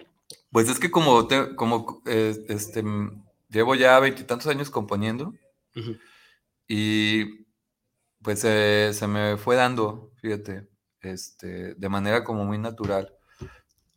Pues 0.51 0.69
es 0.69 0.79
que 0.79 0.91
como, 0.91 1.27
te- 1.27 1.55
como 1.57 2.03
eh, 2.07 2.35
este, 2.49 2.83
mm, 2.83 3.25
llevo 3.51 3.75
ya 3.75 3.99
veintitantos 4.01 4.47
años 4.47 4.71
componiendo 4.71 5.35
y 6.67 7.45
pues 8.23 8.43
eh, 8.45 8.91
se 8.95 9.07
me 9.07 9.37
fue 9.37 9.57
dando, 9.57 10.13
fíjate, 10.17 10.69
este, 11.01 11.75
de 11.75 11.89
manera 11.89 12.25
como 12.25 12.45
muy 12.45 12.57
natural. 12.59 13.13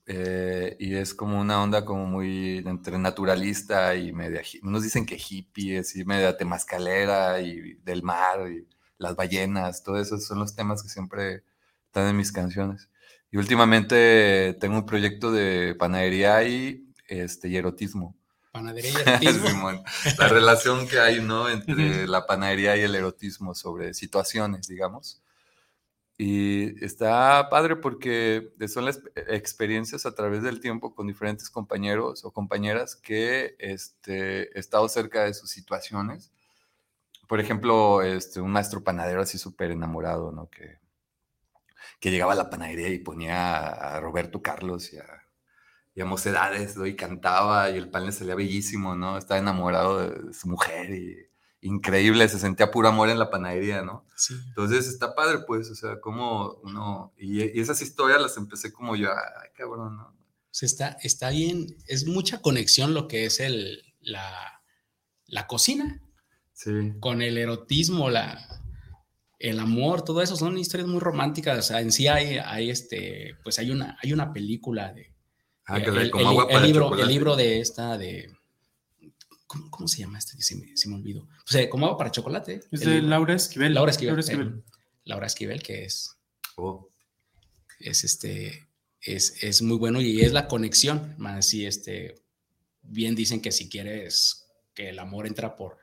Eh, 0.10 0.78
y 0.80 0.96
es 0.96 1.14
como 1.14 1.38
una 1.38 1.62
onda 1.62 1.84
como 1.84 2.06
muy 2.06 2.60
entre 2.66 2.98
naturalista 2.98 3.94
y 3.96 4.14
media, 4.14 4.42
unos 4.64 4.84
dicen 4.84 5.06
que 5.06 5.18
hippie, 5.18 5.80
así 5.80 6.06
media 6.06 6.38
temascalera 6.38 7.42
y 7.42 7.74
del 7.84 8.04
mar 8.04 8.50
y 8.50 8.66
las 8.98 9.18
ballenas, 9.18 9.84
todo 9.84 10.00
eso 10.00 10.18
son 10.18 10.40
los 10.40 10.56
temas 10.56 10.82
que 10.82 10.88
siempre 10.88 11.44
están 11.88 12.08
en 12.08 12.16
mis 12.16 12.32
canciones. 12.32 12.90
Y 13.32 13.38
últimamente 13.38 14.56
tengo 14.62 14.78
un 14.78 14.86
proyecto 14.86 15.32
de 15.32 15.76
panadería 15.76 16.42
y, 16.44 16.88
este, 17.10 17.50
y 17.50 17.58
erotismo. 17.58 18.16
Panadería 18.54 18.92
y 18.92 18.94
erotismo. 19.28 19.84
La 20.18 20.30
relación 20.30 20.88
que 20.88 21.00
hay, 21.00 21.22
¿no? 21.22 21.50
Entre 21.50 22.08
la 22.08 22.26
panadería 22.26 22.78
y 22.78 22.82
el 22.82 22.96
erotismo 22.96 23.54
sobre 23.54 23.94
situaciones, 23.94 24.70
digamos. 24.70 25.22
Y 26.18 26.84
está 26.84 27.48
padre 27.50 27.76
porque 27.76 28.52
son 28.68 28.86
las 28.86 29.02
experiencias 29.16 30.08
a 30.08 30.16
través 30.16 30.42
del 30.42 30.60
tiempo 30.60 30.96
con 30.96 31.06
diferentes 31.06 31.50
compañeros 31.52 32.26
o 32.26 32.32
compañeras 32.32 32.96
que 32.96 33.56
este, 33.60 34.58
he 34.58 34.60
estado 34.60 34.90
cerca 34.90 35.26
de 35.26 35.36
sus 35.36 35.52
situaciones. 35.52 36.32
Por 37.28 37.40
ejemplo, 37.40 38.02
este, 38.04 38.42
un 38.42 38.52
maestro 38.52 38.84
panadero 38.84 39.22
así 39.22 39.38
súper 39.38 39.72
enamorado, 39.72 40.32
¿no? 40.32 40.50
Que, 40.50 40.80
que 42.00 42.12
llegaba 42.12 42.34
a 42.34 42.36
la 42.36 42.50
panadería 42.50 42.90
y 42.90 43.00
ponía 43.00 43.68
a 43.68 44.00
Roberto 44.00 44.42
Carlos 44.42 44.94
y 44.94 44.98
a, 45.00 45.06
y 45.96 46.02
a 46.02 46.06
Mocedades, 46.06 46.78
¿no? 46.78 46.86
y 46.88 46.96
cantaba 46.96 47.70
y 47.70 47.78
el 47.78 47.90
pan 47.90 48.06
le 48.06 48.12
salía 48.12 48.36
bellísimo, 48.36 48.96
¿no? 48.96 49.18
Estaba 49.18 49.40
enamorado 49.40 50.00
de, 50.10 50.24
de 50.30 50.34
su 50.34 50.48
mujer 50.50 50.92
y 50.92 51.27
increíble, 51.68 52.28
se 52.30 52.40
sentía 52.40 52.72
puro 52.72 52.88
amor 52.88 53.10
en 53.10 53.20
la 53.20 53.30
panadería, 53.30 53.82
¿no? 53.82 54.06
Sí. 54.16 54.34
Entonces 54.48 54.88
está 54.88 55.14
padre, 55.16 55.40
pues, 55.46 55.70
o 55.70 55.76
sea, 55.76 56.00
como 56.02 56.54
uno, 56.64 57.14
y, 57.18 57.44
y 57.44 57.60
esas 57.60 57.82
historias 57.82 58.22
las 58.22 58.38
empecé 58.38 58.72
como 58.74 58.96
yo, 58.96 59.10
ay, 59.12 59.50
cabrón, 59.56 59.98
¿no? 59.98 60.16
Sea, 60.52 60.66
está, 60.66 60.98
está 61.04 61.30
bien, 61.30 61.68
es 61.88 62.08
mucha 62.08 62.42
conexión 62.42 62.94
lo 62.94 63.08
que 63.08 63.26
es 63.26 63.40
el, 63.40 63.84
la, 64.02 64.62
la 65.28 65.46
cocina 65.48 66.02
Sí. 66.54 66.72
con 67.00 67.22
el 67.22 67.38
erotismo, 67.38 68.10
la, 68.10 68.44
el 69.38 69.60
amor, 69.60 70.02
todo 70.02 70.24
eso 70.24 70.36
son 70.36 70.58
historias 70.58 70.90
muy 70.90 71.00
románticas. 71.00 71.60
O 71.60 71.62
sea, 71.62 71.82
en 71.82 71.92
sí 71.92 72.08
hay, 72.08 72.40
hay 72.40 72.72
este, 72.72 73.36
pues 73.44 73.60
hay 73.60 73.70
una, 73.70 73.96
hay 74.02 74.12
una 74.14 74.34
película 74.34 74.92
de 74.94 75.14
Ah, 75.70 75.78
eh, 75.80 75.84
que 75.84 75.90
el, 75.90 76.10
como 76.12 76.22
el- 76.24 76.28
agua 76.30 76.44
el 76.46 76.50
para 76.54 76.66
libro, 76.66 76.84
chocolate. 76.86 77.04
el 77.04 77.10
libro 77.10 77.36
de 77.36 77.60
esta 77.60 77.98
de 77.98 78.32
¿cómo, 79.48 79.72
cómo 79.72 79.88
se 79.88 80.00
llama 80.00 80.20
este? 80.20 80.42
Se 80.42 80.56
me, 80.56 80.78
se 80.78 80.88
me 80.90 80.96
olvidó. 80.96 81.22
O 81.24 81.48
sea, 81.48 81.68
como 81.70 81.86
agua 81.86 81.98
para 81.98 82.12
chocolate. 82.12 82.62
Es 82.72 82.82
el 82.82 82.90
de. 82.90 83.02
Laura 83.02 83.34
Esquivel. 83.34 83.74
Laura 83.74 83.92
Esquivel. 83.92 84.16
Laura 84.16 84.22
eh, 84.22 84.26
Esquivel. 84.26 84.64
Laura 85.06 85.28
Esquivel, 85.28 85.64
que 85.64 85.86
es 85.86 86.18
Oh, 86.60 86.90
es 87.80 88.04
este 88.04 88.68
es, 89.00 89.44
es 89.44 89.62
muy 89.62 89.78
bueno 89.78 90.02
y 90.02 90.22
es 90.22 90.34
la 90.34 90.48
conexión 90.48 91.14
más 91.20 91.46
si 91.46 91.68
este 91.68 92.16
bien 92.82 93.14
dicen 93.14 93.42
que 93.42 93.52
si 93.52 93.70
quieres 93.70 94.48
que 94.74 94.90
el 94.90 94.98
amor 94.98 95.28
entra 95.28 95.56
por 95.56 95.78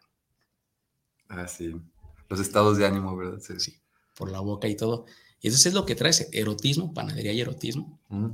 ah, 1.28 1.46
sí. 1.46 1.76
Los 2.28 2.40
estados 2.40 2.76
de 2.76 2.86
ánimo, 2.86 3.16
¿verdad? 3.16 3.38
Sí. 3.38 3.60
sí, 3.60 3.80
por 4.16 4.32
la 4.32 4.40
boca 4.40 4.66
y 4.66 4.76
todo 4.76 5.06
y 5.40 5.46
eso 5.46 5.68
es 5.68 5.74
lo 5.74 5.86
que 5.86 5.94
trae 5.94 6.10
ese 6.10 6.28
erotismo 6.32 6.92
panadería 6.92 7.32
y 7.32 7.40
erotismo 7.40 8.00
Mm. 8.08 8.32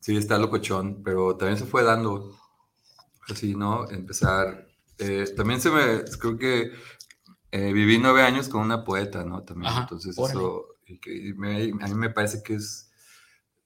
Sí, 0.00 0.16
está 0.16 0.38
locochón, 0.38 1.02
pero 1.02 1.36
también 1.36 1.58
se 1.58 1.66
fue 1.66 1.82
dando, 1.82 2.39
así, 3.32 3.54
¿no? 3.54 3.88
Empezar, 3.90 4.68
eh, 4.98 5.24
también 5.36 5.60
se 5.60 5.70
me, 5.70 6.04
creo 6.18 6.38
que 6.38 6.72
eh, 7.52 7.72
viví 7.72 7.98
nueve 7.98 8.22
años 8.22 8.48
con 8.48 8.62
una 8.62 8.84
poeta, 8.84 9.24
¿no? 9.24 9.42
También, 9.44 9.70
Ajá, 9.72 9.82
entonces 9.82 10.18
órale. 10.18 10.40
eso, 10.40 10.66
y 10.86 10.98
que 10.98 11.14
y 11.16 11.32
me- 11.34 11.72
a 11.82 11.88
mí 11.88 11.94
me 11.94 12.10
parece 12.10 12.42
que 12.42 12.54
es 12.54 12.90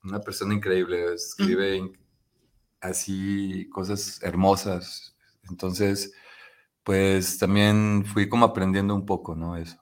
una 0.04 0.20
persona 0.20 0.54
increíble, 0.54 1.14
escribe 1.14 1.92
así 2.80 3.68
cosas 3.70 4.22
hermosas, 4.22 5.16
entonces, 5.48 6.12
pues 6.84 7.38
también 7.38 8.04
fui 8.06 8.28
como 8.28 8.46
aprendiendo 8.46 8.94
un 8.94 9.06
poco, 9.06 9.34
¿no? 9.36 9.56
Eso. 9.56 9.78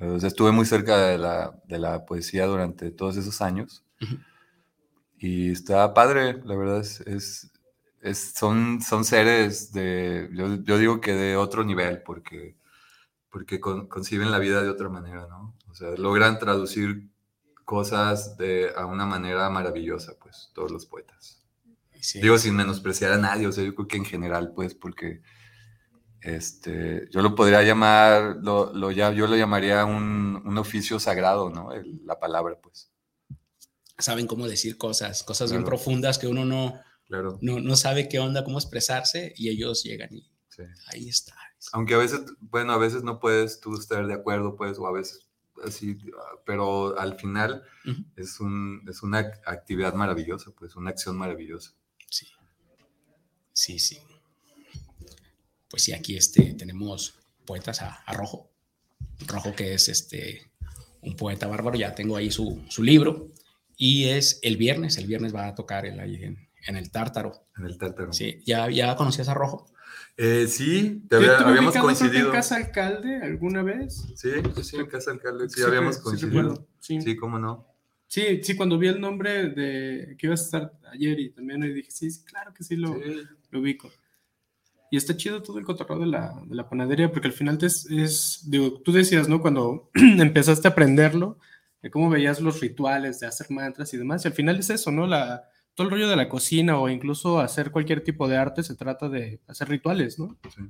O 0.00 0.18
sea, 0.20 0.28
estuve 0.28 0.52
muy 0.52 0.66
cerca 0.66 0.98
de 0.98 1.18
la, 1.18 1.60
de 1.66 1.78
la 1.78 2.04
poesía 2.06 2.46
durante 2.46 2.90
todos 2.90 3.16
esos 3.16 3.40
años. 3.42 3.84
Y 5.18 5.50
está 5.50 5.94
padre, 5.94 6.40
la 6.44 6.56
verdad 6.56 6.80
es, 6.80 7.00
es, 7.02 7.50
es- 8.10 8.32
son, 8.34 8.80
son 8.82 9.04
seres 9.04 9.72
de, 9.72 10.28
yo, 10.32 10.56
yo 10.62 10.78
digo 10.78 11.00
que 11.00 11.12
de 11.14 11.36
otro 11.36 11.64
nivel, 11.64 12.02
porque, 12.02 12.56
porque 13.30 13.60
con- 13.60 13.88
conciben 13.88 14.30
la 14.32 14.38
vida 14.40 14.62
de 14.62 14.70
otra 14.70 14.88
manera, 14.90 15.26
¿no? 15.28 15.56
O 15.70 15.74
sea, 15.74 15.90
logran 15.96 16.38
traducir 16.38 17.10
cosas 17.64 18.36
de, 18.38 18.72
a 18.76 18.86
una 18.86 19.06
manera 19.06 19.50
maravillosa, 19.50 20.14
pues, 20.20 20.50
todos 20.54 20.70
los 20.72 20.86
poetas. 20.86 21.44
sí. 22.00 22.20
Digo, 22.20 22.38
sin 22.38 22.56
menospreciar 22.56 23.12
a 23.12 23.18
nadie, 23.18 23.46
o 23.48 23.52
sea, 23.52 23.64
yo 23.64 23.74
creo 23.74 23.88
que 23.88 23.96
en 23.98 24.04
general, 24.06 24.52
pues, 24.54 24.74
porque 24.74 25.22
este, 26.20 27.08
yo 27.10 27.22
lo 27.22 27.34
podría 27.34 27.62
llamar, 27.62 28.36
lo, 28.42 28.72
lo 28.72 28.90
ya, 28.90 29.12
yo 29.12 29.26
lo 29.26 29.36
llamaría 29.36 29.84
un, 29.84 30.42
un 30.44 30.58
oficio 30.58 30.98
sagrado, 30.98 31.50
¿no? 31.50 31.72
El- 31.72 32.00
la 32.04 32.18
palabra, 32.18 32.58
pues, 32.60 32.90
Saben 33.98 34.26
cómo 34.26 34.46
decir 34.46 34.76
cosas, 34.76 35.22
cosas 35.22 35.50
bien 35.50 35.64
profundas 35.64 36.18
que 36.18 36.26
uno 36.26 36.44
no, 36.44 36.78
claro. 37.06 37.38
no, 37.40 37.60
no 37.60 37.76
sabe 37.76 38.08
qué 38.08 38.18
onda, 38.18 38.44
cómo 38.44 38.58
expresarse 38.58 39.32
y 39.36 39.48
ellos 39.48 39.82
llegan 39.82 40.14
y 40.14 40.22
sí. 40.48 40.62
ahí 40.92 41.08
está. 41.08 41.34
Aunque 41.72 41.94
a 41.94 41.98
veces, 41.98 42.20
bueno, 42.40 42.72
a 42.72 42.78
veces 42.78 43.02
no 43.02 43.18
puedes 43.18 43.60
tú 43.60 43.74
estar 43.74 44.06
de 44.06 44.14
acuerdo, 44.14 44.56
pues, 44.56 44.78
o 44.78 44.86
a 44.86 44.92
veces 44.92 45.26
así, 45.64 45.96
ah, 46.16 46.40
pero 46.44 46.98
al 46.98 47.18
final 47.18 47.62
es, 48.16 48.38
un, 48.40 48.84
es 48.88 49.02
una 49.02 49.20
ac- 49.22 49.40
actividad 49.46 49.94
maravillosa, 49.94 50.50
pues, 50.56 50.76
una 50.76 50.90
acción 50.90 51.16
maravillosa. 51.16 51.74
Sí. 52.10 52.28
Sí, 53.52 53.78
sí. 53.78 53.98
Pues 55.68 55.82
sí, 55.82 55.92
aquí 55.92 56.16
este, 56.16 56.54
tenemos 56.54 57.18
poetas 57.44 57.82
a, 57.82 57.88
a 57.94 58.12
Rojo. 58.14 58.50
Rojo 59.26 59.54
que 59.54 59.74
es 59.74 59.88
este, 59.88 60.52
un 61.00 61.16
poeta 61.16 61.46
bárbaro, 61.46 61.76
ya 61.76 61.94
tengo 61.94 62.16
ahí 62.16 62.30
su, 62.30 62.64
su 62.68 62.82
libro. 62.82 63.32
Y 63.76 64.04
es 64.04 64.38
el 64.42 64.56
viernes, 64.56 64.96
el 64.98 65.06
viernes 65.06 65.34
va 65.34 65.48
a 65.48 65.54
tocar 65.54 65.84
él 65.86 65.98
ahí 66.00 66.22
en, 66.22 66.45
en 66.66 66.76
el 66.76 66.90
Tártaro. 66.90 67.32
En 67.56 67.66
el 67.66 67.78
tártaro. 67.78 68.12
Sí, 68.12 68.42
¿ya, 68.46 68.68
ya 68.70 68.94
conocías 68.96 69.28
a 69.28 69.34
Rojo? 69.34 69.66
Eh, 70.16 70.46
sí, 70.48 71.02
te 71.08 71.16
había- 71.16 71.38
habíamos 71.38 71.76
coincidido. 71.76 72.26
en 72.28 72.32
Casa 72.32 72.56
Alcalde 72.56 73.16
alguna 73.22 73.62
vez. 73.62 74.06
Sí, 74.14 74.30
sí, 74.62 74.76
en 74.76 74.86
Casa 74.86 75.10
Alcalde, 75.10 75.48
sí, 75.48 75.60
Sí, 75.60 75.66
habíamos 75.66 75.96
sí 75.96 76.02
coincidido. 76.02 76.66
sí. 76.80 77.00
Sí, 77.00 77.16
cómo 77.16 77.38
no. 77.38 77.66
Sí, 78.08 78.40
sí, 78.42 78.56
cuando 78.56 78.78
vi 78.78 78.88
el 78.88 79.00
nombre 79.00 79.48
de 79.50 80.16
que 80.18 80.26
ibas 80.28 80.40
a 80.40 80.44
estar 80.44 80.72
ayer 80.92 81.18
y 81.20 81.30
también 81.30 81.62
ahí 81.62 81.72
dije, 81.72 81.90
sí, 81.90 82.10
sí, 82.10 82.24
claro 82.24 82.54
que 82.54 82.62
sí 82.64 82.76
lo, 82.76 82.94
Sí, 82.94 83.00
lo 83.50 83.60
ubico. 83.60 83.90
Y 84.90 84.96
está 84.96 85.16
chido 85.16 85.42
todo 85.42 85.58
el 85.58 85.64
cotorreo 85.64 85.98
de 85.98 86.06
la, 86.06 86.32
de 86.46 86.54
la 86.54 86.68
panadería, 86.68 87.10
porque 87.10 87.26
al 87.28 87.34
final 87.34 87.58
te 87.58 87.66
es, 87.66 87.86
es- 87.90 88.44
digo, 88.48 88.80
tú 88.82 88.92
decías, 88.92 89.28
¿no? 89.28 89.40
Cuando 89.42 89.90
empezaste 89.94 90.68
a 90.68 90.70
aprenderlo, 90.70 91.38
de 91.82 91.90
cómo 91.90 92.08
veías 92.08 92.40
los 92.40 92.60
rituales 92.60 93.20
de 93.20 93.26
hacer 93.26 93.48
mantras 93.50 93.92
y 93.92 93.96
demás, 93.98 94.24
y 94.24 94.28
al 94.28 94.34
final 94.34 94.58
es 94.58 94.70
eso, 94.70 94.90
¿no? 94.92 95.06
La, 95.06 95.44
todo 95.76 95.86
el 95.86 95.92
rollo 95.92 96.08
de 96.08 96.16
la 96.16 96.28
cocina 96.28 96.78
o 96.80 96.88
incluso 96.88 97.38
hacer 97.38 97.70
cualquier 97.70 98.02
tipo 98.02 98.26
de 98.28 98.36
arte 98.36 98.64
se 98.64 98.74
trata 98.74 99.08
de 99.08 99.40
hacer 99.46 99.68
rituales, 99.68 100.18
¿no? 100.18 100.36
sí. 100.54 100.62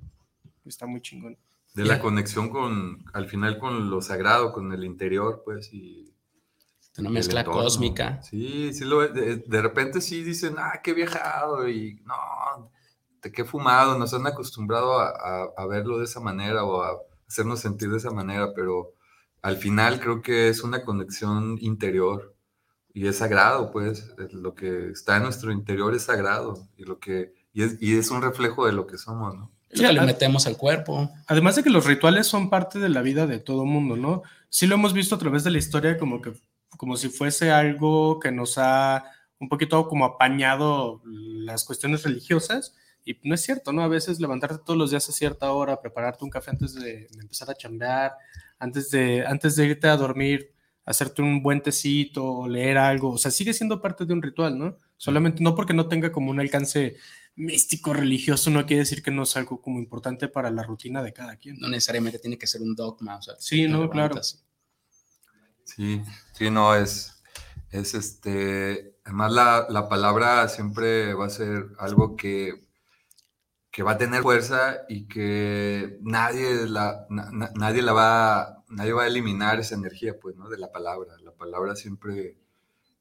Está 0.66 0.86
muy 0.86 1.00
chingón. 1.00 1.38
De 1.74 1.84
la 1.84 2.00
conexión 2.00 2.50
con, 2.50 3.04
al 3.14 3.26
final, 3.28 3.59
con 3.59 3.90
lo 3.90 4.00
sagrado, 4.02 4.52
con 4.52 4.72
el 4.72 4.84
interior, 4.84 5.42
pues, 5.44 5.72
y 5.72 6.12
Una 6.98 7.11
mezcla 7.11 7.40
entorno. 7.40 7.62
cósmica. 7.62 8.22
Sí, 8.22 8.72
sí, 8.72 8.84
lo, 8.84 9.07
de, 9.07 9.36
de 9.36 9.62
repente 9.62 10.00
sí 10.00 10.22
dicen, 10.24 10.57
ah, 10.59 10.80
qué 10.82 10.94
viajado, 10.94 11.68
y 11.68 12.00
no, 12.04 12.70
te 13.20 13.30
qué 13.32 13.44
fumado, 13.44 13.98
nos 13.98 14.14
han 14.14 14.26
acostumbrado 14.26 14.98
a, 14.98 15.09
a- 15.11 15.50
a 15.57 15.66
verlo 15.66 15.98
de 15.98 16.04
esa 16.04 16.20
manera 16.20 16.64
o 16.64 16.82
a 16.82 16.96
hacernos 17.28 17.61
sentir 17.61 17.90
de 17.90 17.98
esa 17.98 18.11
manera, 18.11 18.54
pero 18.54 18.94
al 19.42 19.57
final 19.59 20.00
creo 20.00 20.22
que 20.22 20.48
es 20.48 20.62
una 20.62 20.84
conexión 20.84 21.59
interior 21.61 22.36
y 22.97 23.07
es 23.07 23.18
sagrado, 23.18 23.70
pues, 23.72 24.11
es 24.18 24.32
lo 24.32 24.55
que 24.55 24.88
está 24.88 25.18
en 25.18 25.24
nuestro 25.24 25.53
interior 25.53 25.94
es 25.94 26.05
sagrado 26.05 26.66
y, 26.78 26.84
lo 26.84 26.99
que, 26.99 27.34
y, 27.53 27.62
es, 27.62 27.76
y 27.78 27.94
es 27.99 28.11
un 28.11 28.22
reflejo 28.22 28.64
de 28.64 28.72
lo 28.72 28.86
que 28.86 28.97
somos, 28.97 29.36
¿no? 29.36 29.51
Es 29.68 29.82
lo 29.82 29.88
que 29.88 29.92
le 29.92 30.01
metemos 30.01 30.47
al 30.47 30.57
cuerpo. 30.57 31.11
Además 31.26 31.57
de 31.57 31.62
que 31.62 31.68
los 31.68 31.84
rituales 31.84 32.26
son 32.26 32.49
parte 32.49 32.78
de 32.78 32.88
la 32.88 33.03
vida 33.03 33.26
de 33.26 33.38
todo 33.38 33.66
mundo, 33.66 33.97
¿no? 33.97 34.22
Sí 34.49 34.66
lo 34.66 34.76
hemos 34.76 34.94
visto 34.94 35.14
a 35.14 35.18
través 35.18 35.44
de 35.44 35.51
la 35.51 35.59
historia 35.59 35.99
como 35.99 36.22
que 36.22 36.32
como 36.78 36.97
si 36.97 37.11
fuese 37.11 37.51
algo 37.51 38.18
que 38.18 38.32
nos 38.32 38.57
ha 38.57 39.05
un 39.38 39.51
poquito 39.51 39.88
como 39.88 40.07
apañado 40.07 41.03
las 41.05 41.66
cuestiones 41.66 42.03
religiosas 42.03 42.74
y 43.05 43.18
no 43.24 43.34
es 43.34 43.42
cierto, 43.42 43.74
¿no? 43.74 43.82
A 43.82 43.88
veces 43.88 44.20
levantarte 44.20 44.64
todos 44.64 44.78
los 44.78 44.90
días 44.90 45.07
a 45.07 45.12
cierta 45.12 45.53
hora, 45.53 45.82
prepararte 45.82 46.24
un 46.24 46.30
café 46.30 46.53
antes 46.53 46.72
de, 46.72 47.09
de 47.11 47.20
empezar 47.20 47.51
a 47.51 47.55
chambear, 47.55 48.14
antes 48.59 48.90
de, 48.90 49.26
antes 49.26 49.55
de 49.55 49.66
irte 49.66 49.86
a 49.86 49.99
dormir, 49.99 50.55
hacerte 50.87 51.20
un 51.22 51.43
buen 51.43 51.61
tecito, 51.62 52.49
leer 52.49 52.78
algo, 52.78 53.11
o 53.12 53.18
sea, 53.18 53.30
sigue 53.30 53.53
siendo 53.53 53.82
parte 53.82 54.07
de 54.07 54.14
un 54.14 54.22
ritual, 54.22 54.59
¿no? 54.59 54.78
Solamente 54.97 55.43
no 55.43 55.55
porque 55.55 55.74
no 55.74 55.89
tenga 55.89 56.11
como 56.12 56.30
un 56.30 56.41
alcance 56.41 56.97
místico, 57.34 57.93
religioso, 57.93 58.49
no 58.51 58.64
quiere 58.64 58.80
decir 58.80 59.03
que 59.03 59.11
no 59.11 59.24
es 59.24 59.37
algo 59.37 59.61
como 59.61 59.78
importante 59.78 60.28
para 60.28 60.51
la 60.51 60.62
rutina 60.62 61.03
de 61.03 61.12
cada 61.12 61.37
quien. 61.37 61.59
No 61.59 61.68
necesariamente 61.68 62.18
tiene 62.18 62.39
que 62.39 62.47
ser 62.47 62.62
un 62.62 62.74
dogma. 62.74 63.16
O 63.16 63.22
sea, 63.22 63.34
Sí, 63.39 63.68
no, 63.68 63.91
claro. 63.91 64.16
Sí, 65.64 66.03
sí, 66.32 66.51
no, 66.51 66.74
es, 66.74 67.22
es 67.70 67.95
este, 67.95 68.97
además 69.05 69.32
la, 69.32 69.66
la 69.68 69.89
palabra 69.89 70.49
siempre 70.49 71.12
va 71.14 71.26
a 71.26 71.30
ser 71.30 71.66
algo 71.78 72.16
que, 72.16 72.64
que 73.70 73.82
va 73.82 73.93
a 73.93 73.99
tener 73.99 74.22
fuerza 74.22 74.78
y 74.89 75.07
que 75.07 75.99
nadie 76.03 76.66
la, 76.68 77.07
na- 77.11 77.30
na- 77.32 77.53
nadie 77.57 77.82
la 77.82 77.93
va, 77.93 78.55
nadie 78.68 78.92
va 78.92 79.04
a 79.04 79.06
eliminar 79.06 79.58
esa 79.60 79.74
energía, 79.74 80.18
pues, 80.20 80.36
¿no? 80.36 80.48
De 80.48 80.58
la 80.58 80.72
palabra. 80.72 81.14
La 81.22 81.32
palabra 81.32 81.76
siempre 81.76 82.38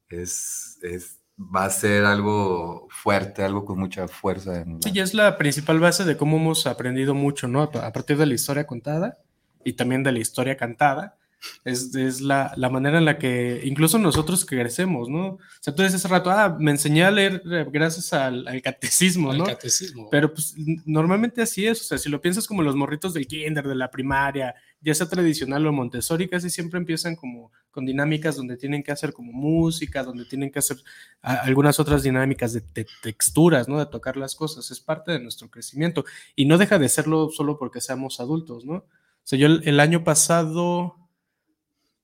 es, 0.08 0.78
es, 0.82 1.20
va 1.38 1.64
a 1.64 1.70
ser 1.70 2.04
algo 2.04 2.88
fuerte, 2.90 3.42
algo 3.42 3.64
con 3.64 3.78
mucha 3.78 4.08
fuerza. 4.08 4.64
Sí, 4.82 4.90
y 4.94 5.00
es 5.00 5.14
la 5.14 5.36
principal 5.38 5.80
base 5.80 6.04
de 6.04 6.16
cómo 6.16 6.36
hemos 6.36 6.66
aprendido 6.66 7.14
mucho, 7.14 7.48
¿no? 7.48 7.62
A 7.62 7.86
a 7.86 7.92
partir 7.92 8.16
de 8.16 8.26
la 8.26 8.34
historia 8.34 8.66
contada 8.66 9.18
y 9.64 9.74
también 9.74 10.02
de 10.02 10.12
la 10.12 10.18
historia 10.20 10.56
cantada. 10.56 11.16
Es, 11.64 11.94
es 11.94 12.20
la, 12.20 12.52
la 12.56 12.70
manera 12.70 12.98
en 12.98 13.04
la 13.04 13.18
que 13.18 13.60
incluso 13.64 13.98
nosotros 13.98 14.44
crecemos, 14.44 15.08
¿no? 15.08 15.26
O 15.26 15.38
sea, 15.60 15.74
tú 15.74 15.82
dices 15.82 15.96
hace 15.96 16.08
rato, 16.08 16.30
ah, 16.30 16.56
me 16.58 16.70
enseñé 16.70 17.04
a 17.04 17.10
leer 17.10 17.42
eh, 17.50 17.66
gracias 17.70 18.12
al, 18.12 18.46
al 18.46 18.62
catecismo, 18.62 19.32
Al 19.32 19.38
¿no? 19.38 19.44
catecismo. 19.46 20.08
Pero 20.10 20.32
pues 20.32 20.54
normalmente 20.84 21.42
así 21.42 21.66
es, 21.66 21.80
o 21.80 21.84
sea, 21.84 21.98
si 21.98 22.08
lo 22.08 22.20
piensas 22.20 22.46
como 22.46 22.62
los 22.62 22.76
morritos 22.76 23.14
del 23.14 23.26
kinder, 23.26 23.66
de 23.66 23.74
la 23.74 23.90
primaria, 23.90 24.54
ya 24.80 24.94
sea 24.94 25.08
tradicional 25.08 25.66
o 25.66 25.72
Montessori, 25.72 26.28
casi 26.28 26.50
siempre 26.50 26.78
empiezan 26.78 27.16
como 27.16 27.50
con 27.70 27.84
dinámicas 27.84 28.36
donde 28.36 28.56
tienen 28.56 28.82
que 28.82 28.92
hacer 28.92 29.12
como 29.12 29.32
música, 29.32 30.02
donde 30.02 30.24
tienen 30.24 30.50
que 30.50 30.60
hacer 30.60 30.78
algunas 31.20 31.80
otras 31.80 32.02
dinámicas 32.02 32.52
de, 32.52 32.62
de 32.72 32.86
texturas, 33.02 33.68
¿no? 33.68 33.78
De 33.78 33.86
tocar 33.86 34.16
las 34.16 34.34
cosas, 34.34 34.70
es 34.70 34.80
parte 34.80 35.12
de 35.12 35.20
nuestro 35.20 35.50
crecimiento 35.50 36.04
y 36.34 36.46
no 36.46 36.56
deja 36.56 36.78
de 36.78 36.88
serlo 36.88 37.28
solo 37.30 37.58
porque 37.58 37.80
seamos 37.80 38.20
adultos, 38.20 38.64
¿no? 38.64 38.74
O 38.76 38.84
sea, 39.28 39.38
yo 39.38 39.46
el, 39.48 39.62
el 39.66 39.80
año 39.80 40.04
pasado, 40.04 40.94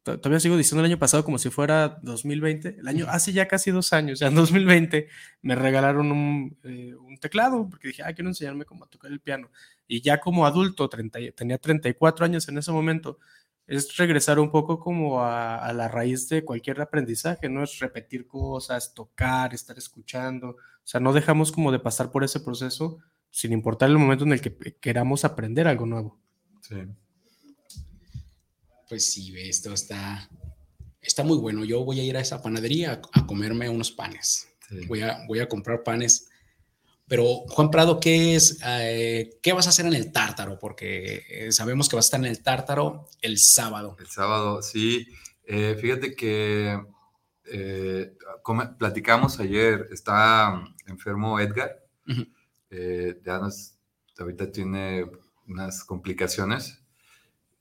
todavía 0.02 0.40
sigo 0.40 0.56
diciendo 0.56 0.80
el 0.84 0.90
año 0.90 0.98
pasado 0.98 1.24
como 1.24 1.38
si 1.38 1.50
fuera 1.50 1.98
2020, 2.02 2.76
el 2.80 2.88
año, 2.88 3.06
hace 3.08 3.32
ya 3.32 3.46
casi 3.48 3.70
dos 3.70 3.92
años, 3.92 4.18
ya 4.18 4.26
en 4.28 4.34
2020, 4.34 5.08
me 5.42 5.54
regalaron 5.54 6.10
un, 6.12 6.56
eh, 6.64 6.94
un 6.94 7.18
teclado, 7.18 7.68
porque 7.70 7.88
dije, 7.88 8.02
ah, 8.04 8.12
quiero 8.12 8.28
enseñarme 8.30 8.64
cómo 8.64 8.86
tocar 8.86 9.10
el 9.12 9.20
piano. 9.20 9.50
Y 9.86 10.00
ya 10.00 10.18
como 10.20 10.46
adulto, 10.46 10.88
30 10.88 11.20
y- 11.20 11.32
tenía 11.32 11.58
34 11.58 12.24
años 12.24 12.48
en 12.48 12.58
ese 12.58 12.72
momento, 12.72 13.18
es 13.66 13.96
regresar 13.96 14.38
un 14.40 14.50
poco 14.50 14.78
como 14.80 15.20
a, 15.22 15.56
a 15.64 15.72
la 15.72 15.88
raíz 15.88 16.28
de 16.28 16.44
cualquier 16.44 16.80
aprendizaje, 16.80 17.48
¿no? 17.48 17.62
Es 17.62 17.78
repetir 17.78 18.26
cosas, 18.26 18.92
tocar, 18.94 19.54
estar 19.54 19.78
escuchando. 19.78 20.48
O 20.50 20.56
sea, 20.84 21.00
no 21.00 21.12
dejamos 21.12 21.52
como 21.52 21.70
de 21.70 21.78
pasar 21.78 22.10
por 22.10 22.24
ese 22.24 22.40
proceso 22.40 22.98
sin 23.30 23.52
importar 23.52 23.88
el 23.88 23.98
momento 23.98 24.24
en 24.24 24.32
el 24.32 24.40
que 24.40 24.56
queramos 24.80 25.24
aprender 25.24 25.68
algo 25.68 25.86
nuevo. 25.86 26.18
Sí. 26.60 26.74
Pues 28.92 29.10
sí, 29.10 29.32
esto 29.38 29.72
está, 29.72 30.28
está 31.00 31.24
muy 31.24 31.38
bueno. 31.38 31.64
Yo 31.64 31.82
voy 31.82 31.98
a 31.98 32.04
ir 32.04 32.14
a 32.14 32.20
esa 32.20 32.42
panadería 32.42 33.00
a, 33.14 33.20
a 33.20 33.26
comerme 33.26 33.66
unos 33.70 33.90
panes. 33.90 34.48
sí. 34.68 34.84
Voy 34.84 35.00
a, 35.00 35.24
voy 35.26 35.40
a 35.40 35.48
comprar 35.48 35.82
panes. 35.82 36.28
Pero, 37.08 37.24
Juan 37.48 37.70
Prado, 37.70 37.98
¿qué 37.98 38.34
es? 38.34 38.58
eh, 38.66 39.38
¿Qué 39.40 39.54
vas 39.54 39.64
a 39.66 39.70
hacer 39.70 39.86
en 39.86 39.94
el 39.94 40.12
tártaro? 40.12 40.58
Porque 40.58 41.24
eh, 41.26 41.52
sabemos 41.52 41.88
que 41.88 41.96
vas 41.96 42.04
a 42.04 42.08
estar 42.08 42.20
en 42.20 42.26
el 42.26 42.42
tártaro 42.42 43.08
el 43.22 43.38
sábado. 43.38 43.96
El 43.98 44.08
sábado, 44.08 44.60
sí. 44.60 45.08
Eh, 45.46 45.74
fíjate 45.80 46.14
que 46.14 46.78
eh, 47.46 48.14
platicamos 48.78 49.40
ayer, 49.40 49.88
está 49.90 50.62
enfermo 50.86 51.40
Edgar, 51.40 51.82
Ujú. 52.06 52.26
eh, 52.68 53.18
ya 53.24 53.38
nos, 53.38 53.72
ahorita 54.18 54.52
tiene 54.52 55.06
unas 55.48 55.82
complicaciones, 55.82 56.78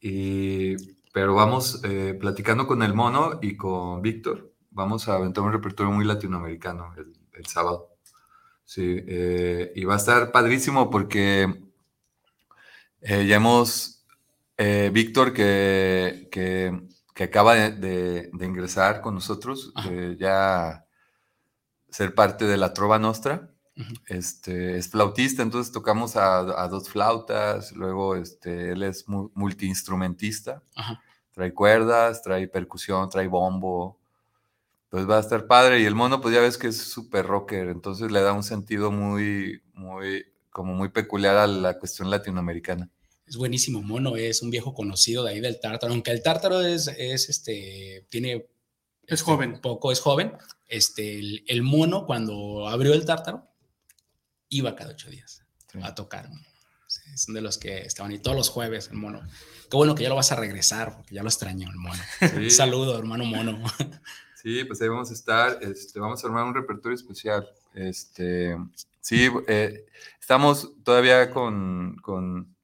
y, 0.03 0.75
pero 1.13 1.35
vamos 1.35 1.81
eh, 1.83 2.15
platicando 2.19 2.67
con 2.67 2.83
el 2.83 2.93
mono 2.93 3.39
y 3.41 3.57
con 3.57 4.01
Víctor, 4.01 4.53
vamos 4.71 5.07
a 5.09 5.15
aventar 5.15 5.43
un 5.43 5.53
repertorio 5.53 5.91
muy 5.91 6.05
latinoamericano 6.05 6.93
el, 6.97 7.13
el 7.33 7.45
sábado. 7.47 7.89
Sí, 8.65 9.03
eh, 9.07 9.73
y 9.75 9.85
va 9.85 9.95
a 9.95 9.97
estar 9.97 10.31
padrísimo 10.31 10.89
porque 10.89 11.47
eh, 13.01 13.25
ya 13.27 13.37
hemos, 13.37 14.05
eh, 14.57 14.89
Víctor, 14.93 15.33
que, 15.33 16.27
que, 16.31 16.79
que 17.15 17.23
acaba 17.23 17.55
de, 17.55 17.71
de- 17.71 18.29
de 18.33 18.45
ingresar 18.45 19.01
con 19.01 19.15
nosotros, 19.15 19.73
ya 20.19 20.85
ser 21.91 22.15
parte 22.15 22.45
de 22.45 22.57
la 22.57 22.73
Trova 22.73 22.97
Nostra. 22.97 23.50
Este, 24.07 24.77
es 24.77 24.89
flautista, 24.89 25.41
entonces 25.43 25.71
tocamos 25.71 26.15
a, 26.15 26.39
a 26.63 26.67
dos 26.67 26.89
flautas, 26.89 27.71
luego 27.73 28.15
este, 28.15 28.71
él 28.71 28.83
es 28.83 29.07
mu- 29.07 29.29
multiinstrumentista, 29.33 30.63
Ajá. 30.75 31.01
trae 31.31 31.53
cuerdas, 31.53 32.21
trae 32.21 32.47
percusión, 32.47 33.09
trae 33.09 33.27
bombo, 33.27 33.99
pues 34.89 35.09
va 35.09 35.17
a 35.17 35.21
estar 35.21 35.47
padre. 35.47 35.79
Y 35.81 35.85
el 35.85 35.95
mono, 35.95 36.19
pues 36.21 36.33
ya 36.33 36.41
ves 36.41 36.57
que 36.57 36.67
es 36.67 36.77
súper 36.77 37.25
rocker, 37.25 37.69
entonces 37.69 38.11
le 38.11 38.21
da 38.21 38.33
un 38.33 38.43
sentido 38.43 38.91
muy, 38.91 39.61
muy, 39.73 40.25
como 40.49 40.73
muy 40.73 40.89
peculiar 40.89 41.37
a 41.37 41.47
la 41.47 41.79
cuestión 41.79 42.09
latinoamericana. 42.09 42.89
Es 43.25 43.37
buenísimo, 43.37 43.81
mono 43.81 44.17
es 44.17 44.41
un 44.41 44.49
viejo 44.49 44.73
conocido 44.73 45.23
de 45.23 45.31
ahí 45.31 45.39
del 45.39 45.59
tártaro, 45.61 45.93
aunque 45.93 46.11
el 46.11 46.21
tártaro 46.21 46.59
es, 46.61 46.87
es 46.87 47.29
este, 47.29 48.05
tiene... 48.09 48.47
Es 49.07 49.19
este, 49.19 49.25
joven. 49.31 49.59
Poco, 49.61 49.91
es 49.91 49.99
joven. 49.99 50.33
Este, 50.67 51.19
el, 51.19 51.43
el 51.47 51.63
mono, 51.63 52.05
cuando 52.05 52.67
abrió 52.67 52.93
el 52.93 53.05
tártaro, 53.05 53.47
iba 54.51 54.75
cada 54.75 54.91
ocho 54.91 55.09
días 55.09 55.43
Sí. 55.71 55.79
a 55.81 55.95
tocar. 55.95 56.29
Sí, 56.85 57.17
son 57.17 57.33
de 57.33 57.41
los 57.41 57.57
que 57.57 57.79
estaban 57.79 58.11
y 58.11 58.19
todos 58.19 58.35
los 58.37 58.49
jueves, 58.49 58.89
el 58.89 58.97
mono. 58.97 59.21
Qué 59.69 59.77
bueno 59.77 59.95
que 59.95 60.03
ya 60.03 60.09
lo 60.09 60.15
vas 60.15 60.31
a 60.33 60.35
regresar, 60.35 60.93
porque 60.97 61.15
ya 61.15 61.23
lo 61.23 61.29
extraño, 61.29 61.69
el 61.69 61.77
mono. 61.77 62.01
Sí. 62.19 62.25
Un 62.35 62.51
saludo, 62.51 62.99
hermano 62.99 63.25
mono. 63.25 63.63
Sí, 64.41 64.63
pues 64.63 64.81
ahí 64.81 64.87
vamos 64.87 65.11
a 65.11 65.13
estar, 65.13 65.59
este, 65.61 65.99
vamos 65.99 66.23
a 66.23 66.27
armar 66.27 66.45
un 66.45 66.55
repertorio 66.55 66.95
especial. 66.95 67.47
Este, 67.75 68.57
sí, 68.99 69.29
eh, 69.47 69.85
estamos 70.19 70.71
todavía 70.83 71.29
con, 71.29 71.95
con, 72.01 72.55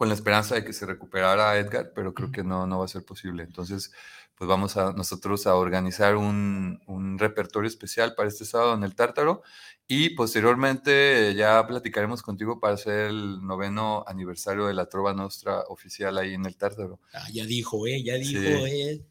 con 0.00 0.08
la 0.08 0.14
esperanza 0.14 0.54
de 0.54 0.64
que 0.64 0.72
se 0.72 0.86
recuperara 0.86 1.58
Edgar, 1.58 1.92
pero 1.94 2.14
creo 2.14 2.32
que 2.32 2.42
no, 2.42 2.66
no 2.66 2.78
va 2.78 2.86
a 2.86 2.88
ser 2.88 3.04
posible. 3.04 3.42
Entonces, 3.42 3.92
pues 4.34 4.48
vamos 4.48 4.78
a 4.78 4.94
nosotros 4.94 5.46
a 5.46 5.56
organizar 5.56 6.16
un, 6.16 6.80
un 6.86 7.18
repertorio 7.18 7.68
especial 7.68 8.14
para 8.14 8.30
este 8.30 8.46
sábado 8.46 8.72
en 8.72 8.82
el 8.82 8.94
Tártaro 8.94 9.42
y 9.86 10.08
posteriormente 10.14 11.34
ya 11.34 11.66
platicaremos 11.66 12.22
contigo 12.22 12.60
para 12.60 12.76
hacer 12.76 13.10
el 13.10 13.46
noveno 13.46 14.02
aniversario 14.06 14.64
de 14.68 14.72
la 14.72 14.86
Trova 14.86 15.12
Nostra 15.12 15.64
oficial 15.68 16.16
ahí 16.16 16.32
en 16.32 16.46
el 16.46 16.56
Tártaro. 16.56 16.98
Ah, 17.12 17.28
ya 17.30 17.44
dijo, 17.44 17.86
eh, 17.86 18.02
ya 18.02 18.14
dijo, 18.14 18.40
Sí. 18.40 18.70
eh. 18.72 19.04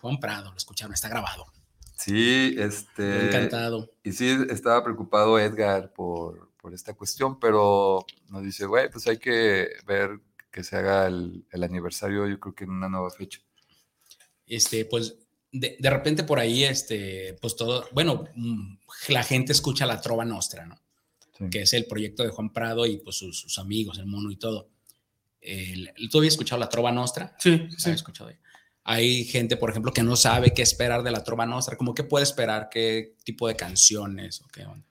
Juan 0.00 0.18
Prado, 0.18 0.50
lo 0.50 0.56
escucharon, 0.56 0.92
está 0.92 1.08
grabado. 1.08 1.46
Sí, 1.94 2.56
este... 2.58 3.26
encantado. 3.26 3.92
Y 4.02 4.10
sí, 4.10 4.36
estaba 4.50 4.82
preocupado 4.82 5.38
Edgar 5.38 5.92
por, 5.92 6.49
por 6.70 6.74
esta 6.76 6.94
cuestión, 6.94 7.40
pero 7.40 8.06
nos 8.28 8.44
dice, 8.44 8.64
güey, 8.64 8.88
pues 8.90 9.04
hay 9.08 9.18
que 9.18 9.70
ver 9.86 10.20
que 10.52 10.62
se 10.62 10.76
haga 10.76 11.08
el, 11.08 11.44
el 11.50 11.64
aniversario, 11.64 12.28
yo 12.28 12.38
creo 12.38 12.54
que 12.54 12.62
en 12.64 12.70
una 12.70 12.88
nueva 12.88 13.10
fecha. 13.10 13.40
Este, 14.46 14.84
pues, 14.84 15.16
de, 15.50 15.76
de 15.80 15.90
repente 15.90 16.22
por 16.22 16.38
ahí, 16.38 16.62
este, 16.62 17.36
pues 17.40 17.56
todo, 17.56 17.88
bueno, 17.92 18.24
mm, 18.36 18.76
la 19.08 19.24
gente 19.24 19.50
escucha 19.52 19.84
la 19.84 20.00
Trova 20.00 20.24
Nostra, 20.24 20.64
¿no? 20.66 20.80
Sí. 21.36 21.48
que 21.50 21.62
es 21.62 21.72
el 21.72 21.86
proyecto 21.86 22.22
de 22.22 22.28
Juan 22.28 22.52
Prado 22.52 22.84
y 22.86 22.98
pues 22.98 23.16
sus, 23.16 23.40
sus 23.40 23.58
amigos, 23.58 23.98
el 23.98 24.06
mono 24.06 24.30
y 24.30 24.36
todo. 24.36 24.70
El- 25.40 25.90
¿Tú 26.10 26.18
habías 26.18 26.34
escuchado 26.34 26.60
la 26.60 26.68
Trova 26.68 26.92
Nostra? 26.92 27.34
Sí, 27.38 27.56
sí, 27.56 27.84
¿Habías 27.86 28.00
escuchado? 28.00 28.30
Hay 28.84 29.24
gente, 29.24 29.56
por 29.56 29.70
ejemplo, 29.70 29.92
que 29.92 30.02
no 30.04 30.14
sabe 30.16 30.52
qué 30.54 30.62
esperar 30.62 31.02
de 31.02 31.10
la 31.10 31.24
Trova 31.24 31.46
Nostra, 31.46 31.76
como 31.76 31.94
qué 31.94 32.04
puede 32.04 32.24
esperar, 32.24 32.68
qué 32.70 33.16
tipo 33.24 33.48
de 33.48 33.56
canciones 33.56 34.40
o 34.42 34.48
qué 34.48 34.64
onda. 34.66 34.86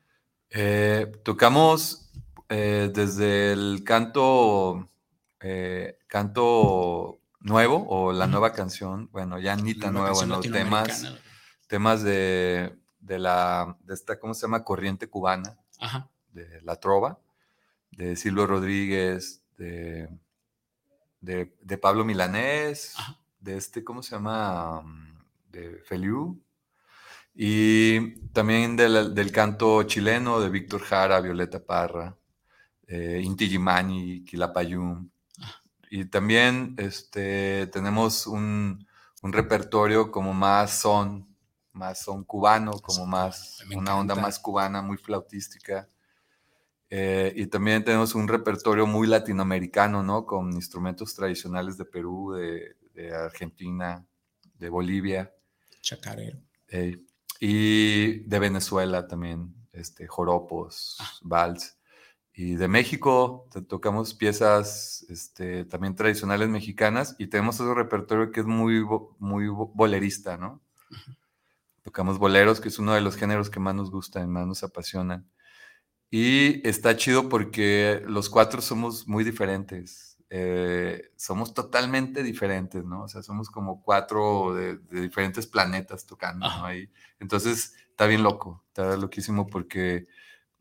Eh, 0.52 1.12
tocamos 1.24 2.10
eh, 2.50 2.90
desde 2.94 3.52
el 3.54 3.84
canto, 3.84 4.90
eh, 5.42 6.00
canto 6.08 7.20
nuevo 7.40 7.86
o 7.88 8.12
la 8.12 8.28
nueva 8.28 8.52
canción, 8.54 9.10
bueno, 9.12 9.40
ya 9.40 9.56
ni 9.56 9.76
tan 9.76 9.94
nuevo, 9.94 10.08
canción 10.08 10.30
¿no? 10.30 10.40
temas, 10.42 11.14
temas 11.68 12.04
de, 12.04 12.76
de 13.00 13.20
la, 13.20 13.78
de 13.82 13.94
esta, 13.94 14.20
¿cómo 14.20 14.34
se 14.34 14.42
llama? 14.42 14.64
Corriente 14.64 15.08
cubana. 15.10 15.58
Ajá. 15.80 16.10
de 16.34 16.62
La 16.64 16.76
Trova, 16.76 17.20
de 17.92 18.16
Silvio 18.18 18.46
Rodríguez, 18.46 19.42
de, 19.58 20.10
de, 21.22 21.56
de 21.62 21.78
Pablo 21.78 22.04
Milanés, 22.04 22.94
Ajá. 22.98 23.18
de 23.40 23.56
este, 23.56 23.84
¿cómo 23.84 24.04
se 24.04 24.12
llama? 24.16 24.82
Mm, 24.82 25.18
De 25.52 25.78
Feliu. 25.86 26.42
Y 27.42 28.16
también 28.34 28.76
del, 28.76 29.16
del 29.16 29.32
canto 29.32 29.84
chileno 29.84 30.42
de 30.42 30.50
Víctor 30.50 30.82
Jara, 30.82 31.22
Violeta 31.22 31.64
Parra, 31.66 32.14
eh, 32.86 33.22
Inti 33.24 33.48
Gimani, 33.48 34.26
Quilapayún. 34.26 35.10
Y 35.90 36.04
también 36.04 36.76
este, 36.78 37.68
tenemos 37.68 38.28
un, 38.28 38.86
un 39.22 39.32
repertorio 39.32 40.12
como 40.12 40.34
más 40.34 40.82
son, 40.82 41.34
más 41.72 42.02
son 42.02 42.26
cubano, 42.26 42.74
como 42.74 43.06
más, 43.06 43.64
una 43.74 43.96
onda 43.96 44.16
más 44.16 44.38
cubana, 44.38 44.82
muy 44.82 44.98
flautística. 44.98 45.88
Eh, 46.90 47.32
y 47.38 47.48
también 47.48 47.86
tenemos 47.86 48.16
un 48.16 48.28
repertorio 48.28 48.86
muy 48.86 49.08
latinoamericano, 49.08 50.04
¿no? 50.04 50.26
Con 50.26 50.52
instrumentos 50.52 51.16
tradicionales 51.16 51.78
de 51.78 51.86
Perú, 51.86 52.34
de, 52.34 52.76
de 52.94 53.16
Argentina, 53.16 54.06
de 54.56 54.68
Bolivia. 54.68 55.34
Chacarero. 55.82 56.38
eh, 56.68 57.06
y 57.40 58.20
de 58.22 58.40
Venezuela 58.40 59.08
también, 59.08 59.54
este, 59.74 60.08
joropos, 60.08 60.98
Ah. 61.00 61.10
vals. 61.22 61.78
Y 62.34 62.56
de 62.56 62.68
México 62.70 63.50
tocamos 63.68 64.14
piezas 64.14 65.06
este, 65.10 65.66
también 65.66 65.96
tradicionales 65.96 66.48
mexicanas 66.50 67.16
y 67.20 67.28
tenemos 67.28 67.60
otro 67.60 67.76
repertorio 67.76 68.32
que 68.32 68.40
es 68.42 68.46
muy, 68.46 68.86
muy 69.20 69.48
bo- 69.50 69.72
bolerista, 69.76 70.38
¿no? 70.38 70.62
Tocamos 71.84 72.18
boleros, 72.20 72.60
que 72.62 72.68
es 72.70 72.80
uno 72.80 72.94
de 72.94 73.02
los 73.02 73.16
géneros 73.16 73.50
que 73.50 73.60
más 73.60 73.74
nos 73.76 73.90
gustan, 73.92 74.30
más 74.32 74.46
nos 74.46 74.64
apasionan. 74.64 75.30
Y 76.12 76.68
está 76.68 76.96
chido 76.98 77.30
porque 77.30 78.04
los 78.08 78.30
cuatro 78.30 78.62
somos 78.62 79.08
muy 79.08 79.24
diferentes. 79.24 80.09
Eh, 80.30 81.12
somos 81.16 81.54
totalmente 81.54 82.24
diferentes, 82.24 82.86
¿no? 82.86 83.04
O 83.04 83.08
sea, 83.08 83.24
somos 83.24 83.50
como 83.50 83.82
cuatro 83.82 84.54
de, 84.54 84.78
de 84.78 85.02
diferentes 85.02 85.48
planetas 85.48 86.06
tocando, 86.06 86.48
¿no? 86.48 86.66
Ahí. 86.66 86.90
Entonces, 87.20 87.76
está 87.90 88.06
bien 88.08 88.24
loco, 88.24 88.64
está 88.68 88.96
loquísimo 88.98 89.48
porque 89.48 90.08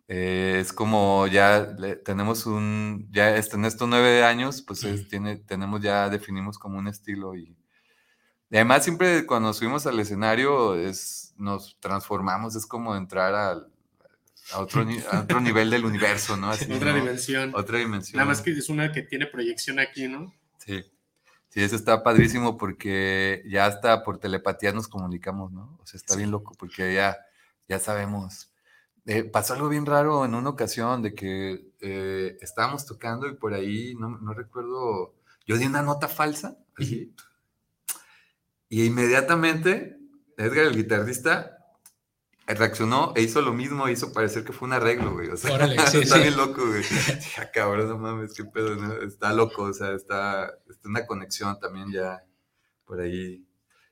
eh, 0.09 0.59
es 0.61 0.73
como 0.73 1.27
ya 1.29 1.75
le- 1.79 1.97
tenemos 1.97 2.47
un, 2.47 3.09
ya 3.13 3.37
en 3.37 3.65
estos 3.67 3.89
nueve 3.89 4.25
años, 4.25 4.63
pues 4.63 4.85
es- 4.85 5.09
tiene, 5.09 5.37
tenemos 5.39 5.81
ya, 5.83 6.09
definimos 6.11 6.59
como 6.59 6.79
un 6.79 6.89
estilo 6.89 7.35
y, 7.37 7.57
y 8.51 8.57
además 8.57 8.85
siempre 8.85 9.27
cuando 9.27 9.53
subimos 9.53 9.87
al 9.87 10.01
escenario 10.01 10.75
es, 10.75 11.35
nos 11.37 11.79
transformamos, 11.81 12.57
es 12.57 12.67
como 12.67 12.97
entrar 12.97 13.35
al, 13.35 13.73
a, 14.53 14.61
otro, 14.61 14.87
a 15.11 15.21
otro 15.21 15.41
nivel 15.41 15.71
del 15.71 15.85
universo, 15.85 16.37
¿no? 16.37 16.51
Así, 16.51 16.71
Otra 16.73 16.93
¿no? 16.93 16.99
dimensión. 16.99 17.53
Otra 17.55 17.79
dimensión. 17.79 18.17
Nada 18.17 18.29
más 18.29 18.41
que 18.41 18.51
es 18.51 18.69
una 18.69 18.93
que 18.93 19.03
tiene 19.03 19.27
proyección 19.27 19.79
aquí, 19.79 20.09
¿no? 20.09 20.33
Sí. 20.59 20.85
Sí, 21.51 21.63
eso 21.63 21.77
está 21.77 22.03
padrísimo 22.03 22.59
porque 22.59 23.43
ya 23.47 23.67
hasta 23.67 24.05
por 24.05 24.19
telepatía 24.19 24.73
nos 24.73 24.87
comunicamos, 24.87 25.51
¿no? 25.51 25.79
O 25.83 25.87
sea, 25.87 25.97
está 25.97 26.15
bien 26.15 26.31
loco 26.31 26.55
porque 26.59 26.95
ya, 26.95 27.17
ya 27.69 27.79
sabemos. 27.79 28.51
Eh, 29.07 29.25
pasó 29.25 29.55
algo 29.55 29.71
bien 29.71 29.87
raro 29.87 30.27
en 30.27 30.35
una 30.35 30.51
ocasión 30.51 31.01
de 31.01 31.15
que 31.15 31.73
eh, 31.81 32.37
estábamos 32.43 32.85
tocando 32.85 33.27
y 33.27 33.35
por 33.35 33.55
ahí, 33.55 33.95
no, 33.95 34.19
no 34.19 34.35
recuerdo, 34.35 35.15
yo 35.47 35.57
di 35.57 35.65
una 35.65 35.81
nota 35.81 36.09
falsa, 36.09 36.59
así, 36.77 37.15
y 38.69 38.85
inmediatamente 38.85 39.99
Edgar, 40.39 40.67
el 40.67 40.77
guitarrista, 40.77 41.58
reaccionó 42.55 43.13
e 43.15 43.23
hizo 43.23 43.43
lo 43.43 43.53
mismo, 43.53 43.89
hizo 43.89 44.13
parecer 44.13 44.45
que 44.45 44.53
fue 44.53 44.67
un 44.69 44.75
arreglo, 44.75 45.13
güey. 45.13 45.29
O 45.29 45.37
sea, 45.37 45.53
Órale, 45.53 45.77
sí, 45.91 45.99
está 45.99 46.17
sí. 46.17 46.23
bien 46.23 46.37
loco, 46.37 46.67
güey. 46.67 46.79
Dije, 46.83 47.41
"Ah, 47.41 47.51
cabrón, 47.53 47.89
no 47.89 47.99
mames, 47.99 48.33
qué 48.35 48.45
pedo, 48.45 48.75
¿no? 48.77 49.03
Está 49.03 49.33
loco, 49.33 49.63
o 49.65 49.73
sea, 49.73 49.93
está, 49.95 50.51
está 50.69 50.89
una 50.89 51.07
conexión 51.07 51.59
también 51.61 51.93
ya 51.93 52.25
por 52.85 53.01
ahí. 53.01 53.45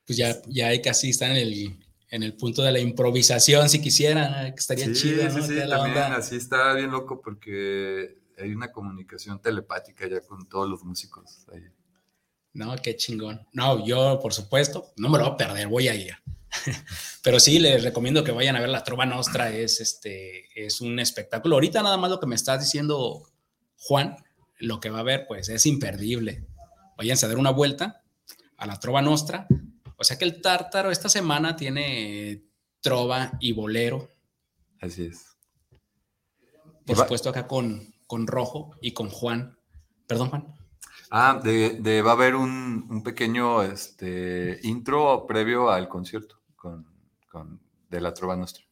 Pues 0.07 0.16
ya, 0.16 0.40
ya 0.46 0.68
hay 0.68 0.80
casi 0.80 1.11
están 1.11 1.32
en 1.32 1.36
el, 1.38 1.78
en 2.11 2.22
el 2.22 2.34
punto 2.36 2.62
de 2.62 2.72
la 2.72 2.78
improvisación, 2.78 3.68
si 3.68 3.80
quisieran, 3.80 4.52
que 4.54 4.59
estaría 4.61 4.86
sí, 4.86 4.92
chido, 4.94 5.24
¿no? 5.24 5.30
sí, 5.30 5.42
sí, 5.42 5.54
la 5.54 5.76
también 5.78 6.04
onda. 6.04 6.16
así 6.16 6.36
está 6.36 6.72
bien 6.74 6.90
loco 6.92 7.20
porque 7.20 8.18
hay 8.38 8.52
una 8.54 8.70
comunicación 8.72 9.40
telepática 9.42 10.07
ya 10.09 10.20
con 10.20 10.48
todos 10.48 10.68
los 10.68 10.84
músicos 10.84 11.46
ahí. 11.52 11.64
No, 12.57 12.74
qué 12.76 12.96
chingón. 12.96 13.46
No, 13.52 13.84
yo, 13.84 14.18
por 14.18 14.32
supuesto, 14.32 14.94
no 14.96 15.11
me 15.11 15.18
lo 15.18 15.24
voy 15.24 15.34
a 15.34 15.36
perder, 15.36 15.68
voy 15.68 15.88
a 15.88 15.94
ir. 15.94 16.16
Pero 17.22 17.38
sí, 17.38 17.59
les 17.59 17.84
recomiendo 17.84 18.24
que 18.24 18.32
vayan 18.32 18.57
a 18.57 18.61
ver 18.61 18.70
La 18.70 18.82
Trova 18.82 19.04
Nostra, 19.04 19.50
es, 19.50 19.82
este, 19.82 20.46
es 20.54 20.80
un 20.80 20.98
espectáculo. 20.98 21.57
Ahorita 21.57 21.82
nada 21.82 21.98
más 21.98 22.11
lo 22.11 22.18
que 22.18 22.26
me 22.26 22.34
está 22.34 22.57
diciendo 22.57 23.28
Juan, 23.76 24.16
lo 24.59 24.80
que 24.80 24.88
va 24.88 25.00
a 25.00 25.02
ver, 25.02 25.26
pues 25.26 25.50
es 25.50 25.66
imperdible. 25.66 26.46
Váyanse 26.96 27.26
a 27.26 27.28
dar 27.28 27.36
una 27.36 27.50
vuelta 27.50 28.02
a 28.57 28.66
La 28.66 28.80
Trova 28.80 29.02
Nostra. 29.02 29.46
O 29.98 30.04
sea 30.04 30.16
que 30.16 30.24
el 30.24 30.40
Tártaro 30.40 30.90
esta 30.90 31.11
semana 31.11 31.57
tiene 31.57 32.42
trova 32.80 33.32
y 33.38 33.52
bolero, 33.52 34.09
Así 34.80 35.04
es. 35.04 35.36
por 36.86 36.96
supuesto 36.96 37.28
acá 37.28 37.46
con, 37.46 37.94
con 38.07 38.26
Rojo 38.26 38.70
y 38.80 38.92
con 38.92 39.11
Juan. 39.11 39.59
Perdón, 40.07 40.30
Juan. 40.30 40.65
Ah, 41.11 41.40
de, 41.42 41.78
de- 41.80 42.02
va 42.02 42.11
a 42.11 42.14
haber 42.14 42.34
un, 42.34 42.86
un 42.90 43.02
pequeño 43.02 43.62
este, 43.62 44.59
intro 44.62 45.24
previo 45.26 45.70
al 45.70 45.88
concierto 45.88 46.40
con, 46.57 46.86
con- 47.30 47.61
de 47.88 48.00
la 48.00 48.12
Trova 48.12 48.36
Nostra. 48.36 48.64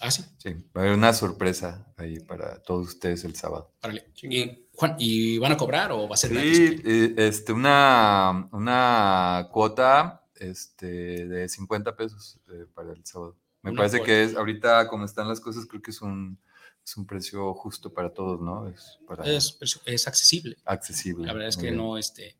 Ah, 0.00 0.10
sí. 0.10 0.24
Sí, 0.38 0.52
va 0.76 0.80
a 0.80 0.84
haber 0.84 0.96
una 0.96 1.12
sorpresa 1.12 1.86
ahí 1.96 2.18
para 2.20 2.60
todos 2.62 2.88
ustedes 2.88 3.24
el 3.24 3.36
sábado. 3.36 3.72
Órale. 3.82 4.10
Y, 4.22 4.66
Juan, 4.74 4.96
¿y 4.98 5.38
van 5.38 5.52
a 5.52 5.56
cobrar 5.56 5.92
o 5.92 6.08
va 6.08 6.14
a 6.14 6.16
ser 6.16 6.30
Sí, 6.30 6.82
eh, 6.84 7.14
este, 7.16 7.52
una, 7.52 8.48
una 8.50 9.48
cuota 9.52 10.22
este, 10.34 11.26
de 11.26 11.48
50 11.48 11.94
pesos 11.96 12.40
eh, 12.52 12.66
para 12.74 12.92
el 12.92 13.04
sábado. 13.06 13.36
Me 13.62 13.70
Una 13.70 13.78
parece 13.78 13.98
cuota. 13.98 14.06
que 14.12 14.24
es, 14.24 14.34
ahorita 14.36 14.88
como 14.88 15.04
están 15.04 15.28
las 15.28 15.40
cosas, 15.40 15.64
creo 15.66 15.80
que 15.80 15.90
es 15.92 16.02
un, 16.02 16.38
es 16.84 16.96
un 16.96 17.06
precio 17.06 17.54
justo 17.54 17.92
para 17.92 18.12
todos, 18.12 18.40
¿no? 18.40 18.68
Es, 18.68 18.98
para 19.06 19.24
Es, 19.24 19.58
es 19.86 20.06
accesible. 20.06 20.56
accesible. 20.64 21.26
La 21.26 21.32
verdad 21.32 21.48
es 21.48 21.56
que 21.56 21.62
bien. 21.70 21.76
no, 21.76 21.96
este, 21.96 22.36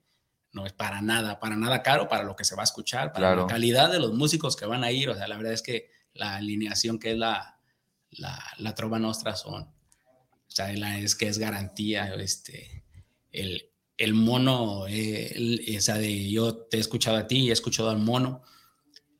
no 0.53 0.66
es 0.66 0.72
para 0.72 1.01
nada, 1.01 1.40
para 1.40 1.57
nada 1.57 1.82
caro 1.82 2.09
para 2.09 2.24
lo 2.24 2.36
que 2.36 2.45
se 2.45 2.55
va 2.55 2.62
a 2.62 2.64
escuchar, 2.64 3.12
para 3.12 3.28
Claro. 3.28 3.40
la 3.42 3.47
calidad 3.47 3.90
de 3.90 3.99
los 4.01 4.12
músicos 4.12 4.55
que 4.57 4.66
van 4.66 4.84
a 4.84 4.92
ir. 4.92 5.09
O 5.09 5.14
sea, 5.14 5.26
la 5.28 5.36
verdad 5.36 5.53
es 5.55 5.62
que 5.62 5.90
la 6.12 6.36
alineación 6.36 6.99
que 6.99 7.12
es 7.12 7.18
la, 7.18 7.59
la, 8.11 8.38
la 8.59 8.74
Trova 8.74 8.99
Nostra 8.99 9.34
son, 9.34 9.62
o 9.62 10.51
sea, 10.51 10.72
la- 10.74 10.99
es 10.99 11.14
que 11.16 11.26
es 11.26 11.38
garantía, 11.38 12.14
este, 12.16 12.84
el, 13.32 13.70
el 13.97 14.12
mono, 14.14 14.86
eh, 14.86 15.32
el- 15.34 15.76
o 15.76 15.80
sea, 15.80 15.95
de, 15.97 16.30
yo 16.30 16.55
te 16.66 16.76
he 16.76 16.80
escuchado 16.80 17.16
a 17.16 17.26
ti 17.26 17.38
y 17.45 17.49
he 17.51 17.53
escuchado 17.53 17.88
al 17.90 17.99
mono. 17.99 18.42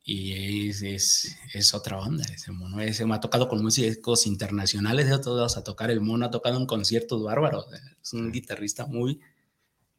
Y 0.07 0.69
es, 0.69 0.83
es, 0.83 1.35
es 1.53 1.73
otra 1.73 1.97
onda 1.99 2.23
ese 2.25 2.51
mono. 2.51 2.79
Ese 2.79 3.05
me 3.07 3.15
ha 3.15 3.19
tocado 3.19 3.47
con 3.49 3.63
músicos 3.63 4.27
internacionales 4.27 5.07
de 5.07 5.13
otros 5.15 5.35
lados 5.35 5.57
a 5.57 5.63
tocar. 5.63 5.89
El 5.89 5.99
mono 6.01 6.27
ha 6.27 6.31
tocado 6.31 6.57
en 6.57 6.67
conciertos 6.67 7.23
bárbaros. 7.23 7.65
Es 8.03 8.13
un 8.13 8.31
guitarrista 8.31 8.85
muy 8.85 9.19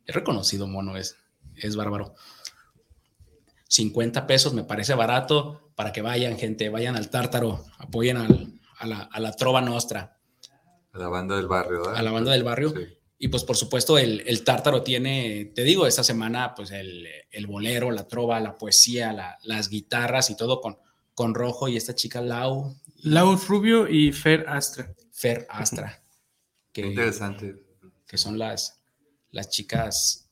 reconocido, 0.06 0.68
mono. 0.68 0.96
Es, 0.96 1.16
es 1.56 1.74
bárbaro. 1.74 2.14
50 3.68 4.26
pesos 4.28 4.54
me 4.54 4.62
parece 4.62 4.94
barato 4.94 5.72
para 5.74 5.92
que 5.92 6.02
vayan, 6.02 6.38
gente. 6.38 6.68
Vayan 6.68 6.94
al 6.96 7.10
tártaro. 7.10 7.64
Apoyen 7.78 8.16
al- 8.16 8.52
a, 8.78 8.86
la, 8.86 9.00
a 9.00 9.20
la 9.20 9.32
trova 9.32 9.60
nostra, 9.62 10.18
A 10.92 10.98
la 10.98 11.08
banda 11.08 11.34
del 11.36 11.48
barrio, 11.48 11.78
¿verdad? 11.80 11.96
a 11.96 12.02
la 12.02 12.10
banda 12.12 12.32
del 12.32 12.44
barrio. 12.44 12.70
Sí. 12.70 12.95
Y 13.18 13.28
pues 13.28 13.44
por 13.44 13.56
supuesto 13.56 13.96
el, 13.98 14.22
el 14.26 14.44
tártaro 14.44 14.82
tiene, 14.82 15.46
te 15.54 15.62
digo, 15.64 15.86
esta 15.86 16.04
semana 16.04 16.54
pues 16.54 16.70
el, 16.70 17.06
el 17.30 17.46
bolero, 17.46 17.90
la 17.90 18.06
trova, 18.06 18.38
la 18.40 18.58
poesía, 18.58 19.12
la- 19.12 19.38
las 19.42 19.68
guitarras 19.70 20.28
y 20.30 20.36
todo 20.36 20.60
con, 20.60 20.78
con 21.14 21.34
Rojo 21.34 21.66
y 21.68 21.76
esta 21.76 21.94
chica 21.94 22.20
Lau, 22.20 22.76
Lau 23.02 23.36
Rubio 23.36 23.88
y 23.88 24.12
Fer 24.12 24.44
Astra. 24.48 24.94
Fer 25.12 25.46
Astra, 25.48 26.02
Qué 26.72 26.82
que, 26.82 26.88
interesante. 26.88 27.56
que 28.06 28.18
son 28.18 28.38
las, 28.38 28.82
las 29.30 29.48
chicas, 29.48 30.28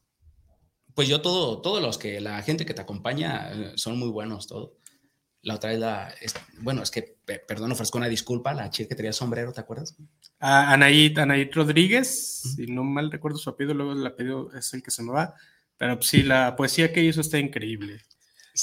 pues 0.95 1.09
yo 1.09 1.23
todo, 1.23 1.63
todos 1.63 1.81
los 1.83 1.97
que, 1.97 2.21
la 2.21 2.43
gente 2.43 2.67
que 2.67 2.75
te 2.75 2.83
acompaña 2.83 3.51
eh, 3.53 3.73
son 3.77 3.99
muy 3.99 4.11
buenos, 4.11 4.47
todo. 4.47 4.77
La 5.45 5.55
otra 5.57 5.73
es 5.73 5.79
la, 5.79 6.09
es- 6.21 6.35
bueno, 6.61 6.83
es 6.83 6.91
que, 6.91 7.17
pe- 7.25 7.39
perdón, 7.39 7.71
ofrezco 7.73 7.99
una 7.99 8.09
disculpa, 8.09 8.53
la 8.55 8.71
chica 8.71 8.89
que 8.89 8.95
tenía 8.97 9.13
sombrero, 9.13 9.53
¿te 9.53 9.61
acuerdas? 9.61 9.95
A 10.41 10.73
Anaid, 10.73 11.19
Anaid 11.19 11.53
Rodríguez, 11.53 12.55
si 12.57 12.67
no 12.67 12.83
mal 12.83 13.11
recuerdo 13.13 13.39
su 13.39 13.51
apellido, 13.51 13.75
luego 13.75 13.93
el 13.93 14.07
apellido 14.07 14.51
es 14.55 14.73
el 14.75 14.83
que 14.83 14.91
se 14.91 15.03
me 15.03 15.13
va. 15.13 15.35
Pero 15.77 16.01
sí, 16.03 16.23
la 16.23 16.57
poesía 16.57 16.93
que 16.93 17.05
hizo 17.05 17.21
está 17.21 17.39
increíble. 17.39 18.01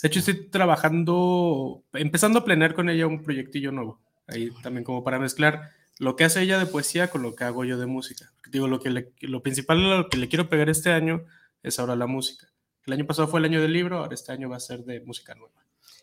De 0.01 0.07
hecho, 0.07 0.19
estoy 0.19 0.49
trabajando, 0.49 1.83
empezando 1.93 2.39
a 2.39 2.45
planear 2.45 2.73
con 2.73 2.89
ella 2.89 3.07
un 3.07 3.21
proyectillo 3.23 3.71
nuevo. 3.71 4.01
Ahí 4.27 4.49
también 4.63 4.83
como 4.83 5.03
para 5.03 5.19
mezclar 5.19 5.69
lo 5.99 6.15
que 6.15 6.23
hace 6.23 6.41
ella 6.41 6.57
de 6.57 6.65
poesía 6.65 7.09
con 7.09 7.21
lo 7.21 7.35
que 7.35 7.43
hago 7.43 7.63
yo 7.65 7.77
de 7.77 7.85
música. 7.85 8.31
Digo, 8.49 8.67
lo, 8.67 8.79
que 8.79 8.89
le- 8.89 9.13
lo 9.21 9.43
principal, 9.43 9.81
lo 9.97 10.09
que 10.09 10.17
le 10.17 10.29
quiero 10.29 10.49
pegar 10.49 10.69
este 10.69 10.91
año 10.91 11.25
es 11.63 11.77
ahora 11.79 11.95
la 11.95 12.07
música. 12.07 12.47
El 12.85 12.93
año 12.93 13.05
pasado 13.05 13.27
fue 13.27 13.39
el 13.39 13.45
año 13.45 13.61
del 13.61 13.73
libro, 13.73 13.99
ahora 13.99 14.13
este 14.15 14.31
año 14.31 14.49
va 14.49 14.57
a 14.57 14.61
ser 14.61 14.83
de 14.85 15.01
música 15.01 15.35
nueva. 15.35 15.53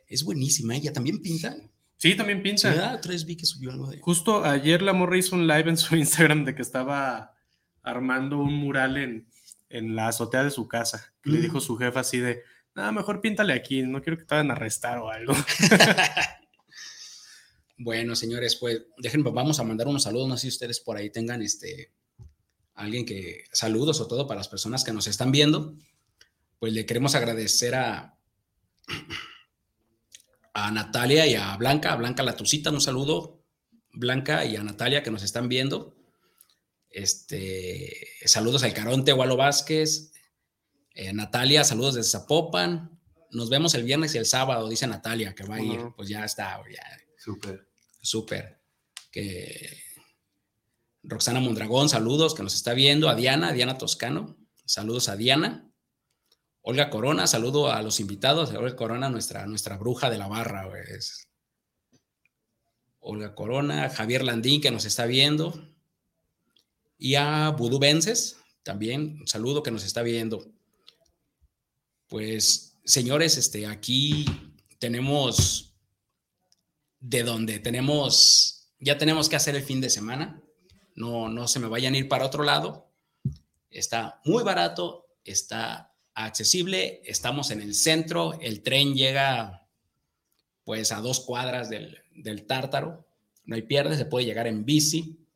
Es 0.08 0.24
buenísima, 0.24 0.74
ella 0.74 0.92
también 0.92 1.20
pinta. 1.22 1.56
Sí, 1.96 2.14
también 2.16 2.38
Sí, 2.38 2.42
pinta. 2.44 2.70
¿verdad? 2.70 2.94
Otra 2.96 3.12
vez 3.12 3.24
vi 3.24 3.36
que 3.36 3.44
subió 3.46 3.70
algo 3.72 3.90
de... 3.90 3.98
Justo 4.00 4.44
ayer 4.44 4.82
la 4.82 4.92
morra 4.92 5.18
hizo 5.18 5.36
un 5.36 5.46
live 5.46 5.68
en 5.70 5.76
su 5.76 5.94
Instagram 6.04 6.44
de 6.44 6.54
que 6.54 6.62
estaba 6.62 7.34
armando 7.82 8.38
un 8.38 8.54
mural 8.54 8.96
en, 8.96 9.28
en 9.68 9.94
la 9.96 10.08
azotea 10.08 10.44
de 10.44 10.50
su 10.50 10.66
casa. 10.68 11.12
Le 11.24 11.38
Mm. 11.38 11.42
dijo 11.42 11.60
su 11.60 11.76
jefa 11.76 12.00
así 12.00 12.18
de, 12.18 12.42
nada, 12.74 12.92
mejor 12.92 13.20
píntale 13.20 13.52
aquí, 13.52 13.82
no 13.82 14.00
quiero 14.02 14.16
que 14.18 14.24
te 14.24 14.34
vayan 14.34 14.50
a 14.50 14.54
arrestar 14.54 14.98
o 14.98 15.10
algo. 15.10 15.34
Bueno, 17.80 18.16
señores, 18.16 18.56
pues 18.56 18.82
déjenme, 18.96 19.30
vamos 19.30 19.60
a 19.60 19.62
mandar 19.62 19.86
unos 19.86 20.02
saludos. 20.02 20.28
No 20.28 20.36
sé 20.36 20.42
si 20.42 20.48
ustedes 20.48 20.80
por 20.80 20.96
ahí 20.96 21.10
tengan 21.10 21.42
este 21.42 21.92
alguien 22.74 23.06
que 23.06 23.44
saludos 23.52 24.00
o 24.00 24.08
todo 24.08 24.26
para 24.26 24.38
las 24.38 24.48
personas 24.48 24.82
que 24.82 24.92
nos 24.92 25.06
están 25.06 25.30
viendo. 25.30 25.74
Pues 26.58 26.72
le 26.72 26.86
queremos 26.86 27.14
agradecer 27.14 27.76
a 27.76 28.18
a 30.66 30.70
Natalia 30.70 31.26
y 31.26 31.34
a 31.34 31.56
Blanca, 31.56 31.92
a 31.92 31.96
Blanca 31.96 32.22
Latucita, 32.22 32.70
un 32.70 32.80
saludo, 32.80 33.44
Blanca 33.92 34.44
y 34.44 34.56
a 34.56 34.62
Natalia 34.62 35.02
que 35.02 35.10
nos 35.10 35.22
están 35.22 35.48
viendo. 35.48 35.96
Este, 36.90 38.08
saludos 38.24 38.62
al 38.62 38.72
Caronte, 38.72 39.12
Walo 39.12 39.36
Vázquez, 39.36 40.12
eh, 40.94 41.12
Natalia, 41.12 41.64
saludos 41.64 41.94
desde 41.94 42.10
Zapopan. 42.10 42.98
Nos 43.30 43.50
vemos 43.50 43.74
el 43.74 43.84
viernes 43.84 44.14
y 44.14 44.18
el 44.18 44.26
sábado, 44.26 44.68
dice 44.68 44.86
Natalia, 44.86 45.34
que 45.34 45.44
va 45.44 45.56
a 45.56 45.62
ir. 45.62 45.80
Pues 45.96 46.08
ya 46.08 46.24
está, 46.24 46.60
ya, 46.72 46.82
Súper. 47.16 47.68
Súper. 48.00 48.60
Que 49.10 49.78
Roxana 51.02 51.40
Mondragón, 51.40 51.88
saludos, 51.88 52.34
que 52.34 52.42
nos 52.42 52.54
está 52.54 52.72
viendo. 52.72 53.08
A 53.08 53.14
Diana, 53.14 53.52
Diana 53.52 53.78
Toscano, 53.78 54.36
saludos 54.64 55.08
a 55.08 55.16
Diana. 55.16 55.67
Olga 56.62 56.90
Corona, 56.90 57.26
saludo 57.26 57.70
a 57.72 57.82
los 57.82 58.00
invitados. 58.00 58.50
Olga 58.52 58.76
Corona, 58.76 59.08
nuestra, 59.08 59.46
nuestra 59.46 59.76
bruja 59.76 60.10
de 60.10 60.18
la 60.18 60.26
barra. 60.28 60.66
güey, 60.66 60.82
es- 60.96 61.28
Olga 63.00 63.34
Corona, 63.34 63.88
Javier 63.90 64.22
Landín, 64.24 64.60
que 64.60 64.70
nos 64.70 64.84
está 64.84 65.06
viendo. 65.06 65.54
Y 66.98 67.14
a 67.14 67.50
Vudú 67.50 67.78
Vences, 67.78 68.36
también 68.62 69.18
un 69.20 69.26
saludo 69.26 69.62
que 69.62 69.70
nos 69.70 69.84
está 69.84 70.02
viendo. 70.02 70.44
Pues, 72.08 72.74
señores, 72.84 73.36
este, 73.38 73.66
aquí 73.66 74.24
tenemos 74.78 75.74
de 77.00 77.22
donde 77.22 77.60
tenemos, 77.60 78.68
ya 78.80 78.98
tenemos 78.98 79.28
que 79.28 79.36
hacer 79.36 79.54
el 79.54 79.62
fin 79.62 79.80
de 79.80 79.90
semana. 79.90 80.42
No, 80.96 81.28
no 81.28 81.46
se 81.46 81.60
me 81.60 81.68
vayan 81.68 81.94
a 81.94 81.98
ir 81.98 82.08
para 82.08 82.26
otro 82.26 82.42
lado. 82.42 82.90
Está 83.70 84.20
muy 84.24 84.42
barato, 84.42 85.06
está 85.24 85.94
accesible, 86.24 87.00
estamos 87.04 87.50
en 87.50 87.60
el 87.60 87.74
centro, 87.74 88.38
el 88.40 88.62
tren 88.62 88.94
llega 88.94 89.66
pues 90.64 90.92
a 90.92 91.00
dos 91.00 91.20
cuadras 91.20 91.70
del, 91.70 91.98
del 92.14 92.46
tártaro, 92.46 93.06
no 93.44 93.54
hay 93.54 93.62
pierde, 93.62 93.96
se 93.96 94.04
puede 94.04 94.26
llegar 94.26 94.46
en 94.46 94.66
bici. 94.66 95.26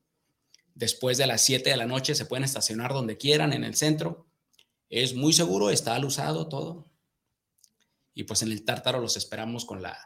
Después 0.75 1.17
de 1.17 1.27
las 1.27 1.43
7 1.43 1.71
de 1.71 1.77
la 1.77 1.87
noche 1.87 2.15
se 2.15 2.27
pueden 2.27 2.45
estacionar 2.45 2.93
donde 2.93 3.17
quieran 3.17 3.55
en 3.55 3.65
el 3.65 3.75
centro. 3.75 4.27
Es 4.91 5.15
muy 5.15 5.33
seguro, 5.33 5.71
está 5.71 5.95
al 5.95 6.05
usado 6.05 6.49
todo. 6.49 6.91
Y 8.13 8.25
pues 8.25 8.43
en 8.43 8.53
el 8.53 8.65
tártaro 8.67 9.01
los 9.01 9.17
esperamos 9.17 9.65
con 9.65 9.81
la, 9.81 9.97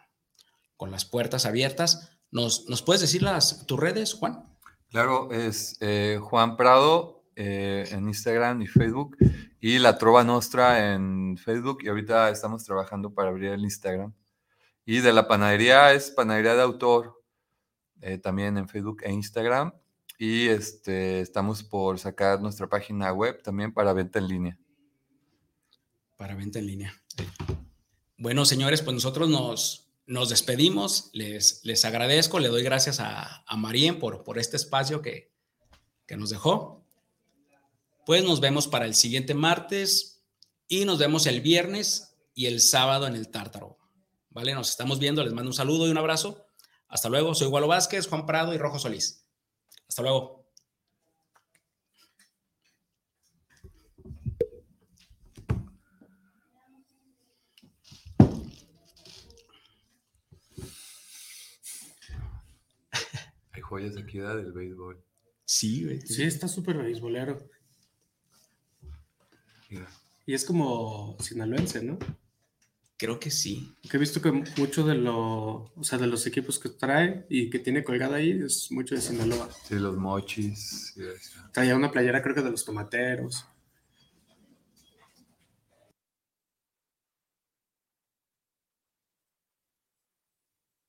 con 0.77 0.93
las 0.93 1.05
puertas 1.05 1.47
abiertas. 1.47 2.12
¿Nos, 2.31 2.68
nos 2.68 2.83
puedes 2.83 3.01
decir 3.01 3.22
las, 3.22 3.66
tus 3.66 3.81
redes, 3.81 4.14
Juan? 4.14 4.45
Claro, 4.91 5.33
es 5.33 5.77
eh, 5.81 6.20
Juan 6.22 6.57
Prado 6.57 7.24
eh, 7.35 7.89
en 7.91 8.07
Instagram 8.07 8.62
y 8.62 8.68
Facebook 8.68 9.16
y 9.61 9.78
La 9.78 9.98
Trova 9.98 10.24
Nostra 10.24 10.94
en 10.94 11.36
Facebook 11.38 11.78
y 11.82 11.88
ahorita 11.88 12.30
estamos 12.30 12.64
trabajando 12.64 13.12
para 13.12 13.30
abrir 13.30 13.52
el 13.52 13.62
Instagram. 13.62 14.12
Y 14.84 15.00
de 15.00 15.12
la 15.12 15.26
panadería 15.26 15.92
es 15.92 16.11
Panadería 16.11 16.54
de 16.54 16.62
Autor, 16.62 17.22
eh, 18.00 18.18
también 18.18 18.57
en 18.59 18.68
Facebook 18.68 19.02
e 19.02 19.12
Instagram. 19.12 19.72
Y 20.18 20.46
este, 20.48 21.20
estamos 21.20 21.62
por 21.62 21.98
sacar 21.98 22.40
nuestra 22.40 22.68
página 22.68 23.12
web 23.12 23.42
también 23.42 23.72
para 23.72 23.92
venta 23.92 24.18
en 24.18 24.28
línea. 24.28 24.59
Para 26.16 26.34
venta 26.34 26.59
en 26.59 26.66
línea. 26.66 26.94
Bueno, 28.16 28.44
señores, 28.44 28.80
pues 28.82 28.94
nosotros 28.94 29.28
nos, 29.28 29.90
nos 30.07 30.30
despedimos. 30.30 31.11
Les, 31.12 31.61
les 31.64 31.84
agradezco, 31.84 32.38
le 32.38 32.48
doy 32.48 32.62
gracias 32.62 33.00
a, 33.00 33.42
a 33.44 33.57
Marien 33.57 33.98
por, 33.98 34.22
por 34.22 34.38
este 34.38 34.57
espacio 34.57 35.02
que, 35.02 35.32
que 36.07 36.16
nos 36.16 36.30
dejó. 36.30 36.86
Pues 38.07 38.24
nos 38.24 38.38
vemos 38.38 38.68
para 38.68 38.86
el 38.86 38.94
siguiente 38.94 39.34
martes 39.34 40.22
y 40.68 40.84
nos 40.84 41.00
vemos 41.00 41.26
el 41.26 41.40
viernes 41.40 42.16
y 42.34 42.46
el 42.46 42.61
sábado 42.61 43.09
en 43.09 43.16
el 43.16 43.32
Tártaro. 43.32 43.78
¿Vale? 44.30 44.54
Nos 44.54 44.70
estamos 44.70 45.00
viendo. 45.00 45.24
Les 45.24 45.32
mando 45.32 45.50
un 45.50 45.54
saludo 45.54 45.88
y 45.88 45.90
un 45.90 45.98
abrazo. 45.98 46.46
Hasta 46.86 47.09
luego. 47.09 47.34
Soy 47.34 47.48
Gualo 47.48 47.66
Vázquez, 47.66 48.07
Juan 48.07 48.24
Prado 48.24 48.54
y 48.54 48.59
Rojo 48.59 48.78
Solís. 48.78 49.26
Hasta 49.88 50.02
luego. 50.02 50.46
Hay 63.50 63.62
joyas 63.62 63.96
aquí 63.96 64.18
¿verdad? 64.18 64.36
del 64.36 64.52
béisbol. 64.52 65.04
Sí, 65.44 65.82
güey. 65.82 66.00
Sí, 66.02 66.22
está 66.22 66.46
súper 66.46 66.76
beisbolero. 66.76 67.55
Y 70.27 70.35
es 70.35 70.45
como 70.45 71.17
sinaloense, 71.21 71.83
¿no? 71.83 71.99
Creo 72.99 73.21
que 73.21 73.31
sí. 73.31 73.75
Que 73.91 73.99
he 73.99 74.01
visto 74.01 74.23
que 74.23 74.33
mucho 74.33 74.85
de 74.85 74.95
lo, 74.95 75.71
o 75.75 75.85
sea, 75.85 75.99
de 75.99 76.07
los 76.07 76.27
equipos 76.27 76.59
que 76.59 76.71
trae 76.71 77.27
y 77.29 77.51
que 77.51 77.59
tiene 77.59 77.85
colgada 77.85 78.17
ahí 78.17 78.31
es 78.31 78.73
mucho 78.73 78.95
de 78.95 79.03
Sinaloa. 79.03 79.51
Sí, 79.69 79.75
los 79.75 79.97
mochis. 79.97 80.95
y 80.97 81.03
eso. 81.03 81.41
Traía 81.53 81.77
una 81.77 81.91
playera 81.91 82.23
creo 82.23 82.35
que 82.35 82.43
de 82.43 82.51
los 82.51 82.64
tomateros. 82.64 83.45